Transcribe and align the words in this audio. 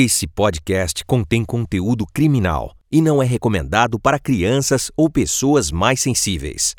Esse 0.00 0.28
podcast 0.28 1.04
contém 1.04 1.44
conteúdo 1.44 2.06
criminal 2.06 2.72
e 2.88 3.02
não 3.02 3.20
é 3.20 3.26
recomendado 3.26 3.98
para 3.98 4.16
crianças 4.16 4.92
ou 4.96 5.10
pessoas 5.10 5.72
mais 5.72 5.98
sensíveis. 6.00 6.76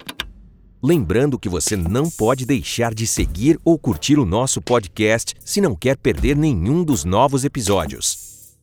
Lembrando 0.81 1.37
que 1.37 1.49
você 1.49 1.75
não 1.75 2.09
pode 2.09 2.45
deixar 2.45 2.93
de 2.93 3.05
seguir 3.05 3.59
ou 3.65 3.77
curtir 3.77 4.17
o 4.17 4.23
nosso 4.23 4.61
podcast 4.61 5.35
se 5.43 5.59
não 5.59 5.75
quer 5.75 5.97
perder 5.97 6.37
nenhum 6.37 6.81
dos 6.81 7.03
novos 7.03 7.43
episódios. 7.43 8.55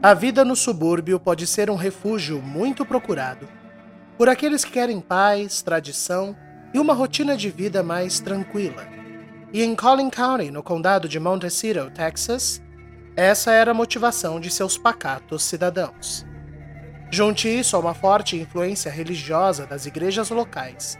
A 0.00 0.14
vida 0.14 0.44
no 0.44 0.54
subúrbio 0.54 1.18
pode 1.18 1.44
ser 1.44 1.68
um 1.68 1.74
refúgio 1.74 2.40
muito 2.40 2.86
procurado 2.86 3.48
por 4.16 4.28
aqueles 4.28 4.64
que 4.64 4.70
querem 4.70 5.00
paz, 5.00 5.60
tradição 5.60 6.36
e 6.72 6.78
uma 6.78 6.94
rotina 6.94 7.36
de 7.36 7.50
vida 7.50 7.82
mais 7.82 8.20
tranquila. 8.20 8.86
E 9.52 9.60
em 9.60 9.74
Collin 9.74 10.08
County, 10.08 10.52
no 10.52 10.62
condado 10.62 11.08
de 11.08 11.18
Montecito, 11.18 11.90
Texas, 11.90 12.62
essa 13.20 13.50
era 13.50 13.72
a 13.72 13.74
motivação 13.74 14.38
de 14.38 14.48
seus 14.48 14.78
pacatos 14.78 15.42
cidadãos. 15.42 16.24
Junte 17.10 17.48
isso 17.48 17.74
a 17.74 17.80
uma 17.80 17.92
forte 17.92 18.36
influência 18.36 18.92
religiosa 18.92 19.66
das 19.66 19.86
igrejas 19.86 20.30
locais, 20.30 20.96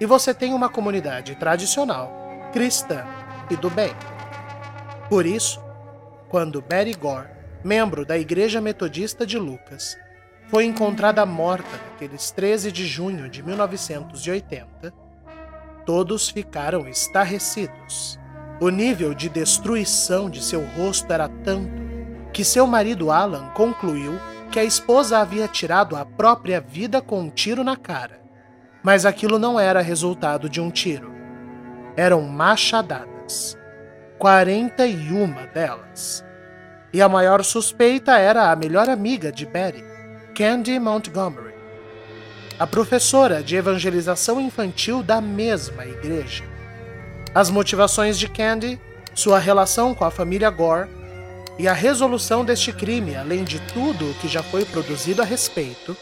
e 0.00 0.04
você 0.04 0.34
tem 0.34 0.52
uma 0.52 0.68
comunidade 0.68 1.36
tradicional, 1.36 2.12
cristã 2.52 3.06
e 3.48 3.54
do 3.54 3.70
bem. 3.70 3.94
Por 5.08 5.24
isso, 5.24 5.62
quando 6.28 6.60
Betty 6.60 6.98
Gore, 6.98 7.28
membro 7.62 8.04
da 8.04 8.18
Igreja 8.18 8.60
Metodista 8.60 9.24
de 9.24 9.38
Lucas, 9.38 9.96
foi 10.48 10.64
encontrada 10.64 11.24
morta 11.24 11.70
naqueles 11.70 12.32
13 12.32 12.72
de 12.72 12.84
junho 12.84 13.28
de 13.28 13.44
1980, 13.44 14.92
todos 15.86 16.28
ficaram 16.28 16.88
estarrecidos. 16.88 18.18
O 18.64 18.70
nível 18.70 19.12
de 19.12 19.28
destruição 19.28 20.30
de 20.30 20.42
seu 20.42 20.64
rosto 20.64 21.12
era 21.12 21.28
tanto 21.28 21.70
que 22.32 22.42
seu 22.42 22.66
marido 22.66 23.10
Alan 23.10 23.50
concluiu 23.50 24.18
que 24.50 24.58
a 24.58 24.64
esposa 24.64 25.18
havia 25.18 25.46
tirado 25.46 25.94
a 25.94 26.06
própria 26.06 26.62
vida 26.62 27.02
com 27.02 27.20
um 27.20 27.28
tiro 27.28 27.62
na 27.62 27.76
cara. 27.76 28.18
Mas 28.82 29.04
aquilo 29.04 29.38
não 29.38 29.60
era 29.60 29.82
resultado 29.82 30.48
de 30.48 30.62
um 30.62 30.70
tiro. 30.70 31.12
Eram 31.94 32.22
machadadas. 32.22 33.54
41 34.18 35.34
delas. 35.52 36.24
E 36.90 37.02
a 37.02 37.08
maior 37.08 37.44
suspeita 37.44 38.16
era 38.16 38.50
a 38.50 38.56
melhor 38.56 38.88
amiga 38.88 39.30
de 39.30 39.44
Betty, 39.44 39.84
Candy 40.34 40.80
Montgomery, 40.80 41.54
a 42.58 42.66
professora 42.66 43.42
de 43.42 43.56
evangelização 43.56 44.40
infantil 44.40 45.02
da 45.02 45.20
mesma 45.20 45.84
igreja. 45.84 46.53
As 47.34 47.50
motivações 47.50 48.16
de 48.16 48.28
Candy, 48.28 48.80
sua 49.12 49.40
relação 49.40 49.92
com 49.92 50.04
a 50.04 50.10
família 50.10 50.48
Gore 50.50 50.88
e 51.58 51.66
a 51.66 51.72
resolução 51.72 52.44
deste 52.44 52.72
crime, 52.72 53.16
além 53.16 53.42
de 53.42 53.58
tudo 53.72 54.08
o 54.08 54.14
que 54.14 54.28
já 54.28 54.40
foi 54.40 54.64
produzido 54.64 55.20
a 55.20 55.24
respeito, 55.24 55.96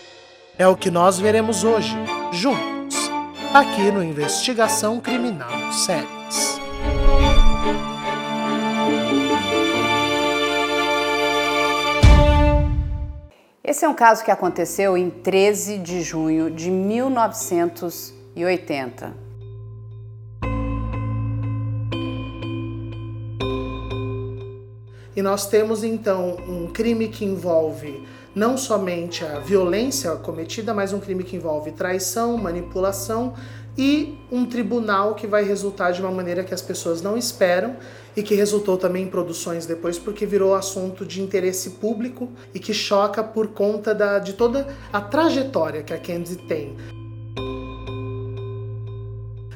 é 0.59 0.69
o 0.69 0.77
que 0.77 0.91
nós 0.91 1.19
veremos 1.19 1.65
hoje, 1.65 1.97
juntos, 2.33 3.11
aqui 3.55 3.91
no 3.91 4.05
Investigação 4.05 5.01
Criminal 5.01 5.73
Séries. 5.73 6.61
Esse 13.65 13.87
é 13.87 13.89
um 13.89 13.95
caso 13.95 14.23
que 14.23 14.31
aconteceu 14.31 14.99
em 14.99 15.09
13 15.09 15.79
de 15.79 16.03
junho 16.03 16.51
de 16.51 16.71
1980. 16.71 19.32
E 25.15 25.23
nós 25.23 25.47
temos 25.47 25.85
então 25.85 26.37
um 26.49 26.69
crime 26.69 27.09
que 27.09 27.25
envolve 27.25 28.07
não 28.35 28.57
somente 28.57 29.25
a 29.25 29.41
violência 29.41 30.11
cometida, 30.13 30.73
mas 30.73 30.93
um 30.93 31.01
crime 31.01 31.23
que 31.23 31.37
envolve 31.37 31.73
traição, 31.73 32.37
manipulação 32.39 33.35
e 33.77 34.19
um 34.31 34.45
tribunal 34.45 35.15
que 35.15 35.27
vai 35.27 35.45
resultar 35.45 35.93
de 35.93 36.01
uma 36.01 36.11
maneira 36.11 36.45
que 36.45 36.55
as 36.55 36.63
pessoas 36.63 37.01
não 37.03 37.17
esperam 37.17 37.77
e 38.17 38.23
que 38.23 38.35
resultou 38.35 38.77
também 38.77 39.05
em 39.05 39.09
produções 39.09 39.65
depois 39.67 39.99
porque 39.99 40.27
virou 40.27 40.55
assunto 40.55 41.05
de 41.05 41.23
interesse 41.23 41.71
público 41.71 42.31
e 42.55 42.59
que 42.59 42.75
choca 42.75 43.23
por 43.23 43.49
conta 43.49 43.95
da, 43.95 44.19
de 44.19 44.35
toda 44.35 44.67
a 44.93 45.01
trajetória 45.01 45.83
que 45.83 45.95
a 45.95 45.99
Candy 45.99 46.37
tem. 46.37 46.77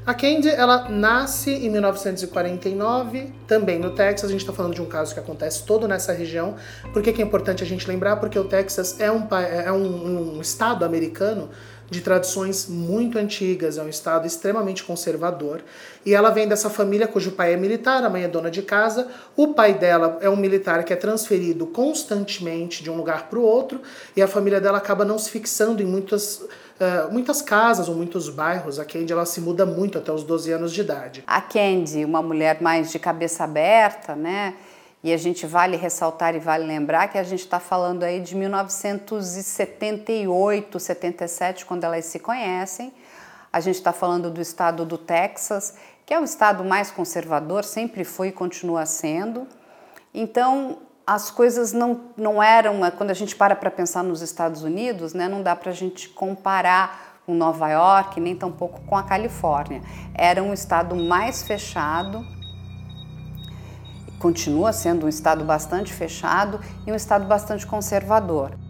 A 0.07 0.15
Candy, 0.15 0.49
ela 0.49 0.89
nasce 0.89 1.51
em 1.51 1.69
1949, 1.69 3.33
também 3.45 3.77
no 3.77 3.91
Texas. 3.91 4.31
A 4.31 4.33
gente 4.33 4.43
está 4.43 4.53
falando 4.53 4.73
de 4.73 4.81
um 4.81 4.87
caso 4.87 5.13
que 5.13 5.19
acontece 5.19 5.65
todo 5.65 5.89
nessa 5.89 6.13
região. 6.13 6.55
Por 6.93 7.03
que, 7.03 7.13
que 7.13 7.21
é 7.21 7.25
importante 7.25 7.65
a 7.65 7.67
gente 7.67 7.89
lembrar? 7.89 8.15
Porque 8.19 8.39
o 8.39 8.45
Texas 8.45 9.01
é 9.01 9.11
um, 9.11 9.27
é 9.35 9.73
um, 9.73 10.37
um 10.37 10.41
estado 10.41 10.85
americano 10.85 11.51
de 11.91 12.01
tradições 12.01 12.69
muito 12.69 13.19
antigas, 13.19 13.79
é 13.79 13.83
um 13.83 13.89
estado 13.89 14.29
extremamente 14.29 14.85
conservador. 14.85 15.63
E 16.05 16.15
ela 16.15 16.31
vem 16.31 16.47
dessa 16.47 16.71
família 16.71 17.09
cujo 17.09 17.33
pai 17.33 17.55
é 17.55 17.57
militar, 17.57 18.05
a 18.05 18.11
mãe 18.11 18.23
é 18.23 18.29
dona 18.29 18.51
de 18.51 18.63
casa. 18.63 19.09
O 19.37 19.55
pai 19.55 19.75
dela 19.75 20.19
é 20.21 20.31
um 20.31 20.37
militar 20.37 20.85
que 20.85 20.93
é 20.93 20.97
transferido 20.97 21.67
constantemente 21.67 22.83
de 22.83 22.91
um 22.91 22.97
lugar 22.97 23.29
para 23.29 23.41
o 23.41 23.43
outro, 23.43 23.81
e 24.17 24.23
a 24.23 24.29
família 24.29 24.61
dela 24.61 24.79
acaba 24.79 25.05
não 25.05 25.19
se 25.19 25.31
fixando 25.31 25.83
em 25.83 25.87
muitas 25.87 26.45
Uh, 26.79 27.11
muitas 27.11 27.41
casas 27.41 27.89
ou 27.89 27.95
muitos 27.95 28.29
bairros. 28.29 28.79
A 28.79 28.85
Candy 28.85 29.11
ela 29.13 29.25
se 29.25 29.41
muda 29.41 29.65
muito 29.65 29.97
até 29.97 30.13
os 30.13 30.23
12 30.23 30.53
anos 30.53 30.71
de 30.73 30.83
idade. 30.83 31.25
A 31.27 31.41
Candy, 31.41 32.05
uma 32.05 32.23
mulher 32.23 32.61
mais 32.61 32.93
de 32.93 32.99
cabeça 32.99 33.45
aberta, 33.45 34.15
né? 34.15 34.53
E 35.03 35.11
a 35.13 35.17
gente 35.17 35.47
vale 35.47 35.75
ressaltar 35.77 36.35
e 36.35 36.39
vale 36.39 36.67
lembrar 36.67 37.09
que 37.09 37.17
a 37.17 37.23
gente 37.23 37.41
está 37.41 37.59
falando 37.61 38.03
aí 38.03 38.21
de 38.21 38.35
1978, 38.35 40.81
77, 40.81 41.65
quando 41.65 41.85
elas 41.85 42.05
se 42.07 42.19
conhecem. 42.19 42.93
A 43.53 43.61
gente 43.61 43.77
está 43.77 43.93
falando 43.93 44.29
do 44.31 44.41
estado 44.41 44.85
do 44.85 44.99
Texas, 44.99 45.75
que 46.05 46.13
é 46.13 46.21
o 46.21 46.25
estado 46.25 46.65
mais 46.65 46.91
conservador, 46.91 47.63
sempre 47.65 48.03
foi 48.05 48.29
e 48.29 48.33
continua 48.33 48.85
sendo. 48.85 49.47
Então, 50.13 50.79
as 51.07 51.31
coisas 51.31 51.73
não, 51.73 52.01
não 52.17 52.43
eram, 52.43 52.81
quando 52.97 53.11
a 53.11 53.15
gente 53.15 53.37
para 53.37 53.55
para 53.55 53.71
pensar 53.71 54.03
nos 54.03 54.23
Estados 54.23 54.65
Unidos, 54.65 55.15
né, 55.15 55.29
não 55.29 55.41
dá 55.41 55.55
para 55.55 55.71
a 55.71 55.75
gente 55.75 56.09
comparar 56.09 57.21
com 57.25 57.33
Nova 57.33 57.69
York, 57.69 58.21
nem 58.21 58.35
tampouco 58.35 58.81
com 58.83 58.97
a 58.97 59.05
Califórnia. 59.05 59.83
Era 60.15 60.43
um 60.43 60.53
estado 60.53 60.97
mais 60.97 61.45
fechado, 61.45 62.25
continua 64.19 64.73
sendo 64.73 65.07
um 65.07 65.09
estado 65.09 65.45
bastante 65.45 65.93
fechado 65.93 66.61
e 66.85 66.91
um 66.91 66.95
estado 66.97 67.25
bastante 67.27 67.65
conservador. 67.67 68.66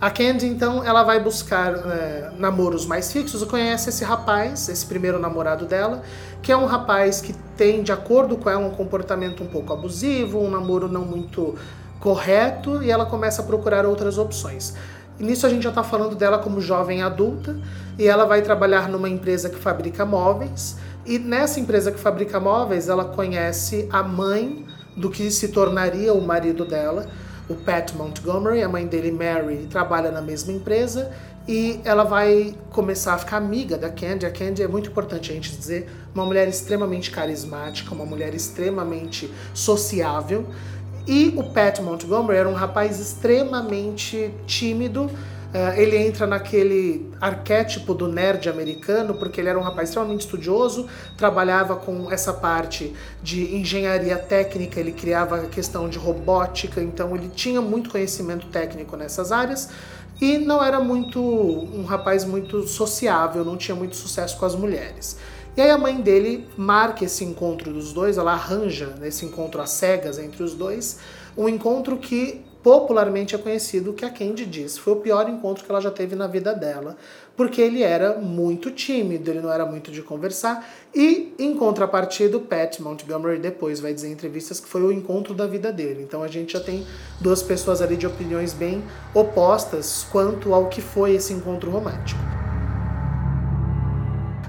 A 0.00 0.10
Candy, 0.10 0.46
então, 0.46 0.84
ela 0.84 1.02
vai 1.02 1.18
buscar 1.18 1.74
é, 1.74 2.30
namoros 2.38 2.86
mais 2.86 3.12
fixos. 3.12 3.42
E 3.42 3.46
conhece 3.46 3.88
esse 3.88 4.04
rapaz, 4.04 4.68
esse 4.68 4.86
primeiro 4.86 5.18
namorado 5.18 5.66
dela, 5.66 6.02
que 6.40 6.52
é 6.52 6.56
um 6.56 6.66
rapaz 6.66 7.20
que 7.20 7.32
tem, 7.56 7.82
de 7.82 7.90
acordo 7.90 8.36
com 8.36 8.48
ela, 8.48 8.64
um 8.64 8.70
comportamento 8.70 9.42
um 9.42 9.48
pouco 9.48 9.72
abusivo, 9.72 10.38
um 10.38 10.48
namoro 10.48 10.86
não 10.86 11.04
muito 11.04 11.56
correto, 11.98 12.80
e 12.80 12.92
ela 12.92 13.06
começa 13.06 13.42
a 13.42 13.44
procurar 13.44 13.84
outras 13.84 14.18
opções. 14.18 14.74
E 15.18 15.24
nisso 15.24 15.44
a 15.44 15.48
gente 15.48 15.64
já 15.64 15.70
está 15.70 15.82
falando 15.82 16.14
dela 16.14 16.38
como 16.38 16.60
jovem 16.60 17.02
adulta, 17.02 17.56
e 17.98 18.06
ela 18.06 18.24
vai 18.24 18.40
trabalhar 18.40 18.88
numa 18.88 19.08
empresa 19.08 19.50
que 19.50 19.58
fabrica 19.58 20.06
móveis, 20.06 20.76
e 21.04 21.18
nessa 21.18 21.58
empresa 21.58 21.90
que 21.90 21.98
fabrica 21.98 22.38
móveis, 22.38 22.88
ela 22.88 23.04
conhece 23.04 23.88
a 23.90 24.04
mãe 24.04 24.64
do 24.96 25.10
que 25.10 25.28
se 25.32 25.48
tornaria 25.48 26.14
o 26.14 26.20
marido 26.20 26.64
dela, 26.64 27.06
o 27.48 27.54
Pat 27.54 27.92
Montgomery, 27.94 28.62
a 28.62 28.68
mãe 28.68 28.86
dele, 28.86 29.10
Mary, 29.10 29.66
trabalha 29.70 30.10
na 30.10 30.20
mesma 30.20 30.52
empresa 30.52 31.10
e 31.48 31.80
ela 31.82 32.04
vai 32.04 32.54
começar 32.70 33.14
a 33.14 33.18
ficar 33.18 33.38
amiga 33.38 33.78
da 33.78 33.88
Candy. 33.88 34.26
A 34.26 34.30
Candy 34.30 34.62
é 34.62 34.68
muito 34.68 34.90
importante 34.90 35.30
a 35.30 35.34
gente 35.34 35.56
dizer, 35.56 35.88
uma 36.14 36.26
mulher 36.26 36.46
extremamente 36.46 37.10
carismática, 37.10 37.94
uma 37.94 38.04
mulher 38.04 38.34
extremamente 38.34 39.32
sociável. 39.54 40.46
E 41.06 41.32
o 41.38 41.44
Pat 41.44 41.80
Montgomery 41.80 42.38
era 42.38 42.48
um 42.48 42.52
rapaz 42.52 43.00
extremamente 43.00 44.30
tímido, 44.46 45.10
ele 45.76 45.96
entra 45.96 46.26
naquele 46.26 47.10
arquétipo 47.20 47.94
do 47.94 48.06
nerd 48.06 48.48
americano, 48.50 49.14
porque 49.14 49.40
ele 49.40 49.48
era 49.48 49.58
um 49.58 49.62
rapaz 49.62 49.88
extremamente 49.88 50.20
estudioso, 50.20 50.86
trabalhava 51.16 51.76
com 51.76 52.12
essa 52.12 52.34
parte 52.34 52.94
de 53.22 53.56
engenharia 53.56 54.18
técnica, 54.18 54.78
ele 54.78 54.92
criava 54.92 55.36
a 55.36 55.46
questão 55.46 55.88
de 55.88 55.96
robótica, 55.96 56.82
então 56.82 57.16
ele 57.16 57.30
tinha 57.34 57.62
muito 57.62 57.88
conhecimento 57.88 58.46
técnico 58.48 58.94
nessas 58.94 59.32
áreas 59.32 59.70
e 60.20 60.36
não 60.36 60.62
era 60.62 60.80
muito 60.80 61.20
um 61.20 61.84
rapaz 61.84 62.24
muito 62.24 62.66
sociável, 62.66 63.44
não 63.44 63.56
tinha 63.56 63.74
muito 63.74 63.96
sucesso 63.96 64.36
com 64.36 64.44
as 64.44 64.54
mulheres. 64.54 65.16
E 65.56 65.60
aí 65.60 65.70
a 65.70 65.78
mãe 65.78 66.00
dele 66.00 66.46
marca 66.56 67.04
esse 67.04 67.24
encontro 67.24 67.72
dos 67.72 67.92
dois, 67.92 68.18
ela 68.18 68.32
arranja 68.32 68.94
nesse 69.00 69.24
encontro 69.24 69.60
às 69.60 69.70
cegas 69.70 70.18
entre 70.18 70.42
os 70.42 70.54
dois, 70.54 70.98
um 71.36 71.48
encontro 71.48 71.96
que 71.96 72.44
popularmente 72.68 73.34
é 73.34 73.38
conhecido 73.38 73.94
que 73.94 74.04
a 74.04 74.10
Candy 74.10 74.44
diz 74.44 74.76
foi 74.76 74.92
o 74.92 74.96
pior 74.96 75.26
encontro 75.26 75.64
que 75.64 75.70
ela 75.70 75.80
já 75.80 75.90
teve 75.90 76.14
na 76.14 76.26
vida 76.26 76.54
dela, 76.54 76.98
porque 77.34 77.62
ele 77.62 77.82
era 77.82 78.18
muito 78.18 78.70
tímido, 78.70 79.30
ele 79.30 79.40
não 79.40 79.50
era 79.50 79.64
muito 79.64 79.90
de 79.90 80.02
conversar, 80.02 80.68
e 80.94 81.32
em 81.38 81.54
contrapartida, 81.54 82.36
o 82.36 82.42
Pat 82.42 82.78
Montgomery 82.80 83.38
depois 83.38 83.80
vai 83.80 83.94
dizer 83.94 84.08
em 84.08 84.12
entrevistas 84.12 84.60
que 84.60 84.68
foi 84.68 84.82
o 84.82 84.92
encontro 84.92 85.32
da 85.32 85.46
vida 85.46 85.72
dele. 85.72 86.02
Então 86.02 86.22
a 86.22 86.28
gente 86.28 86.52
já 86.52 86.60
tem 86.60 86.86
duas 87.18 87.42
pessoas 87.42 87.80
ali 87.80 87.96
de 87.96 88.06
opiniões 88.06 88.52
bem 88.52 88.84
opostas 89.14 90.06
quanto 90.12 90.52
ao 90.52 90.68
que 90.68 90.82
foi 90.82 91.14
esse 91.14 91.32
encontro 91.32 91.70
romântico. 91.70 92.20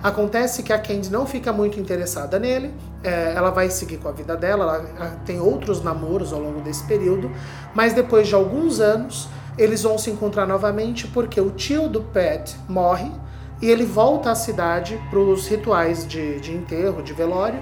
Acontece 0.04 0.62
que 0.62 0.74
a 0.74 0.80
Candy 0.80 1.10
não 1.10 1.25
fica 1.25 1.54
muito 1.54 1.80
interessada 1.80 2.38
nele, 2.38 2.74
é, 3.04 3.34
ela 3.34 3.50
vai 3.50 3.69
seguir 3.69 3.98
com 3.98 4.10
a 4.10 4.12
vida 4.12 4.36
dela, 4.36 4.86
ela 4.98 5.19
tem 5.25 5.40
outros 5.40 5.81
namoros 5.84 6.34
ao 6.34 6.40
longo 6.40 6.62
desse 6.62 6.84
período, 6.86 7.31
mas 7.74 7.94
depois 7.94 8.28
de 8.28 8.36
alguns 8.36 8.80
anos 8.80 9.30
eles 9.57 9.84
vão 9.84 9.98
se 9.98 10.10
encontrar 10.10 10.46
novamente 10.46 11.07
porque 11.07 11.40
o 11.40 11.51
tio 11.51 11.90
do 11.90 12.01
Pat 12.01 12.56
morre 12.68 13.12
e 13.62 13.69
ele 13.69 13.86
volta 13.86 14.31
à 14.31 14.36
cidade 14.36 15.00
para 15.10 15.19
os 15.19 15.48
rituais 15.48 16.07
de, 16.07 16.40
de 16.40 16.54
enterro, 16.54 17.01
de 17.04 17.12
velório, 17.13 17.60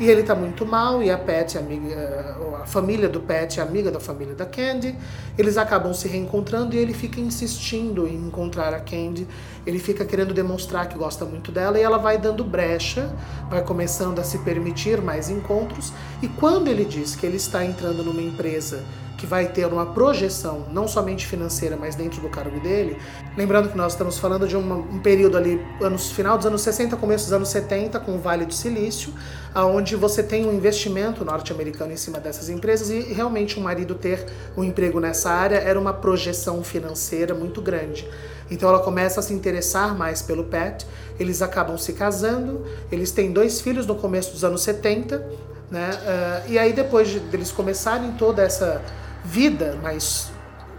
e 0.00 0.08
ele 0.08 0.22
tá 0.22 0.32
muito 0.32 0.64
mal, 0.64 1.02
e 1.02 1.10
a 1.10 1.18
Pat, 1.18 1.56
amiga, 1.56 2.36
a 2.62 2.66
família 2.66 3.08
do 3.08 3.20
Pat 3.20 3.58
é 3.58 3.60
amiga 3.60 3.90
da 3.90 3.98
família 3.98 4.32
da 4.32 4.46
Candy. 4.46 4.94
Eles 5.36 5.56
acabam 5.56 5.92
se 5.92 6.06
reencontrando 6.06 6.76
e 6.76 6.78
ele 6.78 6.94
fica 6.94 7.20
insistindo 7.20 8.06
em 8.06 8.14
encontrar 8.14 8.72
a 8.72 8.78
Candy. 8.78 9.26
Ele 9.68 9.78
fica 9.78 10.02
querendo 10.02 10.32
demonstrar 10.32 10.88
que 10.88 10.96
gosta 10.96 11.26
muito 11.26 11.52
dela 11.52 11.78
e 11.78 11.82
ela 11.82 11.98
vai 11.98 12.16
dando 12.16 12.42
brecha, 12.42 13.14
vai 13.50 13.62
começando 13.62 14.18
a 14.18 14.24
se 14.24 14.38
permitir 14.38 15.02
mais 15.02 15.28
encontros. 15.28 15.92
E 16.22 16.26
quando 16.26 16.68
ele 16.68 16.86
diz 16.86 17.14
que 17.14 17.26
ele 17.26 17.36
está 17.36 17.62
entrando 17.62 18.02
numa 18.02 18.22
empresa 18.22 18.82
que 19.18 19.26
vai 19.26 19.48
ter 19.48 19.66
uma 19.66 19.84
projeção 19.84 20.64
não 20.72 20.86
somente 20.86 21.26
financeira, 21.26 21.76
mas 21.76 21.96
dentro 21.96 22.20
do 22.20 22.28
cargo 22.28 22.60
dele. 22.60 22.96
Lembrando 23.36 23.68
que 23.68 23.76
nós 23.76 23.92
estamos 23.92 24.16
falando 24.16 24.46
de 24.46 24.56
uma, 24.56 24.76
um 24.76 25.00
período 25.00 25.36
ali, 25.36 25.60
anos, 25.82 26.12
final 26.12 26.38
dos 26.38 26.46
anos 26.46 26.62
60, 26.62 26.96
começo 26.96 27.24
dos 27.24 27.32
anos 27.32 27.48
70, 27.48 27.98
com 27.98 28.14
o 28.14 28.18
Vale 28.18 28.46
do 28.46 28.54
Silício, 28.54 29.12
aonde 29.52 29.96
você 29.96 30.22
tem 30.22 30.46
um 30.46 30.54
investimento 30.54 31.24
norte-americano 31.24 31.92
em 31.92 31.96
cima 31.96 32.20
dessas 32.20 32.48
empresas 32.48 32.90
e 32.90 33.12
realmente 33.12 33.56
o 33.56 33.60
um 33.60 33.64
marido 33.64 33.96
ter 33.96 34.24
um 34.56 34.62
emprego 34.62 35.00
nessa 35.00 35.30
área 35.30 35.56
era 35.56 35.78
uma 35.78 35.92
projeção 35.92 36.62
financeira 36.62 37.34
muito 37.34 37.60
grande. 37.60 38.08
Então 38.48 38.68
ela 38.68 38.78
começa 38.78 39.18
a 39.18 39.22
se 39.22 39.34
interessar 39.34 39.98
mais 39.98 40.22
pelo 40.22 40.44
Pat, 40.44 40.84
eles 41.18 41.42
acabam 41.42 41.76
se 41.76 41.92
casando, 41.92 42.64
eles 42.90 43.10
têm 43.10 43.32
dois 43.32 43.60
filhos 43.60 43.84
no 43.84 43.96
começo 43.96 44.30
dos 44.30 44.44
anos 44.44 44.62
70, 44.62 45.26
né? 45.70 45.90
Uh, 45.90 46.52
e 46.52 46.58
aí 46.58 46.72
depois 46.72 47.08
de, 47.08 47.20
deles 47.20 47.50
começarem 47.50 48.12
toda 48.12 48.42
essa 48.42 48.80
vida 49.24 49.78
mais, 49.82 50.30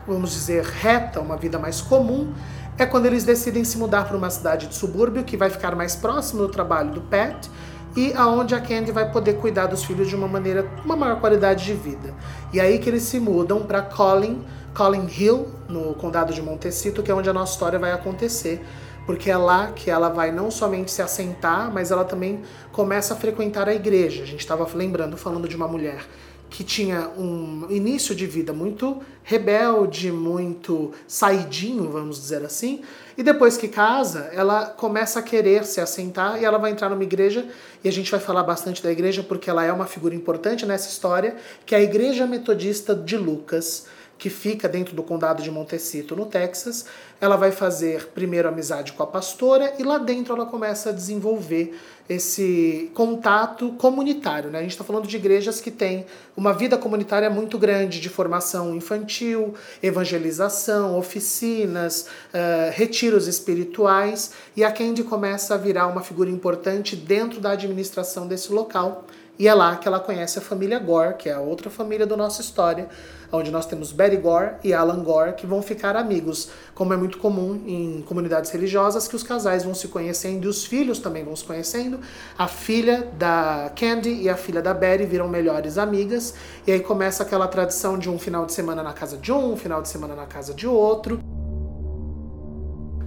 vamos 0.08 0.32
dizer, 0.32 0.64
reta, 0.64 1.20
uma 1.20 1.38
vida 1.38 1.60
mais 1.60 1.82
comum, 1.82 2.34
é 2.78 2.86
quando 2.86 3.06
eles 3.06 3.24
decidem 3.24 3.64
se 3.64 3.78
mudar 3.78 4.08
para 4.08 4.16
uma 4.16 4.30
cidade 4.30 4.68
de 4.68 4.76
subúrbio 4.76 5.24
que 5.24 5.36
vai 5.36 5.50
ficar 5.50 5.76
mais 5.76 5.96
próximo 5.96 6.44
do 6.44 6.50
trabalho 6.50 6.92
do 6.92 7.02
Pat 7.02 7.48
e 7.96 8.14
aonde 8.14 8.56
a 8.56 8.62
Candy 8.62 8.92
vai 8.92 9.12
poder 9.12 9.34
cuidar 9.34 9.66
dos 9.66 9.84
filhos 9.84 10.08
de 10.08 10.16
uma 10.16 10.28
maneira, 10.28 10.66
uma 10.86 10.96
maior 10.96 11.20
qualidade 11.20 11.66
de 11.66 11.74
vida. 11.74 12.14
E 12.54 12.60
aí 12.60 12.80
que 12.80 12.90
eles 12.90 13.04
se 13.04 13.20
mudam 13.20 13.64
para 13.64 13.82
Collin, 13.82 14.44
Collin 14.74 15.08
Hill, 15.08 15.48
no 15.68 15.94
condado 15.96 16.34
de 16.34 16.42
Montecito, 16.42 17.04
que 17.04 17.12
é 17.12 17.14
onde 17.14 17.30
a 17.30 17.34
nossa 17.34 17.54
história 17.54 17.78
vai 17.78 17.92
acontecer, 17.92 18.64
porque 19.06 19.30
é 19.30 19.36
lá 19.36 19.72
que 19.74 19.90
ela 19.90 20.08
vai 20.08 20.32
não 20.32 20.52
somente 20.52 20.92
se 20.92 21.02
assentar, 21.02 21.72
mas 21.74 21.92
ela 21.92 22.06
também 22.06 22.44
começa 22.72 23.14
a 23.14 23.18
frequentar 23.18 23.68
a 23.68 23.74
igreja. 23.74 24.24
A 24.24 24.26
gente 24.26 24.42
estava 24.42 24.68
lembrando, 24.74 25.18
falando 25.18 25.48
de 25.48 25.56
uma 25.56 25.68
mulher 25.68 26.06
que 26.50 26.64
tinha 26.64 27.10
um 27.10 27.68
início 27.70 28.16
de 28.16 28.26
vida 28.26 28.52
muito 28.52 29.02
rebelde, 29.24 30.12
muito 30.12 30.92
saidinho, 31.08 31.92
vamos 31.92 32.20
dizer 32.20 32.44
assim, 32.44 32.82
e 33.16 33.22
depois 33.22 33.58
que 33.58 33.68
casa, 33.68 34.30
ela 34.34 34.66
começa 34.66 35.20
a 35.20 35.22
querer 35.22 35.64
se 35.66 35.80
assentar 35.80 36.42
e 36.42 36.46
ela 36.46 36.58
vai 36.58 36.72
entrar 36.72 36.90
numa 36.90 37.04
igreja, 37.04 37.46
e 37.84 37.88
a 37.88 37.92
gente 37.92 38.10
vai 38.10 38.20
falar 38.20 38.44
bastante 38.44 38.82
da 38.82 38.92
igreja 38.92 39.22
porque 39.22 39.50
ela 39.50 39.64
é 39.64 39.72
uma 39.72 39.86
figura 39.86 40.16
importante 40.16 40.66
nessa 40.66 40.90
história, 40.90 41.36
que 41.66 41.76
é 41.76 41.78
a 41.78 41.82
Igreja 41.82 42.26
Metodista 42.26 42.96
de 42.96 43.18
Lucas 43.18 43.86
que 44.20 44.30
fica 44.30 44.68
dentro 44.68 44.94
do 44.94 45.02
condado 45.02 45.42
de 45.42 45.50
Montecito, 45.50 46.14
no 46.14 46.26
Texas. 46.26 46.86
Ela 47.22 47.38
vai 47.38 47.52
fazer 47.52 48.10
primeiro 48.10 48.50
amizade 48.50 48.92
com 48.92 49.02
a 49.02 49.08
pastora 49.08 49.74
e 49.80 49.84
lá 49.84 49.98
dentro 49.98 50.36
ela 50.36 50.46
começa 50.46 50.90
a 50.90 50.94
desenvolver 50.94 51.74
esse 52.10 52.92
contato 52.94 53.72
comunitário. 53.74 54.50
Né? 54.50 54.60
A 54.60 54.62
gente 54.62 54.72
está 54.72 54.84
falando 54.84 55.08
de 55.08 55.16
igrejas 55.16 55.62
que 55.62 55.72
têm 55.72 56.06
uma 56.36 56.52
vida 56.52 56.78
comunitária 56.78 57.30
muito 57.30 57.58
grande 57.58 58.02
de 58.02 58.10
formação 58.10 58.76
infantil, 58.76 59.54
evangelização, 59.82 60.98
oficinas, 60.98 62.08
uh, 62.34 62.72
retiros 62.72 63.28
espirituais, 63.28 64.32
e 64.56 64.64
a 64.64 64.72
Candy 64.72 65.04
começa 65.04 65.54
a 65.54 65.58
virar 65.58 65.88
uma 65.88 66.02
figura 66.02 66.30
importante 66.30 66.96
dentro 66.96 67.40
da 67.40 67.52
administração 67.52 68.28
desse 68.28 68.52
local. 68.52 69.06
E 69.40 69.48
é 69.48 69.54
lá 69.54 69.78
que 69.78 69.88
ela 69.88 70.02
conhece 70.02 70.38
a 70.38 70.42
família 70.42 70.78
Gore, 70.78 71.16
que 71.16 71.30
é 71.30 71.32
a 71.32 71.40
outra 71.40 71.70
família 71.70 72.06
da 72.06 72.18
nossa 72.18 72.42
história, 72.42 72.90
onde 73.32 73.50
nós 73.50 73.66
temos 73.66 73.94
Betty 73.94 74.18
Gore 74.18 74.56
e 74.66 74.74
Alan 74.74 75.02
Gore, 75.02 75.32
que 75.32 75.48
vão 75.48 75.62
ficar 75.62 75.96
amigos, 75.96 76.50
como 76.76 76.94
é 76.94 76.98
muito 76.98 77.18
comum 77.20 77.64
em 77.66 78.02
comunidades 78.02 78.52
religiosas, 78.52 79.08
que 79.08 79.16
os 79.16 79.24
casais 79.24 79.64
vão 79.64 79.74
se 79.74 79.88
conhecendo 79.88 80.44
e 80.44 80.48
os 80.50 80.66
filhos 80.66 81.00
também 81.00 81.24
vão 81.24 81.34
se 81.38 81.46
conhecendo. 81.46 82.02
A 82.38 82.50
filha 82.50 83.08
da 83.18 83.72
Candy 83.78 84.12
e 84.12 84.28
a 84.28 84.36
filha 84.36 84.62
da 84.62 84.74
Betty 84.74 85.06
viram 85.06 85.30
melhores 85.30 85.78
amigas, 85.78 86.34
e 86.68 86.74
aí 86.74 86.82
começa 86.82 87.24
aquela 87.24 87.48
tradição 87.48 87.98
de 87.98 88.10
um 88.10 88.20
final 88.20 88.46
de 88.46 88.52
semana 88.52 88.84
na 88.84 88.92
casa 88.92 89.16
de 89.16 89.32
um, 89.32 89.54
um 89.54 89.56
final 89.56 89.82
de 89.82 89.88
semana 89.88 90.16
na 90.16 90.26
casa 90.26 90.54
de 90.54 90.68
outro. 90.68 91.18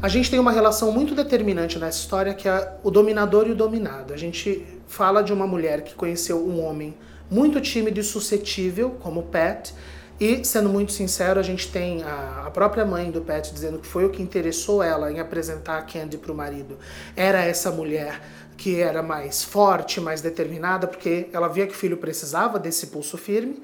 A 0.01 0.09
gente 0.09 0.31
tem 0.31 0.41
uma 0.41 0.51
relação 0.51 0.91
muito 0.91 1.15
determinante 1.15 1.79
nessa 1.79 1.99
história 1.99 2.33
que 2.33 2.49
é 2.49 2.77
o 2.83 2.91
dominador 2.91 3.47
e 3.47 3.51
o 3.51 3.55
dominado. 3.55 4.15
A 4.15 4.17
gente 4.17 4.67
fala 4.93 5.23
de 5.23 5.33
uma 5.33 5.47
mulher 5.47 5.83
que 5.83 5.95
conheceu 5.95 6.47
um 6.47 6.63
homem 6.63 6.95
muito 7.31 7.63
tímido 7.63 7.99
e 7.99 8.03
suscetível, 8.03 8.91
como 9.01 9.23
Pat, 9.23 9.73
e, 10.21 10.45
sendo 10.45 10.69
muito 10.69 10.93
sincero, 10.93 11.41
a 11.41 11.43
gente 11.43 11.73
tem 11.73 12.03
a, 12.03 12.45
a, 12.47 12.51
própria 12.51 12.85
mãe 12.85 13.11
do 13.11 13.23
Pat 13.23 13.51
dizendo 13.51 13.79
que 13.79 13.87
foi 13.87 14.05
o 14.05 14.11
que 14.11 14.23
interessou 14.23 14.83
ela 14.83 15.11
em 15.11 15.19
apresentar 15.19 15.79
a 15.79 15.83
Candy 15.83 16.19
para 16.19 16.31
o 16.31 16.35
marido. 16.35 16.79
Era 17.17 17.43
essa 17.43 17.71
mulher 17.71 18.21
que 18.57 18.81
era 18.81 19.03
mais 19.03 19.43
forte, 19.43 19.99
mais 19.99 20.21
determinada, 20.21 20.87
porque 20.87 21.27
ela 21.33 21.49
via 21.49 21.67
que 21.67 21.73
o 21.73 21.77
filho 21.77 21.97
precisava 21.97 22.59
desse 22.59 22.89
pulso 22.89 23.17
firme. 23.17 23.63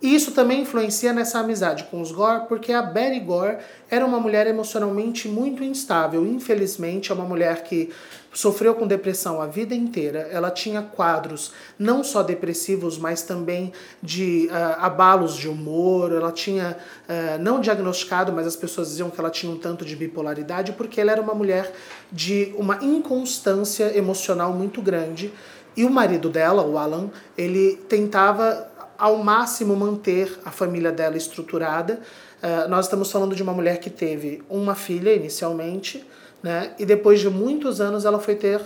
E 0.00 0.14
isso 0.14 0.32
também 0.32 0.60
influencia 0.60 1.12
nessa 1.12 1.38
amizade 1.38 1.84
com 1.84 2.02
os 2.02 2.12
Gore, 2.12 2.46
porque 2.48 2.72
a 2.72 2.82
Betty 2.82 3.20
Gore 3.20 3.56
era 3.90 4.04
uma 4.04 4.20
mulher 4.20 4.46
emocionalmente 4.46 5.26
muito 5.26 5.64
instável. 5.64 6.26
Infelizmente, 6.26 7.10
é 7.10 7.14
uma 7.14 7.24
mulher 7.24 7.64
que 7.64 7.90
sofreu 8.36 8.74
com 8.74 8.86
depressão 8.86 9.40
a 9.40 9.46
vida 9.46 9.74
inteira. 9.74 10.28
Ela 10.30 10.50
tinha 10.50 10.82
quadros 10.82 11.52
não 11.78 12.04
só 12.04 12.22
depressivos, 12.22 12.98
mas 12.98 13.22
também 13.22 13.72
de 14.02 14.50
uh, 14.50 14.84
abalos 14.84 15.34
de 15.34 15.48
humor. 15.48 16.12
Ela 16.12 16.30
tinha, 16.30 16.76
uh, 17.08 17.42
não 17.42 17.58
diagnosticado, 17.58 18.32
mas 18.32 18.46
as 18.46 18.54
pessoas 18.54 18.88
diziam 18.88 19.08
que 19.08 19.18
ela 19.18 19.30
tinha 19.30 19.50
um 19.50 19.56
tanto 19.56 19.86
de 19.86 19.96
bipolaridade, 19.96 20.72
porque 20.72 21.00
ela 21.00 21.12
era 21.12 21.22
uma 21.22 21.34
mulher 21.34 21.72
de 22.12 22.52
uma 22.58 22.78
inconstância 22.84 23.96
emocional 23.96 24.52
muito 24.52 24.82
grande. 24.82 25.32
E 25.74 25.84
o 25.84 25.90
marido 25.90 26.28
dela, 26.28 26.62
o 26.62 26.76
Alan, 26.76 27.10
ele 27.36 27.76
tentava 27.88 28.75
ao 28.98 29.18
máximo 29.18 29.74
manter 29.76 30.38
a 30.44 30.50
família 30.50 30.92
dela 30.92 31.16
estruturada. 31.16 32.00
Uh, 32.42 32.68
nós 32.68 32.86
estamos 32.86 33.10
falando 33.10 33.34
de 33.34 33.42
uma 33.42 33.52
mulher 33.52 33.78
que 33.78 33.90
teve 33.90 34.42
uma 34.48 34.74
filha 34.74 35.14
inicialmente, 35.14 36.06
né, 36.42 36.72
e 36.78 36.84
depois 36.84 37.20
de 37.20 37.28
muitos 37.28 37.80
anos 37.80 38.04
ela 38.04 38.18
foi 38.20 38.34
ter 38.34 38.60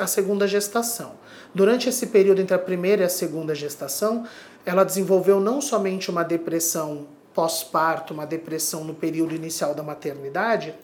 a 0.00 0.06
segunda 0.06 0.46
gestação. 0.46 1.14
Durante 1.54 1.88
esse 1.88 2.06
período 2.06 2.40
entre 2.40 2.54
a 2.54 2.58
primeira 2.58 3.02
e 3.02 3.06
a 3.06 3.08
segunda 3.08 3.54
gestação, 3.54 4.24
ela 4.64 4.84
desenvolveu 4.84 5.40
não 5.40 5.60
somente 5.60 6.10
uma 6.10 6.22
depressão 6.22 7.06
pós-parto, 7.34 8.14
uma 8.14 8.24
depressão 8.24 8.82
no 8.84 8.94
período 8.94 9.34
inicial 9.34 9.74
da 9.74 9.82
maternidade, 9.82 10.74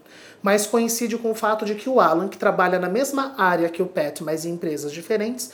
mas 0.43 0.67
coincide 0.67 1.17
com 1.17 1.31
o 1.31 1.35
fato 1.35 1.65
de 1.65 1.75
que 1.75 1.89
o 1.89 1.99
Alan, 1.99 2.29
que 2.29 2.37
trabalha 2.37 2.79
na 2.79 2.89
mesma 2.89 3.35
área 3.39 3.71
que 3.71 3.83
o 3.83 3.87
Pat, 3.87 4.21
mas 4.21 4.45
em 4.45 4.51
empresas 4.51 4.93
diferentes, 4.93 5.51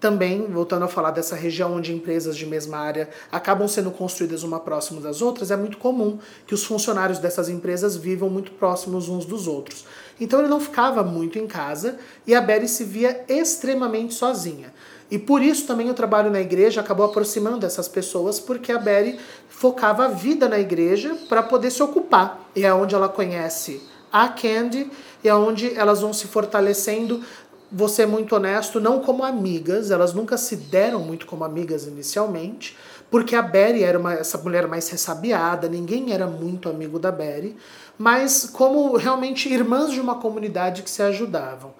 também, 0.00 0.46
voltando 0.46 0.84
a 0.84 0.88
falar 0.88 1.10
dessa 1.10 1.34
região 1.34 1.74
onde 1.74 1.92
empresas 1.92 2.36
de 2.36 2.46
mesma 2.46 2.78
área 2.78 3.08
acabam 3.32 3.66
sendo 3.66 3.90
construídas 3.90 4.42
uma 4.42 4.60
próxima 4.60 5.00
das 5.00 5.20
outras, 5.20 5.50
é 5.50 5.56
muito 5.56 5.78
comum 5.78 6.18
que 6.46 6.54
os 6.54 6.64
funcionários 6.64 7.18
dessas 7.18 7.48
empresas 7.48 7.96
vivam 7.96 8.30
muito 8.30 8.52
próximos 8.52 9.08
uns 9.08 9.24
dos 9.24 9.48
outros. 9.48 9.84
Então 10.20 10.38
ele 10.38 10.48
não 10.48 10.60
ficava 10.60 11.02
muito 11.02 11.38
em 11.38 11.46
casa 11.46 11.98
e 12.26 12.34
a 12.34 12.40
Betty 12.40 12.68
se 12.68 12.84
via 12.84 13.24
extremamente 13.28 14.14
sozinha. 14.14 14.72
E 15.10 15.18
por 15.18 15.42
isso 15.42 15.66
também 15.66 15.90
o 15.90 15.94
trabalho 15.94 16.30
na 16.30 16.40
igreja 16.40 16.80
acabou 16.80 17.06
aproximando 17.06 17.64
essas 17.64 17.88
pessoas, 17.88 18.38
porque 18.38 18.70
a 18.70 18.78
Betty 18.78 19.18
focava 19.48 20.04
a 20.04 20.08
vida 20.08 20.48
na 20.48 20.58
igreja 20.58 21.16
para 21.28 21.42
poder 21.42 21.70
se 21.70 21.82
ocupar. 21.82 22.48
E 22.54 22.64
é 22.64 22.72
onde 22.72 22.94
ela 22.94 23.08
conhece 23.08 23.82
a 24.12 24.28
Candy 24.28 24.90
e 25.22 25.28
é 25.28 25.34
onde 25.34 25.76
elas 25.76 26.00
vão 26.00 26.12
se 26.12 26.26
fortalecendo 26.26 27.22
vou 27.70 27.88
ser 27.88 28.06
muito 28.06 28.34
honesto, 28.34 28.80
não 28.80 29.00
como 29.00 29.22
amigas, 29.22 29.90
elas 29.90 30.14
nunca 30.14 30.36
se 30.36 30.56
deram 30.56 31.00
muito 31.00 31.26
como 31.26 31.44
amigas 31.44 31.86
inicialmente, 31.86 32.76
porque 33.10 33.34
a 33.34 33.42
Betty 33.42 33.82
era 33.82 33.98
uma, 33.98 34.14
essa 34.14 34.38
mulher 34.38 34.66
mais 34.66 34.88
ressabiada, 34.88 35.68
ninguém 35.68 36.12
era 36.12 36.26
muito 36.26 36.68
amigo 36.68 36.98
da 36.98 37.12
Betty, 37.12 37.56
mas 37.96 38.48
como 38.50 38.96
realmente 38.96 39.52
irmãs 39.52 39.90
de 39.92 40.00
uma 40.00 40.16
comunidade 40.16 40.82
que 40.82 40.90
se 40.90 41.02
ajudavam. 41.02 41.74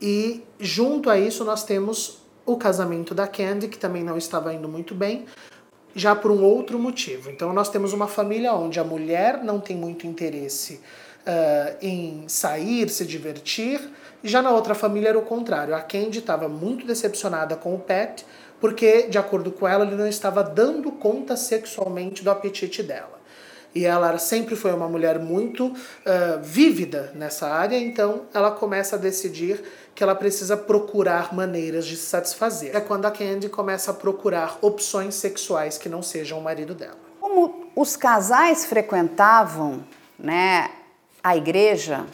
E 0.00 0.42
junto 0.58 1.08
a 1.08 1.18
isso 1.18 1.44
nós 1.44 1.64
temos 1.64 2.18
o 2.44 2.56
casamento 2.56 3.14
da 3.14 3.26
Candy, 3.26 3.68
que 3.68 3.78
também 3.78 4.02
não 4.02 4.18
estava 4.18 4.52
indo 4.52 4.68
muito 4.68 4.94
bem, 4.94 5.26
já 5.94 6.14
por 6.14 6.30
um 6.30 6.42
outro 6.42 6.78
motivo. 6.78 7.30
Então 7.30 7.52
nós 7.52 7.68
temos 7.68 7.92
uma 7.92 8.08
família 8.08 8.54
onde 8.54 8.80
a 8.80 8.84
mulher 8.84 9.42
não 9.44 9.60
tem 9.60 9.76
muito 9.76 10.06
interesse 10.06 10.80
uh, 11.26 11.76
em 11.80 12.24
sair, 12.28 12.88
se 12.88 13.04
divertir, 13.04 13.80
já 14.22 14.40
na 14.40 14.50
outra 14.50 14.74
família 14.74 15.10
era 15.10 15.18
o 15.18 15.22
contrário. 15.22 15.74
A 15.74 15.80
Candy 15.80 16.18
estava 16.18 16.48
muito 16.48 16.86
decepcionada 16.86 17.56
com 17.56 17.74
o 17.74 17.78
Pat, 17.78 18.22
porque, 18.60 19.08
de 19.08 19.18
acordo 19.18 19.50
com 19.50 19.66
ela, 19.66 19.84
ele 19.84 19.96
não 19.96 20.06
estava 20.06 20.42
dando 20.42 20.92
conta 20.92 21.36
sexualmente 21.36 22.22
do 22.22 22.30
apetite 22.30 22.82
dela. 22.82 23.20
E 23.74 23.86
ela 23.86 24.18
sempre 24.18 24.54
foi 24.54 24.72
uma 24.72 24.86
mulher 24.86 25.18
muito 25.18 25.66
uh, 25.66 25.74
vívida 26.42 27.10
nessa 27.14 27.48
área, 27.48 27.76
então 27.76 28.22
ela 28.34 28.50
começa 28.50 28.96
a 28.96 28.98
decidir 28.98 29.62
que 29.94 30.02
ela 30.02 30.14
precisa 30.14 30.56
procurar 30.56 31.34
maneiras 31.34 31.86
de 31.86 31.96
se 31.96 32.06
satisfazer. 32.06 32.76
É 32.76 32.80
quando 32.80 33.06
a 33.06 33.10
Candy 33.10 33.48
começa 33.48 33.90
a 33.90 33.94
procurar 33.94 34.58
opções 34.60 35.14
sexuais 35.14 35.78
que 35.78 35.88
não 35.88 36.02
sejam 36.02 36.38
o 36.38 36.42
marido 36.42 36.74
dela. 36.74 36.98
Como 37.18 37.70
os 37.74 37.96
casais 37.96 38.66
frequentavam 38.66 39.82
né, 40.18 40.70
a 41.24 41.36
igreja, 41.36 42.04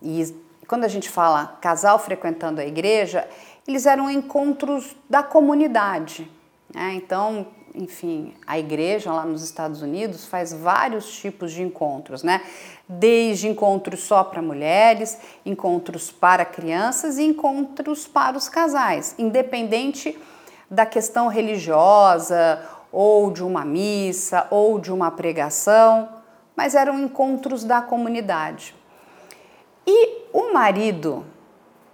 e 0.00 0.34
quando 0.68 0.84
a 0.84 0.88
gente 0.88 1.08
fala 1.08 1.56
casal 1.62 1.98
frequentando 1.98 2.60
a 2.60 2.64
igreja, 2.64 3.26
eles 3.66 3.86
eram 3.86 4.10
encontros 4.10 4.94
da 5.08 5.22
comunidade. 5.22 6.30
Né? 6.72 6.92
Então, 6.94 7.46
enfim, 7.74 8.34
a 8.46 8.58
igreja 8.58 9.10
lá 9.10 9.24
nos 9.24 9.42
Estados 9.42 9.80
Unidos 9.80 10.26
faz 10.26 10.52
vários 10.52 11.10
tipos 11.10 11.52
de 11.52 11.62
encontros, 11.62 12.22
né? 12.22 12.42
Desde 12.88 13.48
encontros 13.48 14.00
só 14.00 14.24
para 14.24 14.42
mulheres, 14.42 15.18
encontros 15.44 16.10
para 16.10 16.44
crianças 16.44 17.18
e 17.18 17.22
encontros 17.22 18.06
para 18.06 18.36
os 18.36 18.48
casais, 18.48 19.14
independente 19.18 20.18
da 20.70 20.84
questão 20.84 21.28
religiosa 21.28 22.60
ou 22.92 23.30
de 23.30 23.42
uma 23.42 23.64
missa 23.64 24.46
ou 24.50 24.78
de 24.78 24.92
uma 24.92 25.10
pregação, 25.10 26.08
mas 26.56 26.74
eram 26.74 26.98
encontros 26.98 27.64
da 27.64 27.80
comunidade. 27.80 28.77
E 29.90 30.28
o 30.34 30.52
marido 30.52 31.24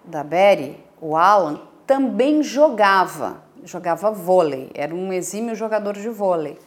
da 0.02 0.24
Betty, 0.24 0.76
o 1.00 1.16
Alan, 1.16 1.60
também 1.86 2.42
jogava 2.42 3.44
jogava 3.64 4.10
vôlei, 4.10 4.70
era 4.74 4.94
um 4.94 5.12
exímio 5.12 5.54
jogador 5.54 5.94
de 5.94 6.08
vôlei 6.08 6.58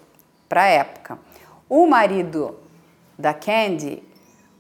para 0.50 0.64
a 0.64 0.68
época. 0.68 1.20
O 1.70 1.86
marido 1.86 2.58
da 3.18 3.34
Candy, 3.34 4.04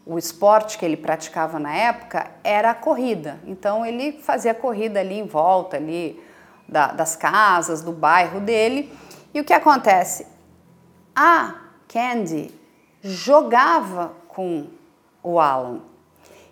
o 0.05 0.17
esporte 0.17 0.77
que 0.77 0.85
ele 0.85 0.97
praticava 0.97 1.59
na 1.59 1.73
época 1.73 2.29
era 2.43 2.71
a 2.71 2.75
corrida. 2.75 3.39
Então 3.45 3.85
ele 3.85 4.11
fazia 4.21 4.53
corrida 4.53 4.99
ali 4.99 5.17
em 5.17 5.25
volta 5.25 5.77
ali 5.77 6.21
da, 6.67 6.87
das 6.87 7.15
casas, 7.15 7.81
do 7.81 7.91
bairro 7.91 8.39
dele. 8.39 8.93
E 9.33 9.39
o 9.39 9.43
que 9.43 9.53
acontece? 9.53 10.27
A 11.15 11.55
Candy 11.87 12.51
jogava 13.01 14.13
com 14.27 14.67
o 15.23 15.39
Alan. 15.39 15.81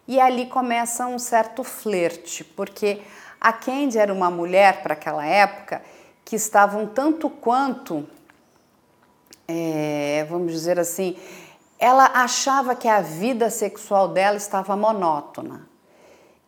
E 0.07 0.19
ali 0.19 0.45
começa 0.45 1.07
um 1.07 1.17
certo 1.17 1.63
flerte, 1.63 2.43
porque 2.43 3.01
a 3.41 3.51
Candy 3.51 3.97
era 3.97 4.13
uma 4.13 4.29
mulher 4.29 4.83
para 4.83 4.93
aquela 4.93 5.25
época 5.25 5.81
que 6.23 6.35
estava 6.35 6.77
um 6.77 6.87
tanto 6.87 7.29
quanto, 7.29 8.07
é, 9.47 10.25
vamos 10.29 10.51
dizer 10.51 10.79
assim, 10.79 11.15
ela 11.77 12.05
achava 12.13 12.75
que 12.75 12.87
a 12.87 13.01
vida 13.01 13.49
sexual 13.49 14.07
dela 14.07 14.37
estava 14.37 14.75
monótona. 14.75 15.67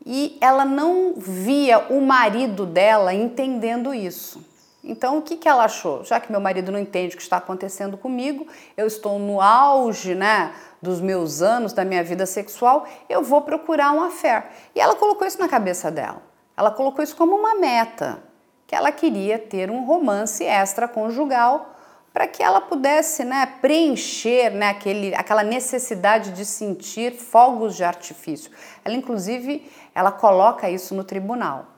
E 0.06 0.38
ela 0.40 0.64
não 0.64 1.16
via 1.18 1.80
o 1.90 2.00
marido 2.02 2.66
dela 2.66 3.14
entendendo 3.14 3.94
isso. 3.94 4.44
Então, 4.84 5.18
o 5.18 5.22
que, 5.22 5.36
que 5.36 5.50
ela 5.50 5.66
achou? 5.66 6.04
Já 6.04 6.20
que 6.20 6.32
meu 6.32 6.40
marido 6.40 6.72
não 6.72 6.80
entende 6.80 7.16
o 7.16 7.18
que 7.18 7.24
está 7.24 7.38
acontecendo 7.38 7.98
comigo, 7.98 8.48
eu 8.76 8.88
estou 8.88 9.20
no 9.20 9.42
auge 9.42 10.16
né, 10.16 10.54
dos 10.82 11.02
meus 11.02 11.42
anos 11.42 11.74
da 11.74 11.84
minha 11.84 12.04
vida 12.04 12.26
sexual, 12.26 12.88
eu 13.10 13.24
vou 13.24 13.42
procurar 13.42 13.92
um 13.92 14.04
affair. 14.04 14.46
E 14.76 14.80
ela 14.80 14.96
colocou 14.96 15.28
isso 15.28 15.40
na 15.40 15.50
cabeça 15.50 15.92
dela. 15.92 16.22
Ela 16.56 16.72
colocou 16.72 17.04
isso 17.04 17.16
como 17.16 17.36
uma 17.36 17.56
meta, 17.56 18.20
que 18.66 18.76
ela 18.76 18.92
queria 18.92 19.38
ter 19.38 19.70
um 19.70 19.86
romance 19.86 20.44
extraconjugal 20.44 21.74
para 22.14 22.28
que 22.28 22.42
ela 22.42 22.60
pudesse 22.60 23.24
né, 23.24 23.46
preencher 23.62 24.50
né, 24.50 24.70
aquele, 24.70 25.14
aquela 25.14 25.44
necessidade 25.44 26.32
de 26.32 26.46
sentir 26.46 27.14
fogos 27.14 27.76
de 27.76 27.84
artifício. 27.84 28.50
Ela, 28.84 28.96
inclusive, 28.96 29.72
ela 29.94 30.12
coloca 30.12 30.68
isso 30.70 30.96
no 30.96 31.04
tribunal. 31.04 31.77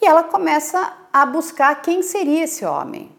E 0.00 0.06
ela 0.06 0.22
começa 0.22 0.92
a 1.12 1.26
buscar 1.26 1.82
quem 1.82 2.02
seria 2.02 2.44
esse 2.44 2.64
homem. 2.64 3.10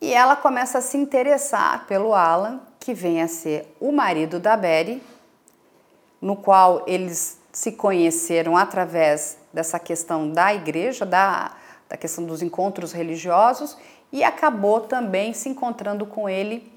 E 0.00 0.12
ela 0.12 0.34
começa 0.34 0.78
a 0.78 0.82
se 0.82 0.96
interessar 0.96 1.86
pelo 1.86 2.14
Alan, 2.14 2.60
que 2.80 2.92
vem 2.92 3.22
a 3.22 3.28
ser 3.28 3.76
o 3.78 3.92
marido 3.92 4.40
da 4.40 4.56
Betty, 4.56 5.02
no 6.20 6.36
qual 6.36 6.82
eles 6.86 7.38
se 7.52 7.72
conheceram 7.72 8.56
através 8.56 9.38
dessa 9.52 9.78
questão 9.78 10.30
da 10.30 10.54
igreja, 10.54 11.04
da, 11.04 11.52
da 11.88 11.96
questão 11.96 12.24
dos 12.24 12.42
encontros 12.42 12.92
religiosos, 12.92 13.76
e 14.10 14.24
acabou 14.24 14.80
também 14.80 15.32
se 15.32 15.48
encontrando 15.48 16.06
com 16.06 16.28
ele 16.28 16.72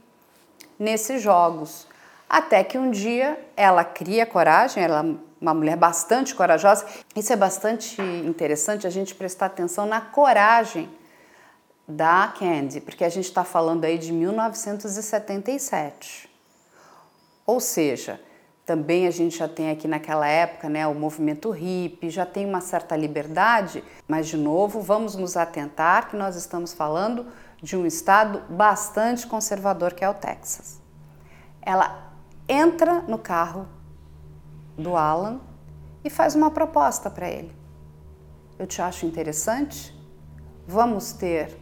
nesses 0.77 1.21
jogos. 1.21 1.87
Até 2.29 2.63
que 2.63 2.77
um 2.77 2.91
dia 2.91 3.39
ela 3.55 3.83
cria 3.83 4.25
coragem, 4.25 4.83
ela 4.83 5.05
é 5.05 5.15
uma 5.39 5.53
mulher 5.53 5.77
bastante 5.77 6.33
corajosa. 6.33 6.85
Isso 7.15 7.31
é 7.31 7.35
bastante 7.35 8.01
interessante 8.01 8.87
a 8.87 8.89
gente 8.89 9.13
prestar 9.13 9.45
atenção 9.47 9.85
na 9.85 10.01
coragem 10.01 10.89
da 11.87 12.33
Candy, 12.37 12.81
porque 12.81 13.03
a 13.03 13.09
gente 13.09 13.25
está 13.25 13.43
falando 13.43 13.85
aí 13.85 13.97
de 13.97 14.11
1977. 14.11 16.29
Ou 17.45 17.59
seja, 17.59 18.19
também 18.65 19.05
a 19.05 19.11
gente 19.11 19.37
já 19.37 19.47
tem 19.47 19.69
aqui 19.69 19.87
naquela 19.87 20.27
época 20.27 20.67
né, 20.67 20.87
o 20.87 20.95
movimento 20.95 21.51
hippie, 21.51 22.09
já 22.09 22.25
tem 22.25 22.45
uma 22.45 22.61
certa 22.61 22.95
liberdade, 22.95 23.83
mas 24.07 24.27
de 24.27 24.35
novo 24.35 24.81
vamos 24.81 25.15
nos 25.15 25.37
atentar 25.37 26.09
que 26.09 26.15
nós 26.15 26.35
estamos 26.35 26.73
falando 26.73 27.27
de 27.61 27.77
um 27.77 27.85
estado 27.85 28.41
bastante 28.49 29.27
conservador 29.27 29.93
que 29.93 30.03
é 30.03 30.09
o 30.09 30.15
Texas. 30.15 30.81
Ela 31.61 32.14
entra 32.47 33.01
no 33.07 33.17
carro 33.17 33.67
do 34.77 34.95
Alan 34.95 35.39
e 36.03 36.09
faz 36.09 36.35
uma 36.35 36.51
proposta 36.51 37.09
para 37.09 37.29
ele. 37.29 37.51
Eu 38.57 38.67
te 38.67 38.81
acho 38.81 39.05
interessante? 39.05 39.93
Vamos 40.67 41.11
ter 41.11 41.57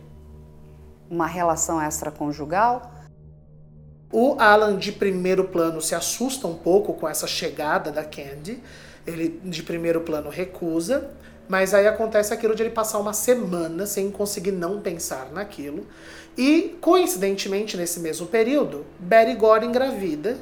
uma 1.09 1.25
relação 1.25 1.81
extraconjugal? 1.81 2.91
O 4.11 4.35
Alan, 4.39 4.77
de 4.77 4.91
primeiro 4.91 5.45
plano, 5.45 5.81
se 5.81 5.95
assusta 5.95 6.47
um 6.47 6.55
pouco 6.55 6.93
com 6.93 7.09
essa 7.09 7.25
chegada 7.25 7.91
da 7.91 8.03
Candy. 8.03 8.61
Ele, 9.07 9.41
de 9.43 9.63
primeiro 9.63 10.01
plano, 10.01 10.29
recusa. 10.29 11.09
Mas 11.47 11.73
aí 11.73 11.87
acontece 11.87 12.33
aquilo 12.33 12.55
de 12.55 12.63
ele 12.63 12.69
passar 12.69 12.99
uma 12.99 13.11
semana 13.11 13.85
sem 13.85 14.11
conseguir 14.11 14.51
não 14.51 14.79
pensar 14.81 15.31
naquilo. 15.31 15.85
E, 16.37 16.77
coincidentemente, 16.79 17.75
nesse 17.75 17.99
mesmo 17.99 18.27
período, 18.27 18.85
Betty 18.99 19.35
Gore 19.35 19.65
engravida 19.65 20.37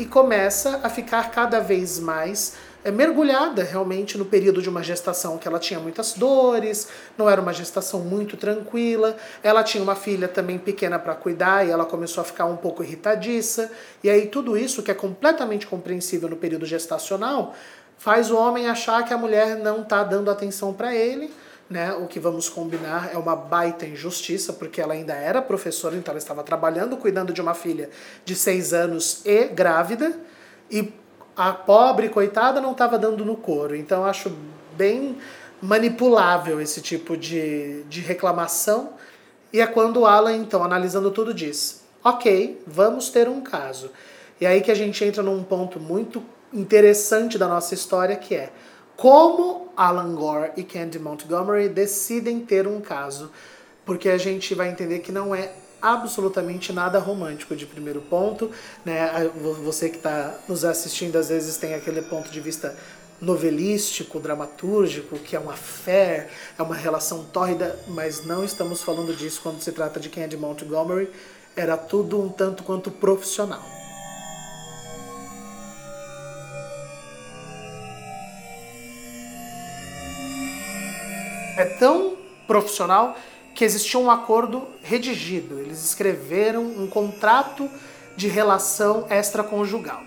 e 0.00 0.06
começa 0.06 0.80
a 0.82 0.88
ficar 0.88 1.30
cada 1.30 1.60
vez 1.60 1.98
mais 1.98 2.54
é, 2.82 2.90
mergulhada 2.90 3.62
realmente 3.62 4.16
no 4.16 4.24
período 4.24 4.62
de 4.62 4.68
uma 4.70 4.82
gestação 4.82 5.36
que 5.36 5.46
ela 5.46 5.58
tinha 5.58 5.78
muitas 5.78 6.14
dores, 6.14 6.88
não 7.18 7.28
era 7.28 7.38
uma 7.38 7.52
gestação 7.52 8.00
muito 8.00 8.34
tranquila. 8.34 9.14
Ela 9.42 9.62
tinha 9.62 9.82
uma 9.82 9.94
filha 9.94 10.26
também 10.26 10.58
pequena 10.58 10.98
para 10.98 11.14
cuidar 11.14 11.66
e 11.66 11.70
ela 11.70 11.84
começou 11.84 12.22
a 12.22 12.24
ficar 12.24 12.46
um 12.46 12.56
pouco 12.56 12.82
irritadiça. 12.82 13.70
E 14.02 14.08
aí 14.08 14.26
tudo 14.26 14.56
isso, 14.56 14.82
que 14.82 14.90
é 14.90 14.94
completamente 14.94 15.66
compreensível 15.66 16.30
no 16.30 16.36
período 16.36 16.64
gestacional, 16.64 17.54
faz 17.98 18.30
o 18.30 18.38
homem 18.38 18.70
achar 18.70 19.04
que 19.04 19.12
a 19.12 19.18
mulher 19.18 19.58
não 19.58 19.82
está 19.82 20.02
dando 20.02 20.30
atenção 20.30 20.72
para 20.72 20.94
ele. 20.94 21.30
Né, 21.70 21.94
o 21.94 22.08
que 22.08 22.18
vamos 22.18 22.48
combinar 22.48 23.10
é 23.14 23.16
uma 23.16 23.36
baita 23.36 23.86
injustiça, 23.86 24.52
porque 24.52 24.80
ela 24.80 24.92
ainda 24.92 25.14
era 25.14 25.40
professora, 25.40 25.94
então 25.94 26.10
ela 26.10 26.18
estava 26.18 26.42
trabalhando, 26.42 26.96
cuidando 26.96 27.32
de 27.32 27.40
uma 27.40 27.54
filha 27.54 27.88
de 28.24 28.34
seis 28.34 28.72
anos 28.72 29.24
e 29.24 29.44
grávida, 29.44 30.18
e 30.68 30.92
a 31.36 31.52
pobre 31.52 32.08
coitada 32.08 32.60
não 32.60 32.72
estava 32.72 32.98
dando 32.98 33.24
no 33.24 33.36
couro. 33.36 33.76
Então 33.76 34.04
acho 34.04 34.32
bem 34.76 35.16
manipulável 35.62 36.60
esse 36.60 36.80
tipo 36.80 37.16
de, 37.16 37.82
de 37.84 38.00
reclamação. 38.00 38.94
E 39.52 39.60
é 39.60 39.66
quando 39.66 40.00
o 40.00 40.06
Alan, 40.06 40.36
então, 40.36 40.62
analisando 40.64 41.10
tudo, 41.10 41.32
diz: 41.32 41.82
Ok, 42.02 42.62
vamos 42.66 43.10
ter 43.10 43.28
um 43.28 43.40
caso. 43.40 43.90
E 44.40 44.46
aí 44.46 44.60
que 44.60 44.70
a 44.70 44.74
gente 44.74 45.04
entra 45.04 45.22
num 45.22 45.42
ponto 45.42 45.78
muito 45.78 46.22
interessante 46.52 47.38
da 47.38 47.46
nossa 47.46 47.74
história, 47.74 48.16
que 48.16 48.34
é 48.34 48.50
como 49.00 49.72
Alan 49.74 50.14
Gore 50.14 50.52
e 50.58 50.62
Candy 50.62 50.98
Montgomery 50.98 51.70
decidem 51.70 52.38
ter 52.38 52.66
um 52.66 52.82
caso. 52.82 53.30
Porque 53.82 54.10
a 54.10 54.18
gente 54.18 54.54
vai 54.54 54.68
entender 54.68 54.98
que 54.98 55.10
não 55.10 55.34
é 55.34 55.54
absolutamente 55.80 56.70
nada 56.70 56.98
romântico 56.98 57.56
de 57.56 57.64
primeiro 57.64 58.02
ponto, 58.02 58.50
né? 58.84 59.30
Você 59.64 59.88
que 59.88 59.96
está 59.96 60.38
nos 60.46 60.66
assistindo 60.66 61.16
às 61.16 61.30
vezes 61.30 61.56
tem 61.56 61.72
aquele 61.72 62.02
ponto 62.02 62.30
de 62.30 62.40
vista 62.40 62.76
novelístico, 63.18 64.20
dramatúrgico, 64.20 65.18
que 65.18 65.34
é 65.34 65.38
uma 65.38 65.56
fé, 65.56 66.28
é 66.58 66.62
uma 66.62 66.74
relação 66.74 67.24
tórrida, 67.24 67.78
mas 67.88 68.26
não 68.26 68.44
estamos 68.44 68.82
falando 68.82 69.16
disso 69.16 69.40
quando 69.42 69.62
se 69.62 69.72
trata 69.72 69.98
de 69.98 70.10
Candy 70.10 70.36
Montgomery. 70.36 71.10
Era 71.56 71.78
tudo 71.78 72.20
um 72.20 72.28
tanto 72.28 72.62
quanto 72.62 72.90
profissional. 72.90 73.79
É 81.60 81.64
tão 81.66 82.16
profissional 82.46 83.14
que 83.54 83.66
existia 83.66 84.00
um 84.00 84.10
acordo 84.10 84.66
redigido. 84.82 85.58
Eles 85.58 85.84
escreveram 85.84 86.62
um 86.62 86.86
contrato 86.86 87.68
de 88.16 88.28
relação 88.28 89.06
extraconjugal. 89.10 90.00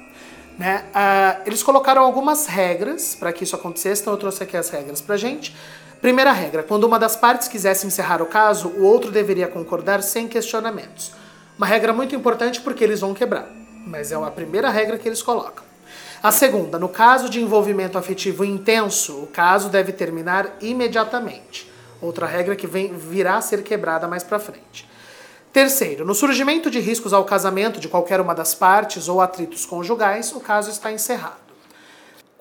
Né? 0.57 0.83
Uh, 0.89 1.43
eles 1.45 1.61
colocaram 1.61 2.01
algumas 2.01 2.47
regras 2.47 3.13
para 3.13 3.31
que 3.31 3.43
isso 3.43 3.55
acontecesse, 3.55 4.01
então 4.01 4.13
eu 4.13 4.17
trouxe 4.17 4.41
aqui 4.41 4.57
as 4.57 4.71
regras 4.71 4.99
para 4.99 5.15
gente. 5.15 5.55
Primeira 6.01 6.31
regra: 6.31 6.63
quando 6.63 6.85
uma 6.85 6.97
das 6.97 7.15
partes 7.15 7.47
quisesse 7.47 7.85
encerrar 7.85 8.19
o 8.19 8.25
caso, 8.25 8.69
o 8.69 8.83
outro 8.83 9.11
deveria 9.11 9.47
concordar 9.47 10.01
sem 10.01 10.27
questionamentos. 10.27 11.11
Uma 11.55 11.67
regra 11.67 11.93
muito 11.93 12.15
importante 12.15 12.61
porque 12.61 12.83
eles 12.83 13.01
vão 13.01 13.13
quebrar, 13.13 13.47
mas 13.85 14.11
é 14.11 14.15
a 14.15 14.31
primeira 14.31 14.71
regra 14.71 14.97
que 14.97 15.07
eles 15.07 15.21
colocam. 15.21 15.62
A 16.23 16.31
segunda: 16.31 16.79
no 16.79 16.87
caso 16.87 17.27
de 17.27 17.41
envolvimento 17.41 17.97
afetivo 17.97 18.45
intenso, 18.45 19.23
o 19.23 19.27
caso 19.27 19.67
deve 19.67 19.91
terminar 19.91 20.55
imediatamente. 20.61 21.69
Outra 22.01 22.25
regra 22.25 22.55
que 22.55 22.65
vem, 22.65 22.95
virá 22.95 23.35
a 23.35 23.41
ser 23.41 23.61
quebrada 23.61 24.07
mais 24.07 24.23
para 24.23 24.39
frente. 24.39 24.89
Terceiro, 25.51 26.05
no 26.05 26.15
surgimento 26.15 26.71
de 26.71 26.79
riscos 26.79 27.11
ao 27.11 27.25
casamento 27.25 27.77
de 27.77 27.89
qualquer 27.89 28.21
uma 28.21 28.33
das 28.33 28.55
partes 28.55 29.09
ou 29.09 29.19
atritos 29.19 29.65
conjugais, 29.65 30.33
o 30.33 30.39
caso 30.39 30.69
está 30.69 30.93
encerrado. 30.93 31.42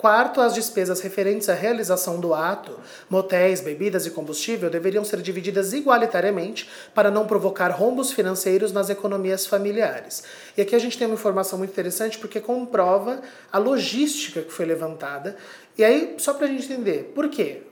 Quarto, 0.02 0.40
as 0.40 0.52
despesas 0.52 1.00
referentes 1.00 1.49
à 1.49 1.54
realização 1.54 2.18
do 2.18 2.35
ato, 2.35 2.76
motéis, 3.09 3.61
bebidas 3.61 4.04
e 4.04 4.11
combustível 4.11 4.68
deveriam 4.68 5.04
ser 5.04 5.23
divididas 5.23 5.73
igualitariamente 5.73 6.68
para 6.92 7.09
não 7.09 7.25
provocar 7.25 7.68
rombos 7.68 8.11
financeiros 8.11 8.73
nas 8.73 8.90
economias 8.90 9.47
familiares. 9.47 10.25
E 10.56 10.61
aqui 10.61 10.75
a 10.75 10.78
gente 10.80 10.99
tem 10.99 11.06
uma 11.06 11.14
informação 11.14 11.56
muito 11.56 11.71
interessante 11.71 12.18
porque 12.18 12.40
comprova 12.40 13.23
a 13.52 13.59
logística 13.59 14.42
que 14.42 14.52
foi 14.52 14.66
levantada. 14.66 15.37
E 15.78 15.85
aí, 15.85 16.16
só 16.18 16.35
para 16.35 16.47
a 16.47 16.49
gente 16.49 16.64
entender, 16.64 17.12
por 17.14 17.28
quê? 17.28 17.62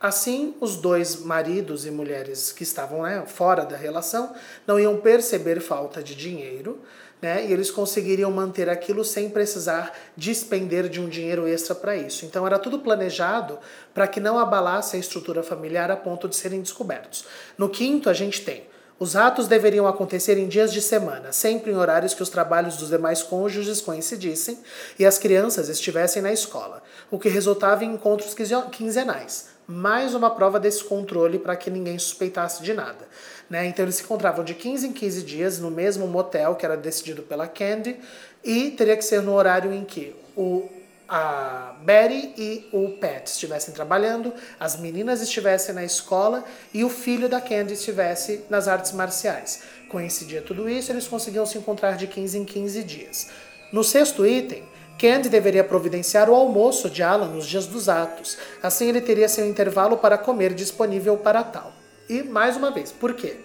Assim, 0.00 0.54
os 0.60 0.76
dois 0.76 1.20
maridos 1.20 1.84
e 1.84 1.90
mulheres 1.90 2.50
que 2.50 2.62
estavam 2.62 3.02
né, 3.02 3.24
fora 3.26 3.66
da 3.66 3.76
relação 3.76 4.34
não 4.66 4.80
iam 4.80 4.96
perceber 4.96 5.60
falta 5.60 6.02
de 6.02 6.14
dinheiro, 6.14 6.80
né, 7.24 7.46
e 7.46 7.52
eles 7.54 7.70
conseguiriam 7.70 8.30
manter 8.30 8.68
aquilo 8.68 9.02
sem 9.02 9.30
precisar 9.30 9.94
despender 10.14 10.90
de 10.90 11.00
um 11.00 11.08
dinheiro 11.08 11.48
extra 11.48 11.74
para 11.74 11.96
isso. 11.96 12.26
Então 12.26 12.46
era 12.46 12.58
tudo 12.58 12.80
planejado 12.80 13.58
para 13.94 14.06
que 14.06 14.20
não 14.20 14.38
abalasse 14.38 14.94
a 14.94 14.98
estrutura 14.98 15.42
familiar 15.42 15.90
a 15.90 15.96
ponto 15.96 16.28
de 16.28 16.36
serem 16.36 16.60
descobertos. 16.60 17.24
No 17.56 17.70
quinto, 17.70 18.10
a 18.10 18.12
gente 18.12 18.44
tem 18.44 18.66
os 19.00 19.16
atos 19.16 19.48
deveriam 19.48 19.88
acontecer 19.88 20.38
em 20.38 20.46
dias 20.46 20.72
de 20.72 20.80
semana, 20.80 21.32
sempre 21.32 21.72
em 21.72 21.76
horários 21.76 22.14
que 22.14 22.22
os 22.22 22.28
trabalhos 22.28 22.76
dos 22.76 22.90
demais 22.90 23.24
cônjuges 23.24 23.80
coincidissem 23.80 24.58
e 24.96 25.04
as 25.04 25.18
crianças 25.18 25.68
estivessem 25.68 26.22
na 26.22 26.32
escola, 26.32 26.80
o 27.10 27.18
que 27.18 27.28
resultava 27.28 27.84
em 27.84 27.94
encontros 27.94 28.36
quinzenais 28.70 29.54
mais 29.66 30.14
uma 30.14 30.30
prova 30.30 30.60
desse 30.60 30.84
controle 30.84 31.38
para 31.38 31.56
que 31.56 31.70
ninguém 31.70 31.98
suspeitasse 31.98 32.62
de 32.62 32.74
nada. 32.74 33.08
Né? 33.48 33.66
Então 33.66 33.84
eles 33.84 33.96
se 33.96 34.02
encontravam 34.02 34.44
de 34.44 34.54
15 34.54 34.88
em 34.88 34.92
15 34.92 35.22
dias 35.22 35.58
no 35.58 35.70
mesmo 35.70 36.06
motel 36.06 36.54
que 36.54 36.64
era 36.64 36.76
decidido 36.76 37.22
pela 37.22 37.46
Candy 37.46 37.96
e 38.42 38.70
teria 38.70 38.96
que 38.96 39.04
ser 39.04 39.22
no 39.22 39.34
horário 39.34 39.72
em 39.72 39.84
que 39.84 40.14
o 40.36 40.68
a 41.06 41.76
Betty 41.82 42.32
e 42.36 42.68
o 42.72 42.92
Pat 42.92 43.26
estivessem 43.26 43.74
trabalhando, 43.74 44.32
as 44.58 44.80
meninas 44.80 45.20
estivessem 45.20 45.74
na 45.74 45.84
escola 45.84 46.42
e 46.72 46.82
o 46.82 46.88
filho 46.88 47.28
da 47.28 47.42
Candy 47.42 47.74
estivesse 47.74 48.44
nas 48.48 48.68
artes 48.68 48.92
marciais. 48.92 49.62
Coincidia 49.90 50.40
tudo 50.40 50.68
isso, 50.68 50.90
eles 50.90 51.06
conseguiam 51.06 51.44
se 51.44 51.58
encontrar 51.58 51.96
de 51.96 52.06
15 52.06 52.38
em 52.38 52.44
15 52.44 52.82
dias. 52.82 53.28
No 53.70 53.84
sexto 53.84 54.26
item, 54.26 54.64
Candy 54.98 55.28
deveria 55.28 55.62
providenciar 55.62 56.30
o 56.30 56.34
almoço 56.34 56.88
de 56.88 57.02
Alan 57.02 57.28
nos 57.28 57.46
dias 57.46 57.66
dos 57.66 57.88
atos. 57.88 58.38
Assim 58.62 58.88
ele 58.88 59.00
teria 59.00 59.28
seu 59.28 59.46
intervalo 59.46 59.98
para 59.98 60.16
comer 60.16 60.54
disponível 60.54 61.18
para 61.18 61.42
tal. 61.42 61.73
E 62.08 62.22
mais 62.22 62.56
uma 62.56 62.70
vez, 62.70 62.92
por 62.92 63.14
quê? 63.14 63.36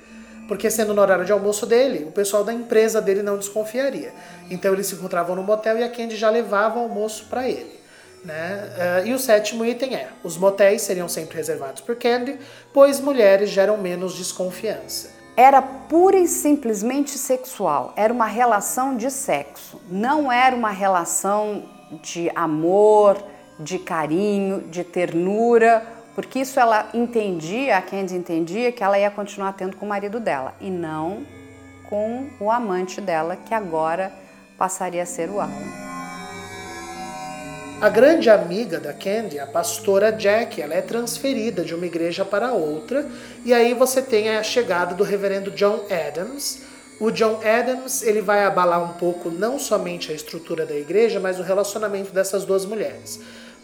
Porque 0.48 0.70
sendo 0.70 0.94
no 0.94 1.02
horário 1.02 1.26
de 1.26 1.32
almoço 1.32 1.66
dele, 1.66 2.06
o 2.06 2.12
pessoal 2.12 2.44
da 2.44 2.52
empresa 2.52 3.02
dele 3.02 3.22
não 3.22 3.38
desconfiaria. 3.38 4.12
Então 4.50 4.74
eles 4.74 4.88
se 4.88 4.96
encontravam 4.96 5.36
no 5.36 5.44
motel 5.44 5.78
e 5.78 5.84
a 5.84 5.90
Candy 5.90 6.16
já 6.16 6.30
levava 6.30 6.80
o 6.80 6.84
almoço 6.84 7.26
para 7.30 7.48
ele. 7.48 7.80
Né? 8.26 9.04
Uh, 9.04 9.08
e 9.08 9.14
o 9.14 9.20
sétimo 9.20 9.64
item 9.64 9.96
é: 9.96 10.10
os 10.24 10.38
motéis 10.38 10.82
seriam 10.82 11.08
sempre 11.08 11.38
reservados 11.38 11.82
por 11.82 11.96
Candy, 11.96 12.38
pois 12.74 13.00
mulheres 13.00 13.50
geram 13.50 13.78
menos 13.78 14.16
desconfiança 14.16 15.20
era 15.40 15.62
pura 15.62 16.18
e 16.18 16.28
simplesmente 16.28 17.12
sexual, 17.12 17.94
era 17.96 18.12
uma 18.12 18.26
relação 18.26 18.98
de 18.98 19.10
sexo, 19.10 19.80
não 19.90 20.30
era 20.30 20.54
uma 20.54 20.70
relação 20.70 21.64
de 22.04 22.30
amor, 22.36 23.18
de 23.58 23.80
carinho, 23.80 24.62
de 24.70 24.84
ternura, 24.84 25.82
porque 26.20 26.40
isso 26.40 26.60
ela 26.60 26.90
entendia, 26.94 27.78
a 27.78 27.82
Candy 27.82 28.14
entendia 28.14 28.74
que 28.74 28.84
ela 28.84 29.00
ia 29.00 29.10
continuar 29.10 29.54
tendo 29.54 29.78
com 29.78 29.86
o 29.86 29.88
marido 29.88 30.20
dela 30.20 30.54
e 30.60 30.70
não 30.70 31.26
com 31.90 32.28
o 32.42 32.52
amante 32.52 33.00
dela, 33.00 33.38
que 33.38 33.54
agora 33.54 34.12
passaria 34.58 35.02
a 35.02 35.06
ser 35.06 35.30
o 35.30 35.40
Alan. 35.40 35.54
A 37.80 37.88
grande 37.88 38.30
amiga 38.30 38.82
da 38.82 38.92
Candy, 38.92 39.40
a 39.40 39.48
pastora 39.48 40.12
Jack, 40.12 40.62
ela 40.62 40.74
é 40.74 40.82
transferida 40.82 41.64
de 41.64 41.74
uma 41.74 41.86
igreja 41.86 42.26
para 42.26 42.52
outra, 42.52 43.08
e 43.46 43.54
aí 43.54 43.74
você 43.74 44.02
tem 44.02 44.36
a 44.36 44.44
chegada 44.44 44.94
do 44.94 45.06
reverendo 45.06 45.52
John 45.52 45.86
Adams. 45.90 46.64
O 47.00 47.12
John 47.12 47.40
Adams, 47.42 48.04
ele 48.04 48.20
vai 48.20 48.44
abalar 48.44 48.84
um 48.84 48.98
pouco 48.98 49.32
não 49.32 49.58
somente 49.58 50.12
a 50.12 50.16
estrutura 50.16 50.66
da 50.66 50.76
igreja, 50.76 51.18
mas 51.18 51.40
o 51.40 51.44
relacionamento 51.44 52.12
dessas 52.12 52.44
duas 52.44 52.66
mulheres. 52.66 53.22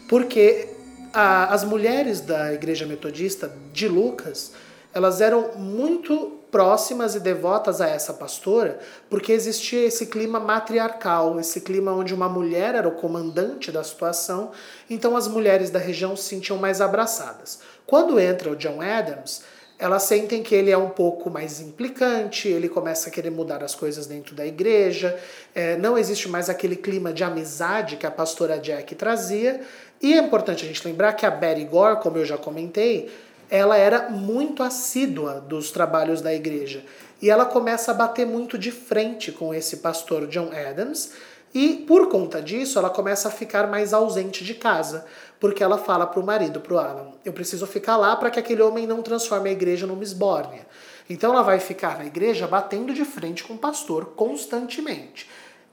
Porque 0.08 0.75
a, 1.16 1.46
as 1.54 1.64
mulheres 1.64 2.20
da 2.20 2.52
igreja 2.52 2.84
metodista 2.84 3.50
de 3.72 3.88
Lucas, 3.88 4.52
elas 4.92 5.22
eram 5.22 5.52
muito 5.56 6.32
próximas 6.50 7.14
e 7.14 7.20
devotas 7.20 7.80
a 7.80 7.88
essa 7.88 8.12
pastora, 8.12 8.78
porque 9.08 9.32
existia 9.32 9.86
esse 9.86 10.06
clima 10.06 10.38
matriarcal, 10.38 11.40
esse 11.40 11.62
clima 11.62 11.92
onde 11.92 12.12
uma 12.12 12.28
mulher 12.28 12.74
era 12.74 12.86
o 12.86 12.96
comandante 12.96 13.72
da 13.72 13.82
situação, 13.82 14.50
então 14.90 15.16
as 15.16 15.26
mulheres 15.26 15.70
da 15.70 15.78
região 15.78 16.14
se 16.14 16.24
sentiam 16.24 16.58
mais 16.58 16.82
abraçadas. 16.82 17.60
Quando 17.86 18.20
entra 18.20 18.50
o 18.50 18.56
John 18.56 18.82
Adams, 18.82 19.40
elas 19.78 20.04
sentem 20.04 20.42
que 20.42 20.54
ele 20.54 20.70
é 20.70 20.78
um 20.78 20.88
pouco 20.88 21.28
mais 21.28 21.60
implicante, 21.60 22.48
ele 22.48 22.68
começa 22.68 23.08
a 23.08 23.12
querer 23.12 23.30
mudar 23.30 23.62
as 23.62 23.74
coisas 23.74 24.06
dentro 24.06 24.34
da 24.34 24.46
igreja, 24.46 25.18
é, 25.54 25.76
não 25.76 25.98
existe 25.98 26.28
mais 26.28 26.48
aquele 26.48 26.76
clima 26.76 27.12
de 27.12 27.22
amizade 27.22 27.96
que 27.96 28.06
a 28.06 28.10
pastora 28.10 28.58
Jack 28.58 28.94
trazia, 28.94 29.60
e 30.02 30.12
é 30.12 30.18
importante 30.18 30.64
a 30.64 30.68
gente 30.68 30.86
lembrar 30.86 31.14
que 31.14 31.24
a 31.24 31.30
Betty 31.30 31.64
Gore, 31.64 32.00
como 32.00 32.18
eu 32.18 32.24
já 32.24 32.36
comentei, 32.36 33.10
ela 33.50 33.76
era 33.76 34.08
muito 34.10 34.62
assídua 34.62 35.40
dos 35.40 35.70
trabalhos 35.70 36.20
da 36.20 36.34
igreja. 36.34 36.84
E 37.22 37.30
ela 37.30 37.46
começa 37.46 37.92
a 37.92 37.94
bater 37.94 38.26
muito 38.26 38.58
de 38.58 38.70
frente 38.70 39.32
com 39.32 39.54
esse 39.54 39.78
pastor 39.78 40.26
John 40.26 40.50
Adams, 40.52 41.12
e 41.54 41.84
por 41.86 42.08
conta 42.08 42.42
disso 42.42 42.78
ela 42.78 42.90
começa 42.90 43.28
a 43.28 43.30
ficar 43.30 43.66
mais 43.66 43.94
ausente 43.94 44.44
de 44.44 44.54
casa, 44.54 45.06
porque 45.40 45.62
ela 45.62 45.78
fala 45.78 46.06
para 46.06 46.20
o 46.20 46.26
marido, 46.26 46.60
para 46.60 46.74
o 46.74 46.78
Alan, 46.78 47.12
eu 47.24 47.32
preciso 47.32 47.66
ficar 47.66 47.96
lá 47.96 48.14
para 48.16 48.30
que 48.30 48.38
aquele 48.38 48.60
homem 48.60 48.86
não 48.86 49.00
transforme 49.00 49.48
a 49.48 49.52
igreja 49.52 49.86
numa 49.86 50.02
esbórnia. 50.02 50.66
Então 51.08 51.32
ela 51.32 51.42
vai 51.42 51.58
ficar 51.60 51.96
na 51.96 52.04
igreja 52.04 52.46
batendo 52.46 52.92
de 52.92 53.04
frente 53.04 53.44
com 53.44 53.54
o 53.54 53.58
pastor 53.58 54.12
constantemente. 54.16 55.28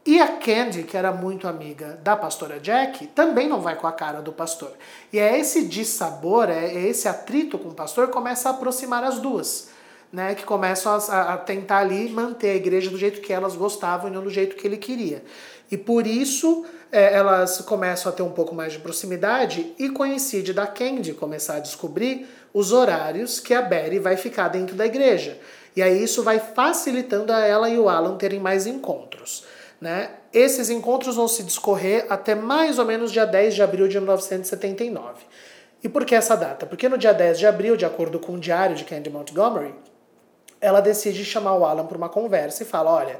E 0.06 0.20
a 0.20 0.28
Candy, 0.28 0.84
que 0.84 0.98
era 0.98 1.14
muito 1.14 1.48
amiga 1.48 1.98
da 2.04 2.16
pastora 2.16 2.60
Jack, 2.60 3.08
também 3.08 3.48
não 3.48 3.62
vai 3.62 3.76
com 3.76 3.88
a 3.88 3.92
cara 3.92 4.22
do 4.22 4.34
pastor. 4.34 4.74
E 5.14 5.20
é 5.20 5.40
esse 5.40 5.66
dissabor, 5.66 6.50
é 6.50 6.74
esse 6.74 7.08
atrito 7.08 7.58
com 7.58 7.70
o 7.70 7.74
pastor 7.74 8.08
que 8.08 8.14
começa 8.14 8.50
a 8.50 8.52
aproximar 8.52 9.04
as 9.04 9.20
duas. 9.20 9.72
Né, 10.12 10.36
que 10.36 10.44
começam 10.44 10.92
a, 10.94 11.34
a, 11.34 11.38
tentar 11.38 11.80
ali 11.80 12.08
manter 12.08 12.52
a 12.52 12.56
igreja 12.56 12.88
do 12.88 13.00
jeito 13.00 13.20
que 13.20 13.34
elas 13.34 13.56
gostavam 13.56 14.12
e 14.12 14.14
não 14.14 14.22
do 14.22 14.30
jeito 14.30 14.56
que 14.56 14.68
ele 14.68 14.78
queria. 14.78 15.24
E 15.72 15.76
por 15.76 16.06
isso 16.06 16.64
é, 16.92 17.16
elas 17.16 17.62
começam 17.62 18.12
a 18.12 18.16
ter 18.16 18.22
um 18.22 18.30
pouco 18.30 18.54
mais 18.54 18.74
de 18.74 18.78
proximidade 18.78 19.74
e 19.80 19.90
coincide 19.90 20.54
da 20.54 20.68
Candy 20.68 21.14
começar 21.14 21.56
a 21.56 21.60
descobrir 21.60 22.28
os 22.54 22.72
horários 22.72 23.40
que 23.40 23.56
a 23.56 23.62
Betty 23.64 23.98
vai 23.98 24.16
ficar 24.16 24.50
dentro 24.50 24.76
da 24.76 24.86
igreja. 24.86 25.40
E 25.76 25.82
aí 25.82 26.04
isso 26.04 26.22
vai 26.22 26.40
facilitando 26.40 27.34
a 27.34 27.40
ela 27.40 27.68
e 27.68 27.80
o 27.80 27.90
Alan 27.90 28.16
terem 28.16 28.40
mais 28.40 28.68
encontros. 28.68 29.44
Né? 29.84 30.12
Esses 30.32 30.70
encontros 30.70 31.18
vão 31.18 31.28
se 31.28 31.44
discorrer 31.44 32.06
até 32.08 32.34
mais 32.34 32.80
ou 32.80 32.86
menos 32.86 33.12
dia 33.12 33.26
10 33.26 33.54
de 33.54 33.62
abril 33.62 33.86
de 33.86 33.98
1979. 33.98 35.26
E 35.84 35.90
por 35.90 36.06
que 36.06 36.16
essa 36.16 36.38
data? 36.38 36.66
Porque 36.66 36.88
no 36.88 36.98
dia 36.98 37.14
10 37.14 37.38
de 37.38 37.46
abril, 37.46 37.76
de 37.76 37.84
acordo 37.84 38.18
com 38.18 38.36
o 38.36 38.40
diário 38.40 38.78
de 38.78 38.86
Candy 38.86 39.10
Montgomery, 39.10 39.76
ela 40.62 40.80
decide 40.80 41.26
chamar 41.26 41.56
o 41.58 41.66
Alan 41.66 41.86
para 41.86 41.98
uma 41.98 42.08
conversa 42.08 42.64
e 42.64 42.66
fala: 42.66 42.92
Olha, 42.92 43.20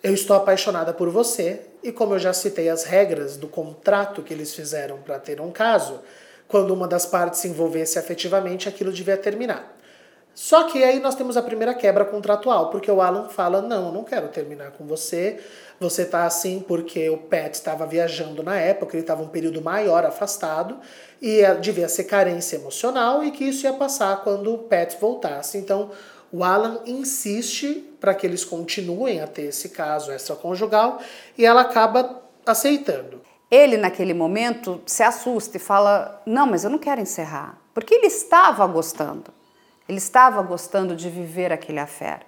eu 0.00 0.14
estou 0.14 0.36
apaixonada 0.36 0.94
por 0.94 1.10
você, 1.10 1.62
e 1.82 1.90
como 1.90 2.14
eu 2.14 2.20
já 2.20 2.32
citei 2.32 2.68
as 2.68 2.84
regras 2.84 3.36
do 3.36 3.48
contrato 3.48 4.22
que 4.22 4.32
eles 4.32 4.54
fizeram 4.54 4.98
para 4.98 5.18
ter 5.18 5.40
um 5.40 5.50
caso, 5.50 5.98
quando 6.46 6.72
uma 6.72 6.86
das 6.86 7.04
partes 7.04 7.40
se 7.40 7.48
envolvesse 7.48 7.98
afetivamente, 7.98 8.68
aquilo 8.68 8.92
devia 8.92 9.16
terminar. 9.16 9.75
Só 10.36 10.64
que 10.64 10.84
aí 10.84 11.00
nós 11.00 11.14
temos 11.14 11.34
a 11.38 11.42
primeira 11.42 11.72
quebra 11.72 12.04
contratual, 12.04 12.68
porque 12.68 12.90
o 12.90 13.00
Alan 13.00 13.26
fala: 13.30 13.62
Não, 13.62 13.86
eu 13.86 13.92
não 13.92 14.04
quero 14.04 14.28
terminar 14.28 14.72
com 14.72 14.86
você. 14.86 15.40
Você 15.80 16.04
tá 16.04 16.26
assim 16.26 16.60
porque 16.60 17.08
o 17.08 17.16
Pat 17.16 17.54
estava 17.54 17.86
viajando 17.86 18.42
na 18.42 18.54
época, 18.58 18.94
ele 18.94 19.02
estava 19.02 19.22
um 19.22 19.28
período 19.28 19.62
maior 19.62 20.04
afastado 20.04 20.78
e 21.22 21.42
devia 21.62 21.88
ser 21.88 22.04
carência 22.04 22.56
emocional 22.56 23.24
e 23.24 23.30
que 23.30 23.44
isso 23.44 23.64
ia 23.64 23.72
passar 23.72 24.22
quando 24.22 24.52
o 24.52 24.58
Pat 24.58 24.94
voltasse. 25.00 25.56
Então, 25.56 25.90
o 26.30 26.44
Alan 26.44 26.82
insiste 26.84 27.82
para 27.98 28.14
que 28.14 28.26
eles 28.26 28.44
continuem 28.44 29.22
a 29.22 29.26
ter 29.26 29.44
esse 29.44 29.70
caso 29.70 30.12
extraconjugal 30.12 31.00
e 31.38 31.46
ela 31.46 31.62
acaba 31.62 32.22
aceitando. 32.44 33.22
Ele, 33.50 33.78
naquele 33.78 34.12
momento, 34.12 34.82
se 34.84 35.02
assusta 35.02 35.56
e 35.56 35.60
fala: 35.60 36.22
Não, 36.26 36.46
mas 36.46 36.62
eu 36.62 36.68
não 36.68 36.78
quero 36.78 37.00
encerrar. 37.00 37.58
Porque 37.72 37.94
ele 37.94 38.08
estava 38.08 38.66
gostando. 38.66 39.34
Ele 39.88 39.98
estava 39.98 40.42
gostando 40.42 40.96
de 40.96 41.08
viver 41.08 41.52
aquele 41.52 41.78
affair. 41.78 42.20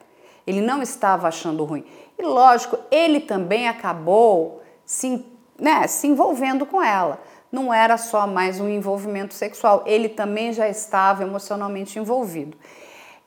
Ele 0.47 0.61
não 0.61 0.81
estava 0.81 1.29
achando 1.29 1.65
ruim. 1.65 1.85
E 2.19 2.23
lógico, 2.23 2.79
ele 2.91 3.21
também 3.21 3.69
acabou 3.69 4.63
se, 4.85 5.25
né, 5.59 5.87
se 5.87 6.07
envolvendo 6.07 6.65
com 6.65 6.83
ela. 6.83 7.21
Não 7.51 7.73
era 7.73 7.97
só 7.97 8.27
mais 8.27 8.61
um 8.61 8.69
envolvimento 8.69 9.35
sexual, 9.35 9.83
ele 9.87 10.09
também 10.09 10.53
já 10.53 10.69
estava 10.69 11.23
emocionalmente 11.23 11.99
envolvido. 11.99 12.57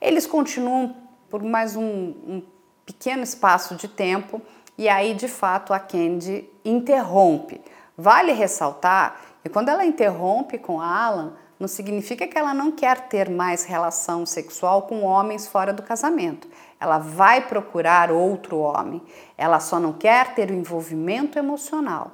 Eles 0.00 0.26
continuam 0.26 0.96
por 1.28 1.42
mais 1.42 1.76
um, 1.76 1.82
um 1.82 2.42
pequeno 2.84 3.22
espaço 3.22 3.74
de 3.74 3.88
tempo 3.88 4.40
e 4.76 4.88
aí, 4.88 5.14
de 5.14 5.28
fato, 5.28 5.72
a 5.72 5.78
Candy 5.78 6.48
interrompe. 6.64 7.60
Vale 7.96 8.32
ressaltar 8.32 9.20
que 9.42 9.48
quando 9.48 9.68
ela 9.68 9.84
interrompe 9.84 10.58
com 10.58 10.80
Alan, 10.80 11.34
não 11.62 11.68
significa 11.68 12.26
que 12.26 12.36
ela 12.36 12.52
não 12.52 12.72
quer 12.72 13.06
ter 13.06 13.30
mais 13.30 13.62
relação 13.62 14.26
sexual 14.26 14.82
com 14.82 15.04
homens 15.04 15.46
fora 15.46 15.72
do 15.72 15.80
casamento. 15.80 16.48
Ela 16.80 16.98
vai 16.98 17.46
procurar 17.46 18.10
outro 18.10 18.58
homem. 18.58 19.00
Ela 19.38 19.60
só 19.60 19.78
não 19.78 19.92
quer 19.92 20.34
ter 20.34 20.50
o 20.50 20.54
envolvimento 20.54 21.38
emocional. 21.38 22.10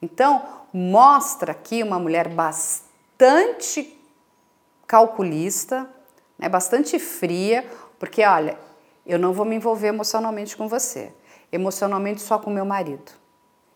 Então, 0.00 0.42
mostra 0.72 1.52
aqui 1.52 1.82
uma 1.82 1.98
mulher 1.98 2.28
bastante 2.30 3.94
calculista, 4.86 5.86
né, 6.38 6.48
bastante 6.48 6.98
fria, 6.98 7.70
porque 7.98 8.24
olha, 8.24 8.58
eu 9.04 9.18
não 9.18 9.34
vou 9.34 9.44
me 9.44 9.56
envolver 9.56 9.88
emocionalmente 9.88 10.56
com 10.56 10.66
você, 10.66 11.12
emocionalmente 11.52 12.22
só 12.22 12.38
com 12.38 12.48
meu 12.48 12.64
marido. 12.64 13.12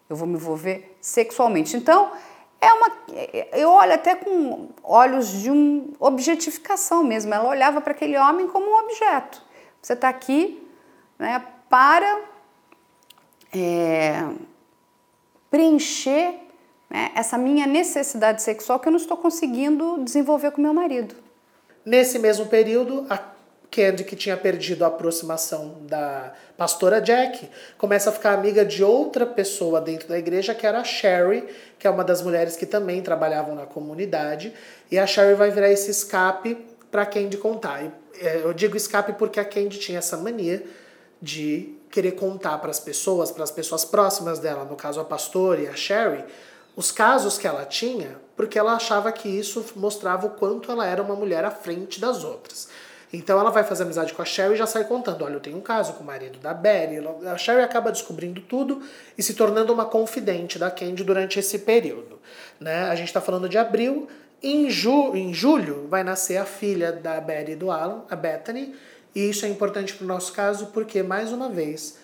Eu 0.09 0.17
vou 0.17 0.27
me 0.27 0.37
envolver 0.37 0.97
sexualmente. 0.99 1.77
Então, 1.77 2.11
é 2.61 2.73
uma. 2.73 2.93
Eu 3.53 3.71
olho 3.71 3.95
até 3.95 4.15
com 4.15 4.69
olhos 4.83 5.29
de 5.29 5.51
um 5.51 5.93
objetificação 5.99 7.03
mesmo. 7.03 7.33
Ela 7.33 7.49
olhava 7.49 7.81
para 7.81 7.93
aquele 7.93 8.19
homem 8.19 8.47
como 8.49 8.67
um 8.67 8.79
objeto. 8.81 9.43
Você 9.81 9.95
está 9.95 10.09
aqui 10.09 10.63
né, 11.19 11.43
para 11.69 12.21
é, 13.55 14.25
preencher 15.51 16.35
né, 16.89 17.11
essa 17.15 17.39
minha 17.39 17.67
necessidade 17.67 18.43
sexual 18.43 18.79
que 18.79 18.89
eu 18.89 18.93
não 18.93 18.99
estou 18.99 19.17
conseguindo 19.17 20.03
desenvolver 20.05 20.51
com 20.51 20.61
meu 20.61 20.75
marido. 20.75 21.15
Nesse 21.85 22.19
mesmo 22.19 22.47
período, 22.47 23.07
a 23.09 23.19
Candy, 23.71 24.05
que 24.05 24.17
tinha 24.17 24.37
perdido 24.37 24.85
a 24.85 24.89
aproximação 24.89 25.77
da 25.83 26.33
pastora 26.57 27.01
Jack, 27.01 27.49
começa 27.79 28.11
a 28.11 28.13
ficar 28.13 28.35
amiga 28.35 28.65
de 28.65 28.83
outra 28.83 29.25
pessoa 29.25 29.81
dentro 29.81 30.09
da 30.09 30.19
igreja, 30.19 30.55
que 30.55 30.67
era 30.67 30.81
a 30.81 30.85
Sherry, 30.85 31.47
que 31.79 31.87
é 31.87 31.91
uma 31.91 32.03
das 32.03 32.21
mulheres 32.21 32.57
que 32.57 32.67
também 32.67 33.01
trabalhavam 33.01 33.55
na 33.55 33.67
comunidade. 33.67 34.53
E 34.91 34.99
a 34.99 35.07
Sherry 35.07 35.35
vai 35.35 35.51
virar 35.51 35.71
esse 35.71 35.91
escape 35.91 36.57
para 36.91 37.07
Candy 37.07 37.37
contar. 37.37 37.85
É, 38.21 38.41
eu 38.43 38.53
digo 38.53 38.77
escape 38.77 39.13
porque 39.13 39.39
a 39.39 39.45
Candy 39.45 39.79
tinha 39.79 39.99
essa 39.99 40.17
mania 40.17 40.65
de 41.23 41.77
querer 41.91 42.13
contar 42.13 42.59
para 42.59 42.71
as 42.71 42.81
pessoas, 42.81 43.31
para 43.31 43.45
as 43.45 43.51
pessoas 43.51 43.85
próximas 43.85 44.39
dela, 44.39 44.65
no 44.65 44.75
caso 44.75 45.01
a 45.01 45.05
pastora 45.05 45.61
e 45.61 45.69
a 45.69 45.75
Sherry, 45.75 46.25
os 46.77 46.91
casos 46.91 47.37
que 47.37 47.47
ela 47.47 47.65
tinha, 47.65 48.17
porque 48.37 48.59
ela 48.59 48.75
achava 48.75 49.13
que 49.13 49.29
isso 49.29 49.65
mostrava 49.77 50.27
o 50.27 50.31
quanto 50.31 50.73
ela 50.73 50.87
era 50.87 51.03
uma 51.03 51.15
mulher 51.15 51.45
à 51.45 51.51
frente 51.51 52.01
das 52.01 52.25
outras. 52.25 52.69
Então 53.13 53.41
ela 53.41 53.51
vai 53.51 53.65
fazer 53.65 53.83
amizade 53.83 54.13
com 54.15 54.23
a 54.23 54.25
Sherry 54.25 54.55
e 54.55 54.57
já 54.57 54.67
sai 54.67 54.85
contando: 54.85 55.25
olha, 55.25 55.35
eu 55.35 55.41
tenho 55.41 55.57
um 55.57 55.61
caso 55.61 55.95
com 55.95 56.03
o 56.03 56.07
marido 56.07 56.39
da 56.39 56.55
Betty. 56.55 56.97
A 57.27 57.37
Sherry 57.37 57.63
acaba 57.63 57.91
descobrindo 57.91 58.41
tudo 58.41 58.83
e 59.19 59.23
se 59.23 59.35
tornando 59.35 59.73
uma 59.73 59.85
confidente 59.85 60.59
da 60.59 60.71
Candy 60.71 61.03
durante 61.03 61.39
esse 61.39 61.61
período. 61.61 62.21
Né? 62.59 62.85
A 62.85 62.95
gente 62.95 63.09
está 63.09 63.21
falando 63.21 63.49
de 63.49 63.59
abril. 63.59 64.09
Em, 64.43 64.71
ju 64.71 65.15
em 65.15 65.35
julho 65.35 65.87
vai 65.89 66.03
nascer 66.03 66.39
a 66.39 66.47
filha 66.47 66.93
da 66.93 67.21
Betty 67.21 67.53
e 67.53 67.57
do 67.57 67.71
Alan, 67.71 68.05
a 68.09 68.17
Bethany. 68.17 68.75
E 69.15 69.29
isso 69.29 69.45
é 69.45 69.49
importante 69.49 69.93
para 69.95 70.05
o 70.05 70.09
nosso 70.09 70.33
caso 70.33 70.67
porque, 70.67 71.03
mais 71.03 71.33
uma 71.33 71.49
vez, 71.49 71.99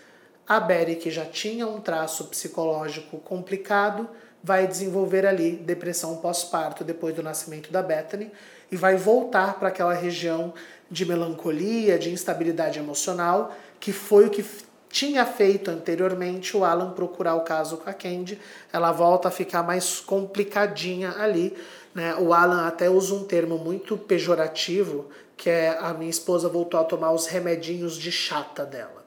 a 0.46 0.58
Betty, 0.58 0.96
que 0.96 1.10
já 1.10 1.24
tinha 1.24 1.66
um 1.66 1.80
traço 1.80 2.24
psicológico 2.24 3.18
complicado, 3.18 4.08
vai 4.42 4.66
desenvolver 4.66 5.26
ali 5.26 5.52
depressão 5.52 6.16
pós-parto 6.18 6.84
depois 6.84 7.14
do 7.14 7.22
nascimento 7.22 7.72
da 7.72 7.82
Bethany 7.82 8.30
e 8.70 8.76
vai 8.76 8.96
voltar 8.96 9.58
para 9.58 9.68
aquela 9.68 9.92
região 9.92 10.52
de 10.90 11.05
melancolia, 11.05 11.99
de 11.99 12.11
instabilidade 12.11 12.79
emocional, 12.79 13.55
que 13.81 13.92
foi 13.92 14.27
o 14.27 14.31
que 14.31 14.44
tinha 14.88 15.27
feito 15.27 15.70
anteriormente 15.70 16.57
o 16.57 16.64
Alan 16.64 16.92
procurar 16.92 17.35
o 17.35 17.42
caso 17.42 17.77
com 17.79 17.90
a 17.90 17.92
Candy. 17.92 18.40
Ela 18.72 18.92
volta 18.92 19.29
a 19.29 19.31
ficar 19.31 19.62
mais 19.62 20.01
complicadinha 20.01 21.14
ali. 21.18 21.57
Né? 21.94 22.14
O 22.16 22.33
Alan 22.33 22.66
até 22.66 22.88
usa 22.88 23.14
um 23.14 23.25
termo 23.25 23.59
muito 23.59 23.96
pejorativo, 23.96 25.11
que 25.37 25.51
é 25.51 25.77
a 25.79 25.92
minha 25.92 26.11
esposa 26.11 26.49
voltou 26.49 26.81
a 26.81 26.85
tomar 26.85 27.12
os 27.12 27.27
remedinhos 27.27 27.96
de 27.96 28.11
chata 28.11 28.64
dela. 28.64 29.05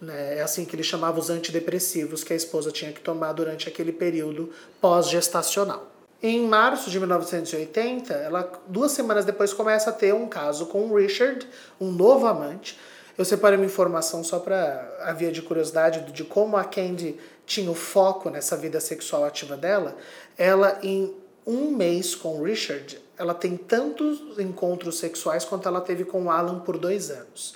Né? 0.00 0.38
É 0.38 0.42
assim 0.42 0.64
que 0.64 0.74
ele 0.74 0.82
chamava 0.82 1.18
os 1.18 1.30
antidepressivos 1.30 2.24
que 2.24 2.32
a 2.32 2.36
esposa 2.36 2.72
tinha 2.72 2.92
que 2.92 3.00
tomar 3.00 3.32
durante 3.32 3.68
aquele 3.68 3.92
período 3.92 4.50
pós-gestacional. 4.80 5.97
Em 6.20 6.48
março 6.48 6.90
de 6.90 6.98
1980, 6.98 8.12
ela 8.12 8.52
duas 8.66 8.90
semanas 8.90 9.24
depois 9.24 9.52
começa 9.52 9.90
a 9.90 9.92
ter 9.92 10.12
um 10.12 10.26
caso 10.26 10.66
com 10.66 10.88
o 10.88 10.96
Richard, 10.96 11.48
um 11.80 11.92
novo 11.92 12.26
amante. 12.26 12.76
Eu 13.16 13.24
separei 13.24 13.56
uma 13.56 13.66
informação 13.66 14.24
só 14.24 14.40
para 14.40 14.96
a 15.02 15.12
via 15.12 15.30
de 15.30 15.42
curiosidade 15.42 16.10
de 16.10 16.24
como 16.24 16.56
a 16.56 16.64
Candy 16.64 17.18
tinha 17.46 17.70
o 17.70 17.74
foco 17.74 18.30
nessa 18.30 18.56
vida 18.56 18.80
sexual 18.80 19.24
ativa 19.24 19.56
dela. 19.56 19.96
Ela, 20.36 20.80
em 20.82 21.14
um 21.46 21.70
mês 21.70 22.16
com 22.16 22.40
o 22.40 22.42
Richard, 22.42 23.00
ela 23.16 23.32
tem 23.32 23.56
tantos 23.56 24.38
encontros 24.40 24.98
sexuais 24.98 25.44
quanto 25.44 25.68
ela 25.68 25.80
teve 25.80 26.04
com 26.04 26.24
o 26.24 26.30
Alan 26.30 26.58
por 26.60 26.78
dois 26.78 27.10
anos. 27.10 27.54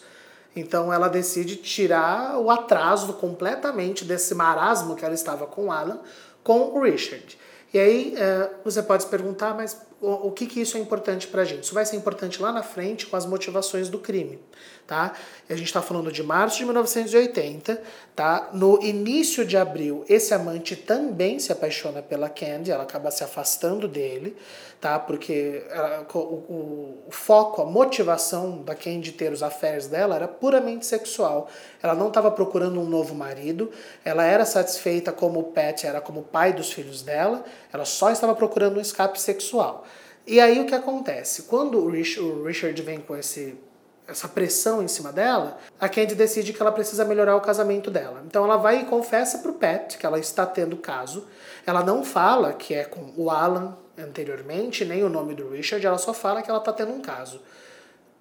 Então 0.55 0.93
ela 0.93 1.09
decide 1.09 1.57
tirar 1.57 2.39
o 2.39 2.49
atraso 2.49 3.15
completamente 3.15 4.05
desse 4.05 4.37
marasmo 4.37 4.95
que 4.95 5.05
ela 5.05 5.15
estava 5.15 5.47
com 5.47 5.67
o 5.67 5.73
Alan 5.73 5.99
com 6.45 6.77
o 6.77 6.81
Richard. 6.81 7.39
E 7.73 7.79
aí 7.79 8.15
é, 8.17 8.51
você 8.65 8.83
pode 8.83 9.05
se 9.05 9.09
perguntar, 9.09 9.55
mas 9.55 9.81
o, 10.03 10.33
que, 10.33 10.47
que 10.47 10.61
isso 10.61 10.77
é 10.77 10.81
importante 10.81 11.29
para 11.29 11.43
a 11.43 11.45
gente? 11.45 11.63
Isso 11.63 11.73
vai 11.73 11.87
ser 11.87 11.97
importante 11.97 12.43
lá 12.43 12.51
na 12.51 12.63
frente 12.63 13.07
com 13.07 13.15
as 13.17 13.25
motivações 13.25 13.89
do 13.89 14.01
crime, 14.01 14.41
tá? 14.85 15.13
A 15.49 15.55
gente 15.55 15.67
está 15.67 15.81
falando 15.81 16.11
de 16.11 16.25
março 16.25 16.59
de 16.59 16.65
1980, 16.65 17.81
tá? 18.17 18.51
No 18.53 18.83
início 18.83 19.45
de 19.45 19.57
abril, 19.57 20.05
esse 20.09 20.35
amante 20.35 20.75
também 20.75 21.39
se 21.39 21.53
apaixona 21.53 22.03
pela 22.03 22.29
Candy, 22.29 22.73
ela 22.73 22.83
acaba 22.83 23.13
se 23.13 23.23
afastando 23.23 23.87
dele, 23.87 24.37
tá? 24.81 24.99
Porque 24.99 25.65
ela, 25.71 26.05
o, 26.13 26.19
o, 26.19 27.05
o, 27.07 27.11
foco, 27.13 27.63
a 27.63 27.65
motivação 27.65 28.63
da 28.63 28.75
Candy 28.75 29.13
ter 29.13 29.33
os 29.33 29.41
affairs 29.41 29.87
dela 29.87 30.17
era 30.17 30.27
puramente 30.27 30.85
sexual. 30.85 31.49
Ela 31.81 31.95
não 31.95 32.09
estava 32.09 32.33
procurando 32.33 32.81
um 32.81 32.89
novo 32.89 33.15
marido, 33.15 33.71
ela 34.05 34.25
era 34.25 34.45
satisfeita 34.45 35.13
como 35.13 35.39
o 35.39 35.45
Pat 35.45 35.85
era 35.85 36.01
como 36.01 36.25
pai 36.25 36.53
dos 36.53 36.73
filhos 36.73 37.03
dela, 37.03 37.45
ela 37.73 37.85
só 37.85 38.11
estava 38.11 38.35
procurando 38.35 38.79
um 38.79 38.81
escape 38.81 39.21
sexual. 39.21 39.87
E 40.27 40.41
aí 40.41 40.61
o 40.61 40.67
que 40.67 40.75
acontece? 40.75 41.45
Quando 41.45 41.79
o 41.79 41.91
Richard 41.91 42.81
vem 42.83 43.01
com 43.01 43.17
esse 43.17 43.59
essa 44.07 44.29
pressão 44.29 44.83
em 44.83 44.89
cima 44.89 45.13
dela, 45.13 45.59
a 45.81 45.89
Candy 45.89 46.15
decide 46.15 46.53
que 46.53 46.61
ela 46.61 46.73
precisa 46.73 47.05
melhorar 47.05 47.37
o 47.37 47.41
casamento 47.41 47.91
dela. 47.91 48.23
Então 48.27 48.45
ela 48.45 48.57
vai 48.57 48.81
e 48.81 48.85
confessa 48.85 49.39
pro 49.39 49.55
Pat 49.55 49.97
que 49.97 50.05
ela 50.05 50.19
está 50.19 50.45
tendo 50.45 50.77
caso. 50.77 51.27
Ela 51.65 51.83
não 51.85 52.05
fala 52.05 52.53
que 52.53 52.75
é 52.75 52.85
com 52.85 53.13
o 53.17 53.31
Alan 53.31 53.77
anteriormente, 53.97 54.85
nem 54.85 55.05
o 55.05 55.09
nome 55.09 55.35
do 55.35 55.51
Richard, 55.51 55.87
ela 55.87 55.99
só 55.99 56.13
fala 56.13 56.43
que 56.43 56.51
ela 56.51 56.59
está 56.59 56.73
tendo 56.73 56.93
um 56.93 57.01
caso. 57.01 57.41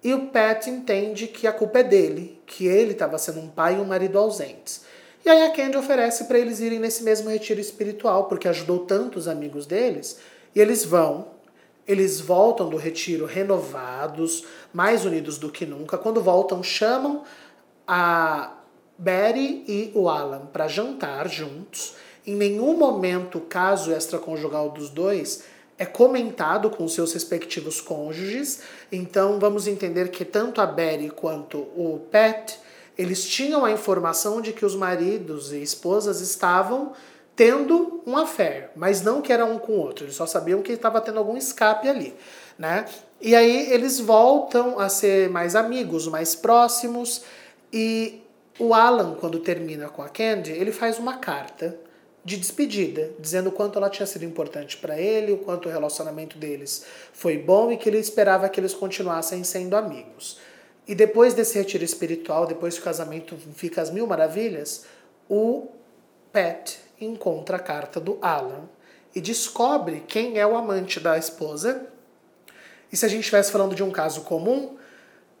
E 0.02 0.12
o 0.14 0.26
Pat 0.28 0.66
entende 0.66 1.26
que 1.26 1.46
a 1.46 1.52
culpa 1.52 1.80
é 1.80 1.84
dele, 1.84 2.42
que 2.46 2.66
ele 2.66 2.92
estava 2.92 3.18
sendo 3.18 3.40
um 3.40 3.48
pai 3.48 3.76
e 3.76 3.80
um 3.80 3.84
marido 3.84 4.18
ausentes. 4.18 4.82
E 5.24 5.28
aí 5.28 5.42
a 5.44 5.50
Candy 5.50 5.76
oferece 5.76 6.24
para 6.24 6.38
eles 6.38 6.58
irem 6.58 6.80
nesse 6.80 7.04
mesmo 7.04 7.30
retiro 7.30 7.60
espiritual, 7.60 8.24
porque 8.24 8.48
ajudou 8.48 8.80
tantos 8.80 9.28
amigos 9.28 9.66
deles, 9.66 10.18
e 10.54 10.60
eles 10.60 10.84
vão, 10.84 11.28
Eles 11.86 12.20
voltam 12.20 12.68
do 12.68 12.76
retiro 12.76 13.26
renovados, 13.26 14.44
mais 14.72 15.04
unidos 15.04 15.38
do 15.38 15.50
que 15.50 15.66
nunca. 15.66 15.98
Quando 15.98 16.22
voltam, 16.22 16.62
chamam 16.62 17.24
a 17.86 18.52
Betty 18.96 19.64
e 19.66 19.92
o 19.94 20.08
Alan 20.08 20.46
para 20.52 20.68
jantar 20.68 21.28
juntos. 21.28 21.94
Em 22.26 22.36
nenhum 22.36 22.76
momento 22.76 23.38
o 23.38 23.42
caso 23.42 23.92
extraconjugal 23.92 24.70
dos 24.70 24.90
dois 24.90 25.44
é 25.76 25.84
comentado 25.84 26.70
com 26.70 26.86
seus 26.86 27.12
respectivos 27.12 27.80
cônjuges. 27.80 28.60
Então 28.92 29.40
vamos 29.40 29.66
entender 29.66 30.10
que 30.10 30.24
tanto 30.24 30.60
a 30.60 30.66
Betty 30.66 31.10
quanto 31.10 31.58
o 31.58 32.06
Pat, 32.12 32.54
eles 32.96 33.26
tinham 33.26 33.64
a 33.64 33.72
informação 33.72 34.40
de 34.40 34.52
que 34.52 34.64
os 34.64 34.76
maridos 34.76 35.52
e 35.52 35.60
esposas 35.60 36.20
estavam 36.20 36.92
tendo 37.34 38.02
um 38.06 38.16
affair, 38.16 38.70
mas 38.76 39.02
não 39.02 39.22
que 39.22 39.32
era 39.32 39.44
um 39.44 39.58
com 39.58 39.72
o 39.72 39.78
outro. 39.78 40.04
Eles 40.04 40.14
só 40.14 40.26
sabiam 40.26 40.62
que 40.62 40.72
estava 40.72 41.00
tendo 41.00 41.18
algum 41.18 41.36
escape 41.36 41.88
ali, 41.88 42.14
né? 42.58 42.84
E 43.20 43.34
aí 43.34 43.72
eles 43.72 44.00
voltam 44.00 44.78
a 44.78 44.88
ser 44.88 45.30
mais 45.30 45.54
amigos, 45.54 46.06
mais 46.08 46.34
próximos 46.34 47.22
e 47.72 48.22
o 48.58 48.74
Alan, 48.74 49.14
quando 49.14 49.38
termina 49.38 49.88
com 49.88 50.02
a 50.02 50.08
Candy, 50.08 50.52
ele 50.52 50.72
faz 50.72 50.98
uma 50.98 51.16
carta 51.16 51.76
de 52.24 52.36
despedida, 52.36 53.10
dizendo 53.18 53.48
o 53.48 53.52
quanto 53.52 53.78
ela 53.78 53.90
tinha 53.90 54.06
sido 54.06 54.24
importante 54.24 54.76
para 54.76 55.00
ele, 55.00 55.32
o 55.32 55.38
quanto 55.38 55.68
o 55.68 55.72
relacionamento 55.72 56.38
deles 56.38 56.84
foi 57.12 57.36
bom 57.38 57.72
e 57.72 57.76
que 57.76 57.88
ele 57.88 57.98
esperava 57.98 58.48
que 58.48 58.60
eles 58.60 58.74
continuassem 58.74 59.42
sendo 59.42 59.74
amigos. 59.74 60.38
E 60.86 60.94
depois 60.94 61.34
desse 61.34 61.58
retiro 61.58 61.82
espiritual, 61.82 62.46
depois 62.46 62.74
que 62.74 62.80
o 62.80 62.84
casamento 62.84 63.36
fica 63.54 63.80
às 63.80 63.90
mil 63.90 64.06
maravilhas, 64.06 64.84
o 65.28 65.68
Pat 66.32 66.76
encontra 67.04 67.56
a 67.56 67.60
carta 67.60 68.00
do 68.00 68.18
Alan 68.20 68.68
e 69.14 69.20
descobre 69.20 70.04
quem 70.06 70.38
é 70.38 70.46
o 70.46 70.56
amante 70.56 70.98
da 70.98 71.18
esposa. 71.18 71.86
E 72.90 72.96
se 72.96 73.04
a 73.04 73.08
gente 73.08 73.20
estivesse 73.20 73.52
falando 73.52 73.74
de 73.74 73.82
um 73.82 73.90
caso 73.90 74.22
comum, 74.22 74.76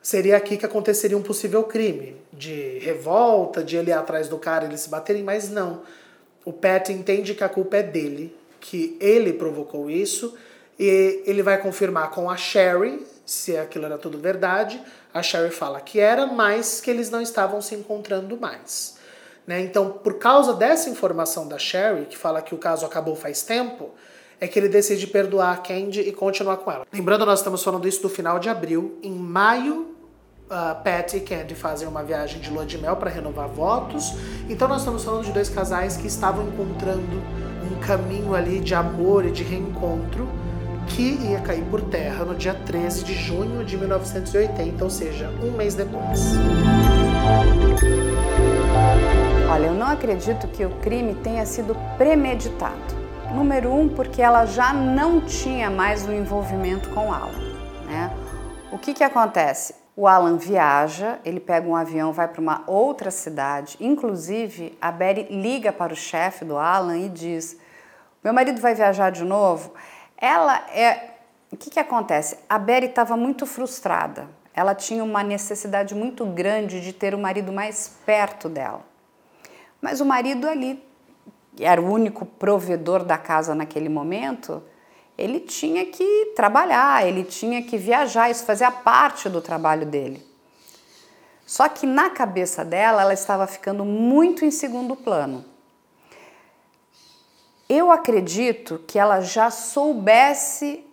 seria 0.02 0.36
aqui 0.36 0.56
que 0.56 0.66
aconteceria 0.66 1.16
um 1.16 1.22
possível 1.22 1.64
crime 1.64 2.16
de 2.32 2.78
revolta, 2.78 3.62
de 3.62 3.76
ele 3.76 3.90
ir 3.90 3.94
atrás 3.94 4.28
do 4.28 4.38
cara 4.38 4.64
eles 4.64 4.80
se 4.80 4.88
baterem, 4.88 5.22
mas 5.22 5.48
não. 5.48 5.82
O 6.44 6.52
Pat 6.52 6.88
entende 6.88 7.34
que 7.34 7.44
a 7.44 7.48
culpa 7.48 7.76
é 7.76 7.82
dele, 7.82 8.36
que 8.60 8.96
ele 9.00 9.32
provocou 9.32 9.90
isso, 9.90 10.36
e 10.78 11.22
ele 11.26 11.42
vai 11.42 11.60
confirmar 11.60 12.10
com 12.10 12.28
a 12.28 12.36
Sherry 12.36 13.06
se 13.24 13.56
aquilo 13.56 13.84
era 13.84 13.96
tudo 13.96 14.18
verdade. 14.18 14.82
A 15.14 15.22
Sherry 15.22 15.50
fala 15.50 15.80
que 15.80 16.00
era, 16.00 16.26
mas 16.26 16.80
que 16.80 16.90
eles 16.90 17.10
não 17.10 17.20
estavam 17.20 17.60
se 17.60 17.74
encontrando 17.74 18.36
mais. 18.36 18.96
Né? 19.46 19.60
Então, 19.62 19.90
por 19.90 20.18
causa 20.18 20.54
dessa 20.54 20.88
informação 20.88 21.48
da 21.48 21.58
Sherry, 21.58 22.06
que 22.06 22.16
fala 22.16 22.40
que 22.40 22.54
o 22.54 22.58
caso 22.58 22.86
acabou 22.86 23.16
faz 23.16 23.42
tempo, 23.42 23.90
é 24.40 24.48
que 24.48 24.58
ele 24.58 24.68
decide 24.68 25.06
perdoar 25.06 25.52
a 25.52 25.56
Candy 25.56 26.00
e 26.00 26.12
continuar 26.12 26.56
com 26.58 26.70
ela. 26.70 26.86
Lembrando, 26.92 27.24
nós 27.24 27.40
estamos 27.40 27.62
falando 27.62 27.86
isso 27.86 28.02
do 28.02 28.08
final 28.08 28.38
de 28.38 28.48
abril. 28.48 28.98
Em 29.02 29.12
maio, 29.12 29.94
uh, 30.50 30.82
Pat 30.82 31.14
e 31.14 31.20
Candy 31.20 31.54
fazem 31.54 31.86
uma 31.86 32.02
viagem 32.02 32.40
de 32.40 32.50
lua 32.50 32.66
de 32.66 32.76
mel 32.78 32.96
para 32.96 33.10
renovar 33.10 33.48
votos. 33.48 34.14
Então, 34.48 34.66
nós 34.66 34.78
estamos 34.78 35.04
falando 35.04 35.24
de 35.24 35.32
dois 35.32 35.48
casais 35.48 35.96
que 35.96 36.06
estavam 36.06 36.48
encontrando 36.48 37.22
um 37.70 37.80
caminho 37.80 38.34
ali 38.34 38.60
de 38.60 38.74
amor 38.74 39.24
e 39.24 39.30
de 39.30 39.42
reencontro 39.42 40.28
que 40.88 41.18
ia 41.30 41.40
cair 41.40 41.64
por 41.64 41.80
terra 41.82 42.24
no 42.24 42.34
dia 42.34 42.54
13 42.54 43.04
de 43.04 43.14
junho 43.14 43.64
de 43.64 43.76
1980, 43.76 44.84
ou 44.84 44.90
seja, 44.90 45.30
um 45.42 45.52
mês 45.52 45.74
depois. 45.74 46.20
Olha, 49.52 49.66
eu 49.66 49.74
não 49.74 49.88
acredito 49.88 50.48
que 50.48 50.64
o 50.64 50.70
crime 50.80 51.14
tenha 51.16 51.44
sido 51.44 51.76
premeditado. 51.98 52.94
Número 53.34 53.70
um, 53.70 53.86
porque 53.86 54.22
ela 54.22 54.46
já 54.46 54.72
não 54.72 55.20
tinha 55.20 55.68
mais 55.68 56.06
o 56.08 56.10
envolvimento 56.10 56.88
com 56.88 57.10
o 57.10 57.12
Alan. 57.12 57.52
Né? 57.84 58.10
O 58.72 58.78
que, 58.78 58.94
que 58.94 59.04
acontece? 59.04 59.74
O 59.94 60.08
Alan 60.08 60.38
viaja, 60.38 61.18
ele 61.22 61.38
pega 61.38 61.68
um 61.68 61.76
avião, 61.76 62.14
vai 62.14 62.28
para 62.28 62.40
uma 62.40 62.64
outra 62.66 63.10
cidade. 63.10 63.76
Inclusive, 63.78 64.74
a 64.80 64.90
Betty 64.90 65.30
liga 65.30 65.70
para 65.70 65.92
o 65.92 65.96
chefe 65.96 66.46
do 66.46 66.56
Alan 66.56 66.96
e 66.96 67.10
diz: 67.10 67.58
Meu 68.24 68.32
marido 68.32 68.58
vai 68.58 68.74
viajar 68.74 69.10
de 69.10 69.22
novo. 69.22 69.74
Ela 70.16 70.64
é. 70.70 71.10
O 71.52 71.58
que, 71.58 71.68
que 71.68 71.78
acontece? 71.78 72.38
A 72.48 72.58
Betty 72.58 72.86
estava 72.86 73.18
muito 73.18 73.44
frustrada. 73.44 74.26
Ela 74.54 74.74
tinha 74.74 75.04
uma 75.04 75.22
necessidade 75.22 75.94
muito 75.94 76.24
grande 76.24 76.80
de 76.80 76.94
ter 76.94 77.14
o 77.14 77.18
marido 77.18 77.52
mais 77.52 77.98
perto 78.06 78.48
dela. 78.48 78.90
Mas 79.82 80.00
o 80.00 80.06
marido 80.06 80.48
ali, 80.48 80.80
era 81.58 81.82
o 81.82 81.92
único 81.92 82.24
provedor 82.24 83.02
da 83.04 83.18
casa 83.18 83.52
naquele 83.52 83.88
momento, 83.88 84.62
ele 85.18 85.40
tinha 85.40 85.84
que 85.86 86.32
trabalhar, 86.36 87.04
ele 87.06 87.24
tinha 87.24 87.60
que 87.62 87.76
viajar, 87.76 88.30
isso 88.30 88.44
fazia 88.44 88.70
parte 88.70 89.28
do 89.28 89.40
trabalho 89.40 89.84
dele. 89.84 90.24
Só 91.44 91.68
que 91.68 91.84
na 91.84 92.08
cabeça 92.08 92.64
dela, 92.64 93.02
ela 93.02 93.12
estava 93.12 93.44
ficando 93.48 93.84
muito 93.84 94.44
em 94.44 94.52
segundo 94.52 94.94
plano. 94.94 95.44
Eu 97.68 97.90
acredito 97.90 98.78
que 98.86 98.98
ela 98.98 99.20
já 99.20 99.50
soubesse 99.50 100.86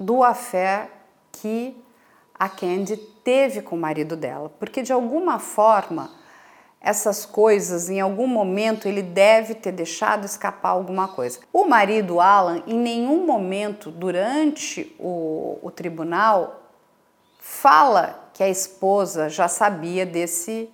do 0.00 0.24
afé 0.24 0.88
que 1.32 1.76
a 2.34 2.48
Candy 2.48 2.96
teve 2.96 3.60
com 3.60 3.76
o 3.76 3.78
marido 3.78 4.16
dela, 4.16 4.50
porque 4.58 4.82
de 4.82 4.92
alguma 4.92 5.38
forma 5.38 6.23
essas 6.84 7.24
coisas, 7.24 7.88
em 7.88 7.98
algum 7.98 8.26
momento 8.26 8.86
ele 8.86 9.00
deve 9.00 9.54
ter 9.54 9.72
deixado 9.72 10.26
escapar 10.26 10.68
alguma 10.68 11.08
coisa. 11.08 11.40
O 11.50 11.64
marido 11.64 12.20
Alan, 12.20 12.62
em 12.66 12.78
nenhum 12.78 13.24
momento 13.24 13.90
durante 13.90 14.94
o, 14.98 15.58
o 15.62 15.70
tribunal, 15.70 16.60
fala 17.38 18.28
que 18.34 18.42
a 18.42 18.50
esposa 18.50 19.30
já 19.30 19.48
sabia 19.48 20.04
desse 20.04 20.68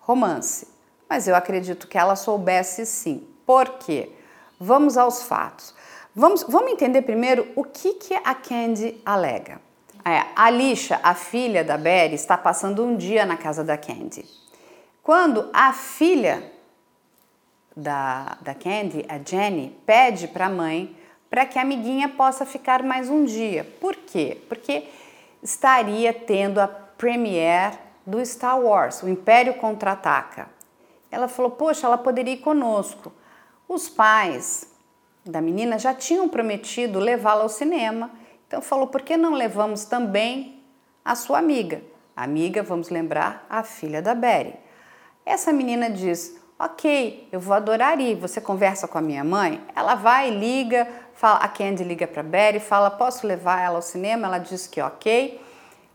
romance, 0.00 0.66
mas 1.08 1.28
eu 1.28 1.36
acredito 1.36 1.86
que 1.86 1.96
ela 1.96 2.16
soubesse 2.16 2.84
sim. 2.84 3.24
Por 3.46 3.78
quê? 3.78 4.10
Vamos 4.58 4.96
aos 4.96 5.22
fatos. 5.22 5.72
Vamos, 6.16 6.42
vamos 6.48 6.72
entender 6.72 7.02
primeiro 7.02 7.46
o 7.54 7.62
que, 7.62 7.94
que 7.94 8.14
a 8.14 8.34
Candy 8.34 9.00
alega. 9.06 9.60
É, 10.04 10.24
a 10.34 10.46
Alicia, 10.46 10.98
a 11.00 11.14
filha 11.14 11.62
da 11.62 11.76
Betty, 11.76 12.16
está 12.16 12.36
passando 12.36 12.84
um 12.84 12.96
dia 12.96 13.24
na 13.24 13.36
casa 13.36 13.62
da 13.62 13.76
Candy. 13.78 14.24
Quando 15.08 15.48
a 15.54 15.72
filha 15.72 16.52
da, 17.74 18.36
da 18.42 18.54
Candy, 18.54 19.06
a 19.08 19.18
Jenny, 19.18 19.74
pede 19.86 20.28
para 20.28 20.44
a 20.44 20.50
mãe 20.50 20.94
para 21.30 21.46
que 21.46 21.58
a 21.58 21.62
amiguinha 21.62 22.10
possa 22.10 22.44
ficar 22.44 22.82
mais 22.82 23.08
um 23.08 23.24
dia. 23.24 23.64
Por 23.80 23.96
quê? 23.96 24.36
Porque 24.50 24.86
estaria 25.42 26.12
tendo 26.12 26.58
a 26.58 26.68
premiere 26.68 27.78
do 28.04 28.22
Star 28.22 28.60
Wars, 28.60 29.02
o 29.02 29.08
Império 29.08 29.54
Contra-Ataca. 29.54 30.50
Ela 31.10 31.26
falou: 31.26 31.52
Poxa, 31.52 31.86
ela 31.86 31.96
poderia 31.96 32.34
ir 32.34 32.40
conosco. 32.40 33.10
Os 33.66 33.88
pais 33.88 34.70
da 35.24 35.40
menina 35.40 35.78
já 35.78 35.94
tinham 35.94 36.28
prometido 36.28 36.98
levá-la 36.98 37.44
ao 37.44 37.48
cinema, 37.48 38.10
então 38.46 38.60
falou: 38.60 38.88
Por 38.88 39.00
que 39.00 39.16
não 39.16 39.32
levamos 39.32 39.86
também 39.86 40.62
a 41.02 41.14
sua 41.14 41.38
amiga? 41.38 41.80
Amiga, 42.14 42.62
vamos 42.62 42.90
lembrar, 42.90 43.46
a 43.48 43.64
filha 43.64 44.02
da 44.02 44.14
Betty. 44.14 44.67
Essa 45.28 45.52
menina 45.52 45.90
diz: 45.90 46.34
Ok, 46.58 47.28
eu 47.30 47.38
vou 47.38 47.54
adorar 47.54 48.00
ir. 48.00 48.14
Você 48.16 48.40
conversa 48.40 48.88
com 48.88 48.96
a 48.96 49.02
minha 49.02 49.22
mãe? 49.22 49.62
Ela 49.76 49.94
vai, 49.94 50.30
liga, 50.30 50.88
fala, 51.12 51.40
a 51.40 51.48
Candy 51.48 51.84
liga 51.84 52.06
para 52.06 52.22
a 52.22 52.24
Betty, 52.24 52.60
fala: 52.60 52.90
Posso 52.90 53.26
levar 53.26 53.60
ela 53.60 53.76
ao 53.76 53.82
cinema? 53.82 54.26
Ela 54.26 54.38
diz 54.38 54.66
que 54.66 54.80
ok. 54.80 55.38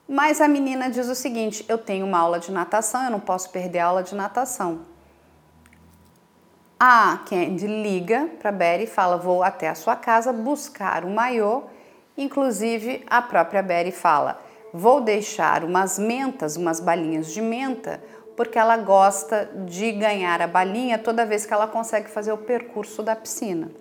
Mas 0.08 0.40
a 0.40 0.48
menina 0.48 0.88
diz 0.88 1.10
o 1.10 1.16
seguinte: 1.16 1.66
Eu 1.68 1.80
tenho 1.80 2.06
uma 2.06 2.20
aula 2.20 2.40
de 2.40 2.52
natação, 2.52 3.06
eu 3.06 3.10
não 3.10 3.20
posso 3.20 3.50
perder 3.50 3.80
a 3.80 3.88
aula 3.88 4.04
de 4.04 4.14
natação. 4.14 4.82
A 6.80 7.18
Candy 7.28 7.66
liga 7.66 8.30
para 8.40 8.52
Betty 8.52 8.84
e 8.84 8.88
fala: 8.88 9.18
Vou 9.18 9.42
até 9.42 9.68
a 9.68 9.74
sua 9.74 9.96
casa 9.96 10.32
buscar 10.32 11.04
o 11.04 11.10
maiô. 11.10 11.64
Inclusive, 12.16 13.04
a 13.10 13.20
própria 13.20 13.64
Betty 13.64 13.92
fala: 13.92 14.40
Vou 14.72 15.02
deixar 15.02 15.64
umas 15.64 15.98
mentas, 15.98 16.56
umas 16.56 16.80
balinhas 16.80 17.34
de 17.34 17.42
menta 17.42 18.00
porque 18.36 18.58
ela 18.58 18.78
gosta 18.78 19.50
de 19.66 19.92
ganhar 19.92 20.42
a 20.42 20.48
balinha 20.48 20.98
toda 20.98 21.26
vez 21.26 21.46
que 21.46 21.54
ela 21.54 21.68
consegue 21.68 22.10
fazer 22.10 22.32
o 22.32 22.38
percurso 22.38 23.04
da 23.04 23.16
piscina. 23.16 23.72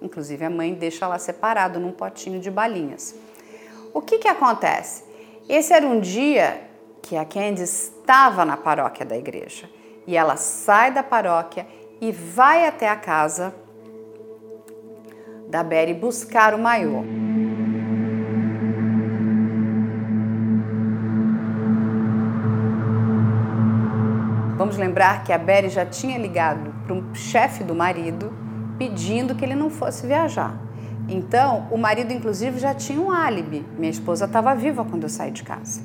Inclusive 0.00 0.44
a 0.44 0.50
mãe 0.50 0.74
deixa 0.74 1.04
ela 1.04 1.18
separado 1.18 1.80
num 1.80 1.92
potinho 1.92 2.40
de 2.40 2.50
balinhas. 2.50 3.14
O 3.92 4.00
que 4.00 4.18
que 4.18 4.28
acontece? 4.28 5.04
Esse 5.48 5.72
era 5.72 5.86
um 5.86 5.98
dia 5.98 6.68
que 7.02 7.16
a 7.16 7.24
Candy 7.24 7.62
estava 7.62 8.44
na 8.44 8.56
paróquia 8.56 9.04
da 9.04 9.16
igreja 9.16 9.68
e 10.06 10.16
ela 10.16 10.36
sai 10.36 10.92
da 10.92 11.02
paróquia 11.02 11.66
e 12.00 12.12
vai 12.12 12.66
até 12.66 12.88
a 12.88 12.96
casa 12.96 13.54
da 15.48 15.62
Betty 15.62 15.94
buscar 15.94 16.54
o 16.54 16.58
maiô. 16.58 17.02
Vamos 24.68 24.82
lembrar 24.82 25.24
que 25.24 25.32
a 25.32 25.38
Berry 25.38 25.70
já 25.70 25.86
tinha 25.86 26.18
ligado 26.18 26.74
para 26.84 26.92
um 26.92 27.14
chefe 27.14 27.64
do 27.64 27.74
marido 27.74 28.30
pedindo 28.76 29.34
que 29.34 29.42
ele 29.42 29.54
não 29.54 29.70
fosse 29.70 30.06
viajar. 30.06 30.60
Então, 31.08 31.66
o 31.70 31.78
marido, 31.78 32.12
inclusive, 32.12 32.58
já 32.58 32.74
tinha 32.74 33.00
um 33.00 33.10
álibi. 33.10 33.64
Minha 33.78 33.90
esposa 33.90 34.26
estava 34.26 34.54
viva 34.54 34.84
quando 34.84 35.04
eu 35.04 35.08
saí 35.08 35.30
de 35.30 35.42
casa. 35.42 35.80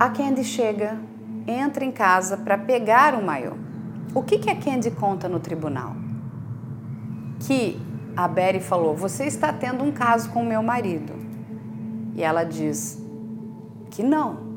A 0.00 0.08
Candy 0.08 0.42
chega, 0.42 0.98
entra 1.46 1.84
em 1.84 1.92
casa 1.92 2.36
para 2.36 2.58
pegar 2.58 3.14
o 3.14 3.24
maiô. 3.24 3.52
O 4.12 4.24
que, 4.24 4.36
que 4.40 4.50
a 4.50 4.56
Candy 4.56 4.90
conta 4.90 5.28
no 5.28 5.38
tribunal? 5.38 5.94
Que 7.46 7.80
a 8.16 8.26
Betty 8.26 8.58
falou: 8.58 8.96
Você 8.96 9.26
está 9.26 9.52
tendo 9.52 9.84
um 9.84 9.92
caso 9.92 10.28
com 10.30 10.42
o 10.42 10.44
meu 10.44 10.60
marido. 10.60 11.12
E 12.16 12.22
ela 12.24 12.42
diz 12.42 13.00
que 13.92 14.02
não. 14.02 14.47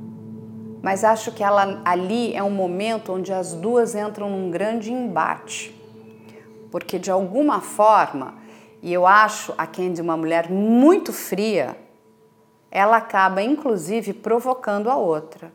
Mas 0.82 1.04
acho 1.04 1.32
que 1.32 1.44
ela, 1.44 1.82
ali 1.86 2.34
é 2.34 2.42
um 2.42 2.50
momento 2.50 3.14
onde 3.14 3.32
as 3.32 3.54
duas 3.54 3.94
entram 3.96 4.30
num 4.30 4.50
grande 4.50 4.92
embate 4.92 5.82
porque 6.72 6.98
de 6.98 7.12
alguma 7.12 7.60
forma, 7.60 8.34
e 8.82 8.92
eu 8.92 9.06
acho 9.06 9.54
a 9.58 9.68
Candy 9.68 10.02
uma 10.02 10.16
mulher 10.16 10.50
muito 10.50 11.12
fria, 11.12 11.78
ela 12.72 12.98
acaba 12.98 13.44
inclusive 13.44 14.14
provocando 14.14 14.90
a 14.90 14.96
outra. 14.96 15.52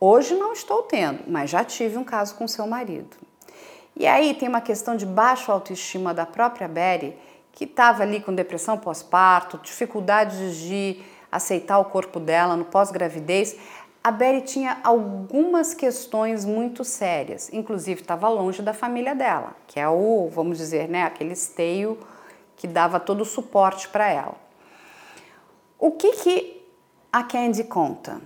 Hoje 0.00 0.34
não 0.34 0.52
estou 0.52 0.82
tendo, 0.82 1.24
mas 1.28 1.50
já 1.50 1.62
tive 1.62 1.98
um 1.98 2.04
caso 2.04 2.34
com 2.36 2.48
seu 2.48 2.66
marido. 2.66 3.16
E 3.94 4.06
aí 4.06 4.32
tem 4.32 4.48
uma 4.48 4.60
questão 4.60 4.96
de 4.96 5.04
baixa 5.04 5.52
autoestima 5.52 6.14
da 6.14 6.24
própria 6.24 6.66
Betty, 6.66 7.14
que 7.52 7.64
estava 7.64 8.04
ali 8.04 8.20
com 8.20 8.32
depressão 8.32 8.78
pós-parto, 8.78 9.58
dificuldades 9.58 10.56
de 10.56 11.02
aceitar 11.30 11.78
o 11.78 11.84
corpo 11.84 12.18
dela 12.18 12.56
no 12.56 12.64
pós-gravidez 12.64 13.56
a 14.08 14.10
Betty 14.10 14.52
tinha 14.52 14.80
algumas 14.82 15.74
questões 15.74 16.42
muito 16.42 16.82
sérias, 16.82 17.52
inclusive 17.52 18.00
estava 18.00 18.26
longe 18.26 18.62
da 18.62 18.72
família 18.72 19.14
dela, 19.14 19.54
que 19.66 19.78
é 19.78 19.86
o, 19.86 20.30
vamos 20.32 20.56
dizer, 20.56 20.88
né, 20.88 21.02
aquele 21.02 21.34
esteio 21.34 21.98
que 22.56 22.66
dava 22.66 22.98
todo 22.98 23.20
o 23.20 23.26
suporte 23.26 23.86
para 23.90 24.08
ela. 24.08 24.36
O 25.78 25.90
que 25.90 26.12
que 26.12 26.66
a 27.12 27.22
Candy 27.22 27.64
conta? 27.64 28.18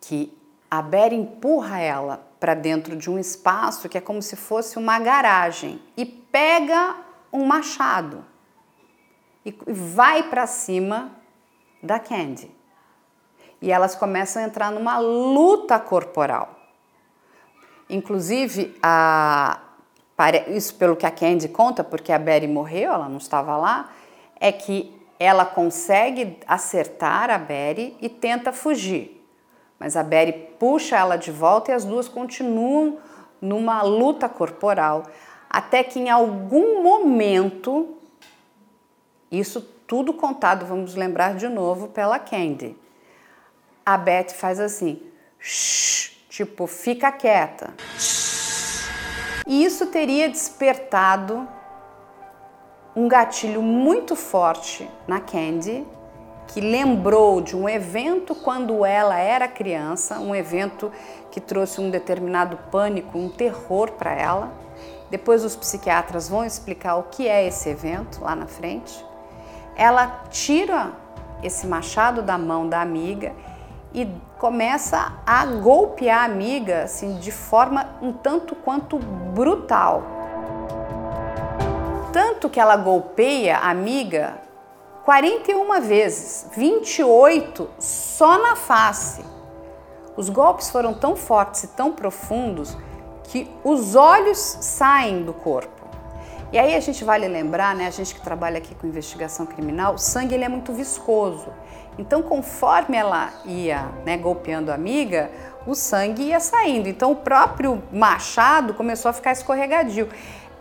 Que 0.00 0.36
a 0.68 0.82
Betty 0.82 1.14
empurra 1.14 1.78
ela 1.78 2.28
para 2.40 2.54
dentro 2.54 2.96
de 2.96 3.08
um 3.08 3.20
espaço 3.20 3.88
que 3.88 3.98
é 3.98 4.00
como 4.00 4.20
se 4.20 4.34
fosse 4.34 4.78
uma 4.78 4.98
garagem 4.98 5.80
e 5.96 6.04
pega 6.04 6.96
um 7.32 7.44
machado 7.44 8.24
e 9.46 9.56
vai 9.68 10.24
para 10.24 10.44
cima 10.48 11.12
da 11.80 12.00
Candy 12.00 12.57
e 13.60 13.72
elas 13.72 13.94
começam 13.94 14.42
a 14.42 14.46
entrar 14.46 14.70
numa 14.70 14.98
luta 14.98 15.78
corporal. 15.78 16.56
Inclusive, 17.90 18.76
a, 18.82 19.60
isso 20.48 20.74
pelo 20.74 20.96
que 20.96 21.06
a 21.06 21.10
Candy 21.10 21.48
conta, 21.48 21.82
porque 21.82 22.12
a 22.12 22.18
Betty 22.18 22.46
morreu, 22.46 22.92
ela 22.92 23.08
não 23.08 23.18
estava 23.18 23.56
lá, 23.56 23.90
é 24.38 24.52
que 24.52 24.94
ela 25.18 25.44
consegue 25.44 26.38
acertar 26.46 27.30
a 27.30 27.38
Betty 27.38 27.96
e 28.00 28.08
tenta 28.08 28.52
fugir. 28.52 29.14
Mas 29.78 29.96
a 29.96 30.02
Betty 30.02 30.32
puxa 30.58 30.96
ela 30.96 31.16
de 31.16 31.30
volta 31.30 31.70
e 31.70 31.74
as 31.74 31.84
duas 31.84 32.08
continuam 32.08 32.98
numa 33.40 33.82
luta 33.82 34.28
corporal, 34.28 35.04
até 35.48 35.82
que 35.82 35.98
em 35.98 36.10
algum 36.10 36.82
momento, 36.82 37.96
isso 39.30 39.60
tudo 39.86 40.12
contado, 40.12 40.66
vamos 40.66 40.94
lembrar 40.94 41.34
de 41.36 41.48
novo, 41.48 41.88
pela 41.88 42.18
Candy 42.18 42.76
a 43.88 43.96
Beth 43.96 44.34
faz 44.34 44.60
assim, 44.60 45.00
shh, 45.38 46.10
tipo, 46.28 46.66
fica 46.66 47.10
quieta. 47.10 47.72
E 49.46 49.64
isso 49.64 49.86
teria 49.86 50.28
despertado 50.28 51.48
um 52.94 53.08
gatilho 53.08 53.62
muito 53.62 54.14
forte 54.14 54.86
na 55.06 55.20
Candy, 55.20 55.86
que 56.48 56.60
lembrou 56.60 57.40
de 57.40 57.56
um 57.56 57.66
evento 57.66 58.34
quando 58.34 58.84
ela 58.84 59.18
era 59.18 59.48
criança, 59.48 60.20
um 60.20 60.34
evento 60.34 60.92
que 61.30 61.40
trouxe 61.40 61.80
um 61.80 61.88
determinado 61.88 62.58
pânico, 62.70 63.16
um 63.16 63.30
terror 63.30 63.92
para 63.92 64.12
ela. 64.12 64.52
Depois 65.08 65.42
os 65.42 65.56
psiquiatras 65.56 66.28
vão 66.28 66.44
explicar 66.44 66.96
o 66.96 67.04
que 67.04 67.26
é 67.26 67.46
esse 67.46 67.70
evento 67.70 68.22
lá 68.22 68.36
na 68.36 68.46
frente. 68.46 69.02
Ela 69.74 70.24
tira 70.28 70.92
esse 71.42 71.66
machado 71.66 72.20
da 72.20 72.36
mão 72.36 72.68
da 72.68 72.82
amiga 72.82 73.34
e 73.92 74.06
começa 74.38 75.14
a 75.26 75.46
golpear 75.46 76.20
a 76.20 76.24
amiga 76.24 76.84
assim, 76.84 77.18
de 77.18 77.32
forma 77.32 77.88
um 78.00 78.12
tanto 78.12 78.54
quanto 78.54 78.98
brutal. 78.98 80.02
Tanto 82.12 82.48
que 82.48 82.60
ela 82.60 82.76
golpeia 82.76 83.58
a 83.58 83.70
amiga 83.70 84.38
41 85.04 85.80
vezes, 85.80 86.46
28 86.54 87.68
só 87.78 88.38
na 88.38 88.56
face. 88.56 89.24
Os 90.16 90.28
golpes 90.28 90.68
foram 90.68 90.92
tão 90.92 91.16
fortes 91.16 91.62
e 91.64 91.68
tão 91.68 91.92
profundos 91.92 92.76
que 93.24 93.50
os 93.62 93.94
olhos 93.94 94.38
saem 94.38 95.22
do 95.22 95.32
corpo. 95.32 95.78
E 96.50 96.58
aí 96.58 96.74
a 96.74 96.80
gente 96.80 97.04
vale 97.04 97.28
lembrar, 97.28 97.74
né, 97.74 97.86
a 97.86 97.90
gente 97.90 98.14
que 98.14 98.20
trabalha 98.20 98.58
aqui 98.58 98.74
com 98.74 98.86
investigação 98.86 99.44
criminal, 99.46 99.94
o 99.94 99.98
sangue 99.98 100.34
ele 100.34 100.44
é 100.44 100.48
muito 100.48 100.72
viscoso. 100.72 101.48
Então, 101.98 102.22
conforme 102.22 102.96
ela 102.96 103.30
ia 103.44 103.86
né, 104.06 104.16
golpeando 104.16 104.70
a 104.70 104.74
amiga, 104.74 105.30
o 105.66 105.74
sangue 105.74 106.22
ia 106.22 106.38
saindo. 106.38 106.88
Então, 106.88 107.10
o 107.10 107.16
próprio 107.16 107.82
machado 107.92 108.72
começou 108.72 109.08
a 109.10 109.12
ficar 109.12 109.32
escorregadio. 109.32 110.08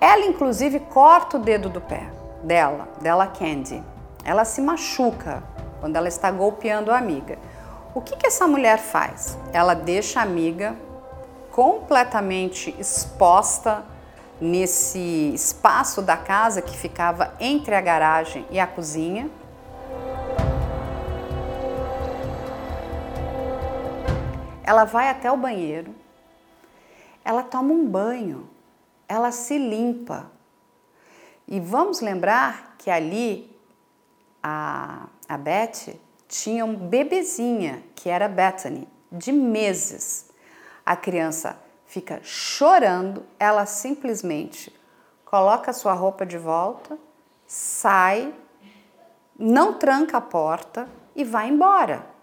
Ela, 0.01 0.25
inclusive, 0.25 0.79
corta 0.79 1.37
o 1.37 1.39
dedo 1.39 1.69
do 1.69 1.79
pé 1.79 2.09
dela, 2.43 2.87
dela 2.99 3.27
Candy. 3.27 3.83
Ela 4.25 4.43
se 4.43 4.61
machuca 4.61 5.43
quando 5.79 5.95
ela 5.95 6.07
está 6.07 6.31
golpeando 6.31 6.91
a 6.91 6.97
amiga. 6.97 7.37
O 7.93 8.01
que, 8.01 8.15
que 8.15 8.27
essa 8.27 8.47
mulher 8.47 8.79
faz? 8.79 9.37
Ela 9.53 9.73
deixa 9.73 10.19
a 10.19 10.23
amiga 10.23 10.75
completamente 11.51 12.75
exposta 12.79 13.83
nesse 14.39 15.31
espaço 15.33 16.01
da 16.01 16.17
casa 16.17 16.61
que 16.61 16.77
ficava 16.77 17.33
entre 17.39 17.73
a 17.73 17.81
garagem 17.81 18.45
e 18.51 18.59
a 18.59 18.67
cozinha 18.67 19.29
ela 24.67 24.83
vai 24.83 25.07
até 25.07 25.31
o 25.31 25.37
banheiro, 25.37 25.95
ela 27.23 27.41
toma 27.41 27.71
um 27.71 27.87
banho, 27.87 28.49
ela 29.07 29.31
se 29.31 29.57
limpa. 29.57 30.29
E 31.47 31.57
vamos 31.57 32.01
lembrar 32.01 32.75
que 32.77 32.89
ali 32.89 33.49
a, 34.43 35.07
a 35.29 35.37
Beth 35.37 35.97
tinha 36.27 36.65
um 36.65 36.75
bebezinha, 36.75 37.81
que 37.95 38.09
era 38.09 38.27
Bethany, 38.27 38.85
de 39.09 39.31
meses. 39.31 40.29
A 40.85 40.97
criança 40.97 41.57
fica 41.85 42.19
chorando, 42.21 43.25
ela 43.39 43.65
simplesmente 43.65 44.77
coloca 45.23 45.71
sua 45.71 45.93
roupa 45.93 46.25
de 46.25 46.37
volta, 46.37 46.99
sai, 47.45 48.33
não 49.39 49.75
tranca 49.75 50.17
a 50.17 50.21
porta 50.21 50.89
e 51.15 51.23
vai 51.23 51.47
embora. 51.47 52.16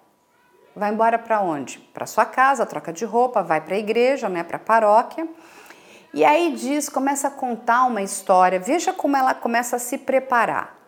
Vai 0.74 0.92
embora 0.92 1.18
para 1.18 1.40
onde? 1.40 1.78
Para 1.78 2.04
sua 2.04 2.24
casa, 2.24 2.66
troca 2.66 2.92
de 2.92 3.04
roupa, 3.04 3.42
vai 3.42 3.60
para 3.60 3.76
a 3.76 3.78
igreja, 3.78 4.28
né, 4.28 4.42
para 4.42 4.56
a 4.56 4.60
paróquia. 4.60 5.28
E 6.12 6.24
aí 6.24 6.52
diz, 6.54 6.88
começa 6.88 7.28
a 7.28 7.30
contar 7.30 7.84
uma 7.84 8.02
história. 8.02 8.58
Veja 8.58 8.92
como 8.92 9.16
ela 9.16 9.34
começa 9.34 9.76
a 9.76 9.78
se 9.78 9.98
preparar, 9.98 10.78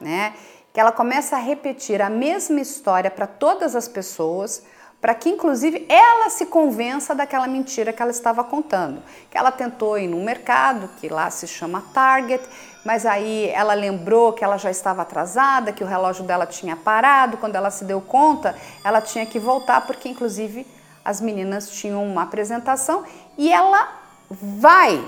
né? 0.00 0.34
Que 0.72 0.80
ela 0.80 0.90
começa 0.92 1.36
a 1.36 1.38
repetir 1.38 2.00
a 2.00 2.08
mesma 2.08 2.60
história 2.60 3.10
para 3.10 3.26
todas 3.26 3.76
as 3.76 3.86
pessoas 3.86 4.64
para 5.00 5.14
que 5.14 5.30
inclusive 5.30 5.86
ela 5.88 6.28
se 6.28 6.46
convença 6.46 7.14
daquela 7.14 7.46
mentira 7.46 7.92
que 7.92 8.02
ela 8.02 8.10
estava 8.10 8.44
contando. 8.44 9.02
Que 9.30 9.38
ela 9.38 9.50
tentou 9.50 9.98
ir 9.98 10.06
num 10.06 10.22
mercado 10.22 10.90
que 11.00 11.08
lá 11.08 11.30
se 11.30 11.46
chama 11.48 11.82
Target, 11.94 12.44
mas 12.84 13.06
aí 13.06 13.48
ela 13.48 13.72
lembrou 13.72 14.34
que 14.34 14.44
ela 14.44 14.58
já 14.58 14.70
estava 14.70 15.02
atrasada, 15.02 15.72
que 15.72 15.82
o 15.82 15.86
relógio 15.86 16.24
dela 16.24 16.46
tinha 16.46 16.76
parado. 16.76 17.38
Quando 17.38 17.56
ela 17.56 17.70
se 17.70 17.84
deu 17.84 18.00
conta, 18.00 18.54
ela 18.84 19.00
tinha 19.00 19.24
que 19.24 19.38
voltar 19.38 19.86
porque 19.86 20.08
inclusive 20.08 20.66
as 21.02 21.18
meninas 21.18 21.70
tinham 21.70 22.04
uma 22.04 22.22
apresentação 22.24 23.04
e 23.38 23.50
ela 23.50 23.88
vai. 24.30 25.02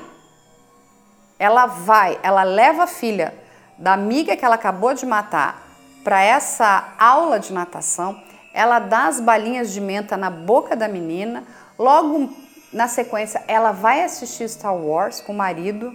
Ela 1.39 1.67
vai, 1.67 2.19
ela 2.23 2.45
leva 2.45 2.85
a 2.85 2.87
filha 2.87 3.35
da 3.77 3.93
amiga 3.93 4.37
que 4.37 4.45
ela 4.45 4.55
acabou 4.55 4.95
de 4.95 5.05
matar 5.05 5.67
para 6.03 6.23
essa 6.23 6.95
aula 6.99 7.39
de 7.39 7.53
natação 7.53 8.19
ela 8.53 8.79
dá 8.79 9.07
as 9.07 9.21
balinhas 9.21 9.73
de 9.73 9.81
menta 9.81 10.17
na 10.17 10.31
boca 10.31 10.77
da 10.77 10.87
menina, 10.87 11.45
logo 11.79 12.35
na 12.73 12.89
sequência 12.89 13.43
ela 13.47 13.73
vai 13.73 14.03
assistir 14.03 14.49
Star 14.49 14.75
Wars 14.75 15.21
com 15.21 15.33
o 15.33 15.37
marido 15.37 15.95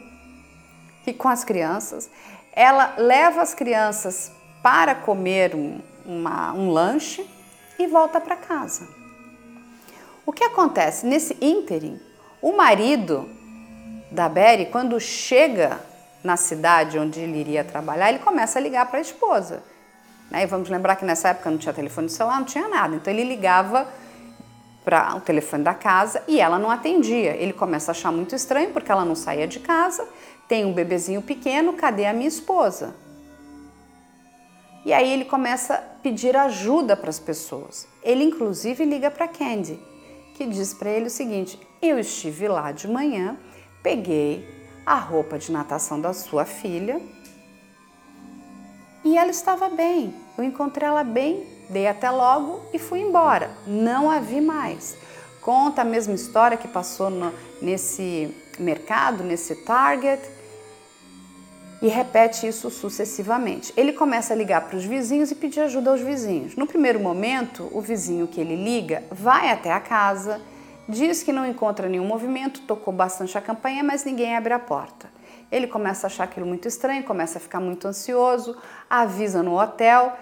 e 1.05 1.14
com 1.14 1.28
as 1.28 1.43
crianças. 1.43 2.10
Ela 2.53 2.95
leva 2.97 3.41
as 3.41 3.53
crianças 3.53 4.32
para 4.62 4.95
comer 4.95 5.55
um, 5.55 5.80
uma, 6.05 6.53
um 6.53 6.70
lanche 6.70 7.28
e 7.78 7.88
volta 7.88 8.20
para 8.20 8.36
casa. 8.36 8.88
O 10.26 10.34
que 10.34 10.43
acontece? 10.43 11.05
Nesse 11.05 11.38
ínterim, 11.39 11.99
o 12.41 12.51
marido 12.51 13.30
da 14.12 14.28
Berry, 14.28 14.66
quando 14.66 14.99
chega 14.99 15.80
na 16.24 16.36
cidade 16.36 16.99
onde 16.99 17.20
ele 17.20 17.39
iria 17.39 17.64
trabalhar, 17.64 18.10
ele 18.10 18.20
começa 18.20 18.60
a 18.60 18.62
ligar 18.62 18.86
para 18.88 18.97
a 18.97 19.01
esposa. 19.01 19.64
Né? 20.30 20.43
E 20.43 20.45
vamos 20.45 20.69
lembrar 20.69 20.95
que 20.95 21.05
nessa 21.05 21.30
época 21.30 21.49
não 21.49 21.57
tinha 21.57 21.73
telefone 21.73 22.09
celular, 22.09 22.39
não 22.39 22.45
tinha 22.45 22.67
nada. 22.67 22.95
Então 22.95 23.13
ele 23.13 23.23
ligava 23.23 23.88
para 24.84 25.15
o 25.15 25.21
telefone 25.21 25.63
da 25.63 25.73
casa 25.73 26.23
e 26.28 26.39
ela 26.39 26.57
não 26.57 26.71
atendia. 26.71 27.36
Ele 27.36 27.53
começa 27.53 27.91
a 27.91 27.93
achar 27.93 28.11
muito 28.11 28.36
estranho 28.36 28.71
porque 28.71 28.91
ela 28.91 29.03
não 29.03 29.15
saía 29.15 29.47
de 29.47 29.59
casa, 29.59 30.07
tem 30.47 30.65
um 30.65 30.73
bebezinho 30.73 31.21
pequeno, 31.21 31.73
cadê 31.73 32.05
a 32.05 32.13
minha 32.13 32.28
esposa? 32.28 32.95
E 34.86 34.93
aí 34.93 35.11
ele 35.11 35.25
começa 35.25 35.73
a 35.73 35.78
pedir 35.78 36.38
ajuda 36.38 36.95
para 36.95 37.09
as 37.09 37.19
pessoas. 37.19 37.86
Ele 38.01 38.23
inclusive 38.23 38.86
liga 38.86 39.11
para 39.11 39.28
Candy, 39.28 39.78
que 40.36 40.45
diz 40.45 40.73
para 40.73 40.89
ele 40.89 41.07
o 41.07 41.09
seguinte: 41.09 41.59
"Eu 41.82 41.99
estive 41.99 42.47
lá 42.47 42.71
de 42.71 42.88
manhã, 42.88 43.38
peguei 43.84 44.47
a 44.86 44.95
roupa 44.95 45.38
de 45.38 45.51
natação 45.51 45.99
da 45.99 46.13
sua 46.13 46.45
filha 46.45 47.01
e 49.04 49.18
ela 49.18 49.32
estava 49.32 49.70
bem. 49.70 50.14
Eu 50.38 50.43
encontrei 50.43 50.88
ela 50.88 51.04
bem, 51.04 51.45
dei 51.70 51.88
até 51.88 52.10
logo 52.10 52.62
e 52.74 52.80
fui 52.80 53.00
embora. 53.02 53.52
Não 53.66 54.10
a 54.10 54.20
vi 54.20 54.41
mais." 54.41 54.98
Conta 55.41 55.82
a 55.82 55.86
mesma 55.86 56.14
história 56.14 56.58
que 56.58 56.68
passou 56.68 57.10
no, 57.10 57.32
nesse 57.62 58.36
mercado, 58.60 59.24
nesse 59.24 59.56
Target 59.56 60.22
e 61.82 61.88
repete 61.88 62.48
isso 62.48 62.70
sucessivamente. 62.70 63.72
Ele 63.78 63.93
começa 63.93 64.34
a 64.34 64.36
ligar 64.36 64.68
para 64.68 64.78
os 64.78 64.84
vizinhos 64.84 65.32
e 65.32 65.36
pedir 65.36 65.62
ajuda 65.62 65.91
aos 65.91 66.02
vizinhos. 66.02 66.56
No 66.56 66.66
primeiro 66.66 67.00
momento, 67.00 67.70
o 67.72 67.82
vizinho 67.82 68.28
que 68.28 68.41
ele 68.41 68.56
liga 68.56 69.04
vai 69.12 69.50
até 69.50 69.72
a 69.72 69.80
casa, 69.80 70.41
diz 70.89 71.22
que 71.22 71.32
não 71.32 71.45
encontra 71.45 71.88
nenhum 71.88 72.06
movimento, 72.06 72.62
tocou 72.62 72.93
bastante 72.93 73.38
a 73.38 73.41
campanha, 73.41 73.84
mas 73.84 74.04
ninguém 74.04 74.36
abre 74.36 74.54
a 74.54 74.60
porta. 74.60 75.10
Ele 75.52 75.68
começa 75.68 76.06
a 76.06 76.10
achar 76.10 76.24
aquilo 76.26 76.45
muito 76.45 76.68
estranho, 76.68 77.04
começa 77.04 77.38
a 77.38 77.41
ficar 77.41 77.60
muito 77.60 77.88
ansioso, 77.88 78.56
avisa 78.89 79.41
no 79.41 79.60
hotel 79.60 80.18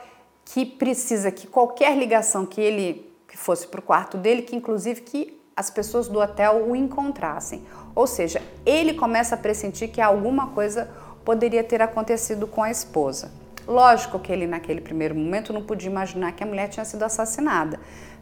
que 0.45 0.65
precisa 0.65 1.31
que 1.31 1.47
qualquer 1.47 1.97
ligação 1.97 2.45
que 2.45 2.61
ele 2.61 3.11
que 3.27 3.35
fosse 3.35 3.67
para 3.67 3.79
o 3.79 3.83
quarto 3.83 4.17
dele, 4.17 4.43
que 4.43 4.55
inclusive 4.55 5.01
que 5.01 5.41
as 5.55 5.69
pessoas 5.69 6.07
do 6.07 6.19
hotel 6.19 6.65
o 6.67 6.75
encontrassem. 6.75 7.63
Ou 7.93 8.05
seja, 8.05 8.41
ele 8.65 8.93
começa 8.93 9.35
a 9.35 9.37
pressentir 9.37 9.89
que 9.89 9.99
alguma 9.99 10.47
coisa 10.47 10.89
poderia 11.23 11.63
ter 11.63 11.81
acontecido 11.81 12.45
com 12.45 12.61
a 12.61 12.69
esposa. 12.69 13.31
Lógico 13.67 14.19
que 14.19 14.31
ele, 14.31 14.45
naquele 14.45 14.79
primeiro 14.79 15.15
momento, 15.15 15.51
não 15.51 15.63
podia 15.63 15.89
imaginar 15.89 16.33
que 16.33 16.43
a 16.43 16.47
mulher 16.47 16.69
tinha 16.69 16.85
sido 16.85 17.03
assassinada. 17.03 17.79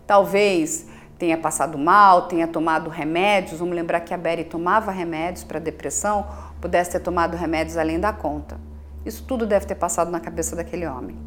Talvez 0.08 0.88
tenha 1.18 1.38
passado 1.38 1.78
mal, 1.78 2.24
tenha 2.24 2.48
tomado 2.48 2.90
remédios. 2.90 3.60
Vamos 3.60 3.76
lembrar 3.76 4.02
que 4.02 4.14
a 4.14 4.18
Berry 4.18 4.44
tomava 4.44 4.92
remédios 4.92 5.44
para 5.44 5.60
depressão, 5.60 6.28
pudesse 6.62 6.92
ter 6.92 7.00
tomado 7.00 7.36
remédios 7.36 7.78
além 7.78 8.00
da 8.00 8.12
conta. 8.12 8.60
Isso 9.06 9.24
tudo 9.26 9.46
deve 9.46 9.66
ter 9.66 9.76
passado 9.76 10.10
na 10.12 10.20
cabeça 10.20 10.56
daquele 10.56 10.88
homem. 10.88 11.18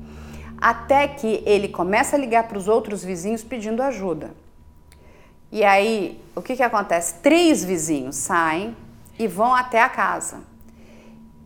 Até 0.59 1.07
que 1.09 1.43
ele 1.45 1.69
começa 1.69 2.17
a 2.17 2.19
ligar 2.19 2.49
para 2.49 2.57
os 2.57 2.69
outros 2.69 3.05
vizinhos 3.05 3.45
pedindo 3.45 3.83
ajuda. 3.83 4.31
E 5.53 5.63
aí, 5.65 6.21
o 6.35 6.43
que, 6.43 6.57
que 6.57 6.63
acontece? 6.63 7.15
Três 7.23 7.63
vizinhos 7.63 8.17
saem 8.17 8.77
e 9.19 9.27
vão 9.29 9.55
até 9.55 9.81
a 9.81 9.89
casa 9.89 10.39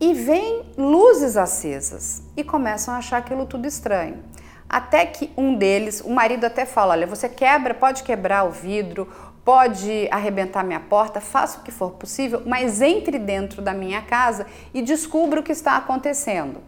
e 0.01 0.15
vêm 0.15 0.63
luzes 0.75 1.37
acesas 1.37 2.23
e 2.35 2.43
começam 2.43 2.91
a 2.91 2.97
achar 2.97 3.17
aquilo 3.17 3.45
tudo 3.45 3.67
estranho. 3.67 4.17
Até 4.71 5.05
que 5.05 5.29
um 5.35 5.53
deles, 5.53 5.99
o 5.99 6.09
marido 6.09 6.45
até 6.45 6.65
fala: 6.65 6.93
Olha, 6.93 7.05
você 7.05 7.27
quebra, 7.27 7.73
pode 7.73 8.03
quebrar 8.03 8.45
o 8.45 8.51
vidro, 8.51 9.05
pode 9.43 10.07
arrebentar 10.09 10.63
minha 10.63 10.79
porta, 10.79 11.19
faça 11.19 11.59
o 11.59 11.61
que 11.61 11.71
for 11.71 11.91
possível, 11.91 12.41
mas 12.45 12.81
entre 12.81 13.19
dentro 13.19 13.61
da 13.61 13.73
minha 13.73 14.01
casa 14.01 14.45
e 14.73 14.81
descubra 14.81 15.41
o 15.41 15.43
que 15.43 15.51
está 15.51 15.75
acontecendo. 15.75 16.61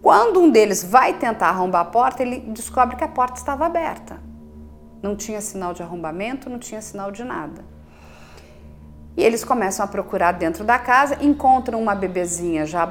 Quando 0.00 0.40
um 0.40 0.48
deles 0.48 0.82
vai 0.82 1.12
tentar 1.12 1.48
arrombar 1.48 1.82
a 1.82 1.84
porta, 1.84 2.22
ele 2.22 2.40
descobre 2.48 2.96
que 2.96 3.04
a 3.04 3.08
porta 3.08 3.36
estava 3.38 3.66
aberta. 3.66 4.18
Não 5.02 5.14
tinha 5.14 5.42
sinal 5.42 5.74
de 5.74 5.82
arrombamento, 5.82 6.48
não 6.48 6.58
tinha 6.58 6.80
sinal 6.80 7.12
de 7.12 7.24
nada. 7.24 7.62
E 9.18 9.22
eles 9.22 9.44
começam 9.44 9.84
a 9.84 9.88
procurar 9.88 10.32
dentro 10.32 10.64
da 10.64 10.78
casa, 10.78 11.18
encontram 11.22 11.78
uma 11.78 11.94
bebezinha 11.94 12.64
já 12.64 12.90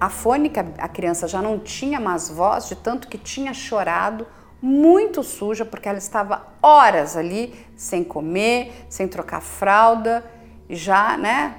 afônica, 0.00 0.66
a 0.78 0.88
criança 0.88 1.28
já 1.28 1.40
não 1.40 1.58
tinha 1.58 2.00
mais 2.00 2.28
voz, 2.28 2.68
de 2.68 2.74
tanto 2.74 3.08
que 3.08 3.18
tinha 3.18 3.54
chorado, 3.54 4.26
muito 4.60 5.22
suja, 5.22 5.64
porque 5.64 5.88
ela 5.88 5.98
estava 5.98 6.46
horas 6.62 7.16
ali 7.16 7.54
sem 7.76 8.04
comer, 8.04 8.86
sem 8.88 9.08
trocar 9.08 9.40
fralda, 9.40 10.24
já, 10.70 11.16
né, 11.16 11.56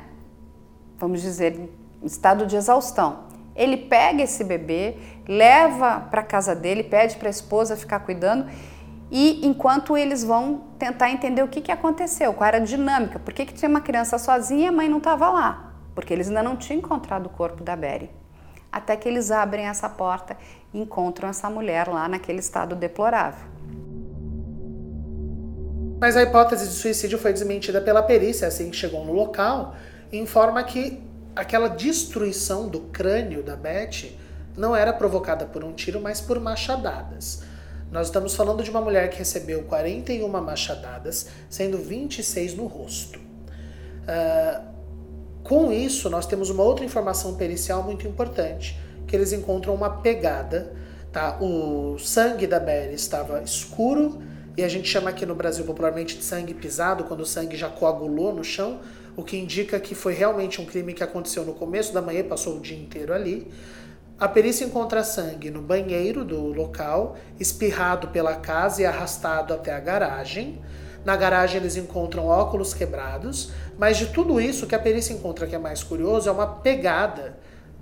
vamos 0.97 1.21
dizer, 1.21 1.69
em 2.01 2.05
estado 2.05 2.45
de 2.45 2.55
exaustão. 2.55 3.25
Ele 3.55 3.77
pega 3.77 4.23
esse 4.23 4.43
bebê, 4.43 4.95
leva 5.27 5.99
para 5.99 6.23
casa 6.23 6.55
dele, 6.55 6.83
pede 6.83 7.17
para 7.17 7.27
a 7.27 7.29
esposa 7.29 7.75
ficar 7.75 7.99
cuidando 7.99 8.49
e 9.11 9.45
enquanto 9.45 9.95
eles 9.95 10.23
vão 10.23 10.63
tentar 10.79 11.11
entender 11.11 11.43
o 11.43 11.47
que, 11.47 11.61
que 11.61 11.71
aconteceu, 11.71 12.33
qual 12.33 12.47
era 12.47 12.57
a 12.57 12.61
dinâmica, 12.61 13.19
por 13.19 13.31
que, 13.31 13.45
que 13.45 13.53
tinha 13.53 13.69
uma 13.69 13.79
criança 13.79 14.17
sozinha 14.17 14.63
e 14.63 14.67
a 14.67 14.71
mãe 14.71 14.89
não 14.89 14.97
estava 14.97 15.29
lá, 15.29 15.73
porque 15.93 16.11
eles 16.11 16.29
ainda 16.29 16.41
não 16.41 16.55
tinham 16.55 16.79
encontrado 16.79 17.27
o 17.27 17.29
corpo 17.29 17.63
da 17.63 17.75
Berry. 17.75 18.09
Até 18.73 18.97
que 18.97 19.07
eles 19.07 19.29
abrem 19.29 19.67
essa 19.67 19.87
porta 19.87 20.35
e 20.73 20.81
encontram 20.81 21.29
essa 21.29 21.47
mulher 21.47 21.87
lá 21.87 22.07
naquele 22.07 22.39
estado 22.39 22.75
deplorável. 22.75 23.47
Mas 26.01 26.17
a 26.17 26.23
hipótese 26.23 26.67
de 26.67 26.73
suicídio 26.73 27.19
foi 27.19 27.31
desmentida 27.31 27.79
pela 27.79 28.01
perícia 28.01 28.47
assim 28.47 28.71
que 28.71 28.75
chegou 28.75 29.05
no 29.05 29.13
local, 29.13 29.75
informa 30.11 30.63
que 30.63 31.01
aquela 31.35 31.69
destruição 31.69 32.67
do 32.67 32.81
crânio 32.81 33.43
da 33.43 33.55
Beth 33.55 34.11
não 34.57 34.75
era 34.75 34.91
provocada 34.91 35.45
por 35.45 35.63
um 35.63 35.71
tiro, 35.71 36.01
mas 36.01 36.19
por 36.19 36.39
machadadas. 36.39 37.43
Nós 37.91 38.07
estamos 38.07 38.35
falando 38.35 38.63
de 38.63 38.71
uma 38.71 38.81
mulher 38.81 39.07
que 39.11 39.19
recebeu 39.19 39.63
41 39.63 40.27
machadadas, 40.27 41.29
sendo 41.47 41.77
26 41.77 42.55
no 42.55 42.65
rosto. 42.65 43.19
Uh, 43.19 44.72
com 45.43 45.71
isso, 45.71 46.09
nós 46.09 46.25
temos 46.25 46.49
uma 46.49 46.63
outra 46.63 46.85
informação 46.85 47.35
pericial 47.35 47.83
muito 47.83 48.07
importante, 48.07 48.79
que 49.07 49.15
eles 49.15 49.33
encontram 49.33 49.75
uma 49.75 49.89
pegada, 49.89 50.73
tá? 51.11 51.37
O 51.41 51.97
sangue 51.99 52.47
da 52.47 52.59
Berry 52.59 52.93
estava 52.93 53.41
escuro, 53.43 54.21
e 54.55 54.63
a 54.63 54.67
gente 54.67 54.87
chama 54.87 55.09
aqui 55.09 55.25
no 55.25 55.35
Brasil 55.35 55.65
popularmente 55.65 56.17
de 56.17 56.23
sangue 56.23 56.53
pisado, 56.53 57.03
quando 57.05 57.21
o 57.21 57.25
sangue 57.25 57.57
já 57.57 57.69
coagulou 57.69 58.33
no 58.33 58.43
chão, 58.43 58.79
o 59.15 59.23
que 59.23 59.37
indica 59.37 59.79
que 59.79 59.93
foi 59.93 60.13
realmente 60.13 60.61
um 60.61 60.65
crime 60.65 60.93
que 60.93 61.03
aconteceu 61.03 61.43
no 61.43 61.53
começo 61.53 61.93
da 61.93 62.01
manhã 62.01 62.23
passou 62.23 62.57
o 62.57 62.59
dia 62.59 62.77
inteiro 62.77 63.13
ali. 63.13 63.51
A 64.19 64.27
perícia 64.27 64.63
encontra 64.63 65.03
sangue 65.03 65.51
no 65.51 65.61
banheiro 65.61 66.23
do 66.23 66.39
local, 66.53 67.17
espirrado 67.39 68.07
pela 68.07 68.35
casa 68.35 68.81
e 68.81 68.85
arrastado 68.85 69.53
até 69.53 69.73
a 69.73 69.79
garagem. 69.79 70.61
Na 71.05 71.15
garagem 71.15 71.57
eles 71.57 71.75
encontram 71.75 72.27
óculos 72.27 72.73
quebrados, 72.73 73.51
mas 73.77 73.97
de 73.97 74.07
tudo 74.07 74.39
isso, 74.39 74.65
o 74.65 74.67
que 74.67 74.75
a 74.75 74.79
perícia 74.79 75.13
encontra 75.13 75.47
que 75.47 75.55
é 75.55 75.59
mais 75.59 75.83
curioso 75.83 76.29
é 76.29 76.31
uma 76.31 76.47
pegada 76.47 77.37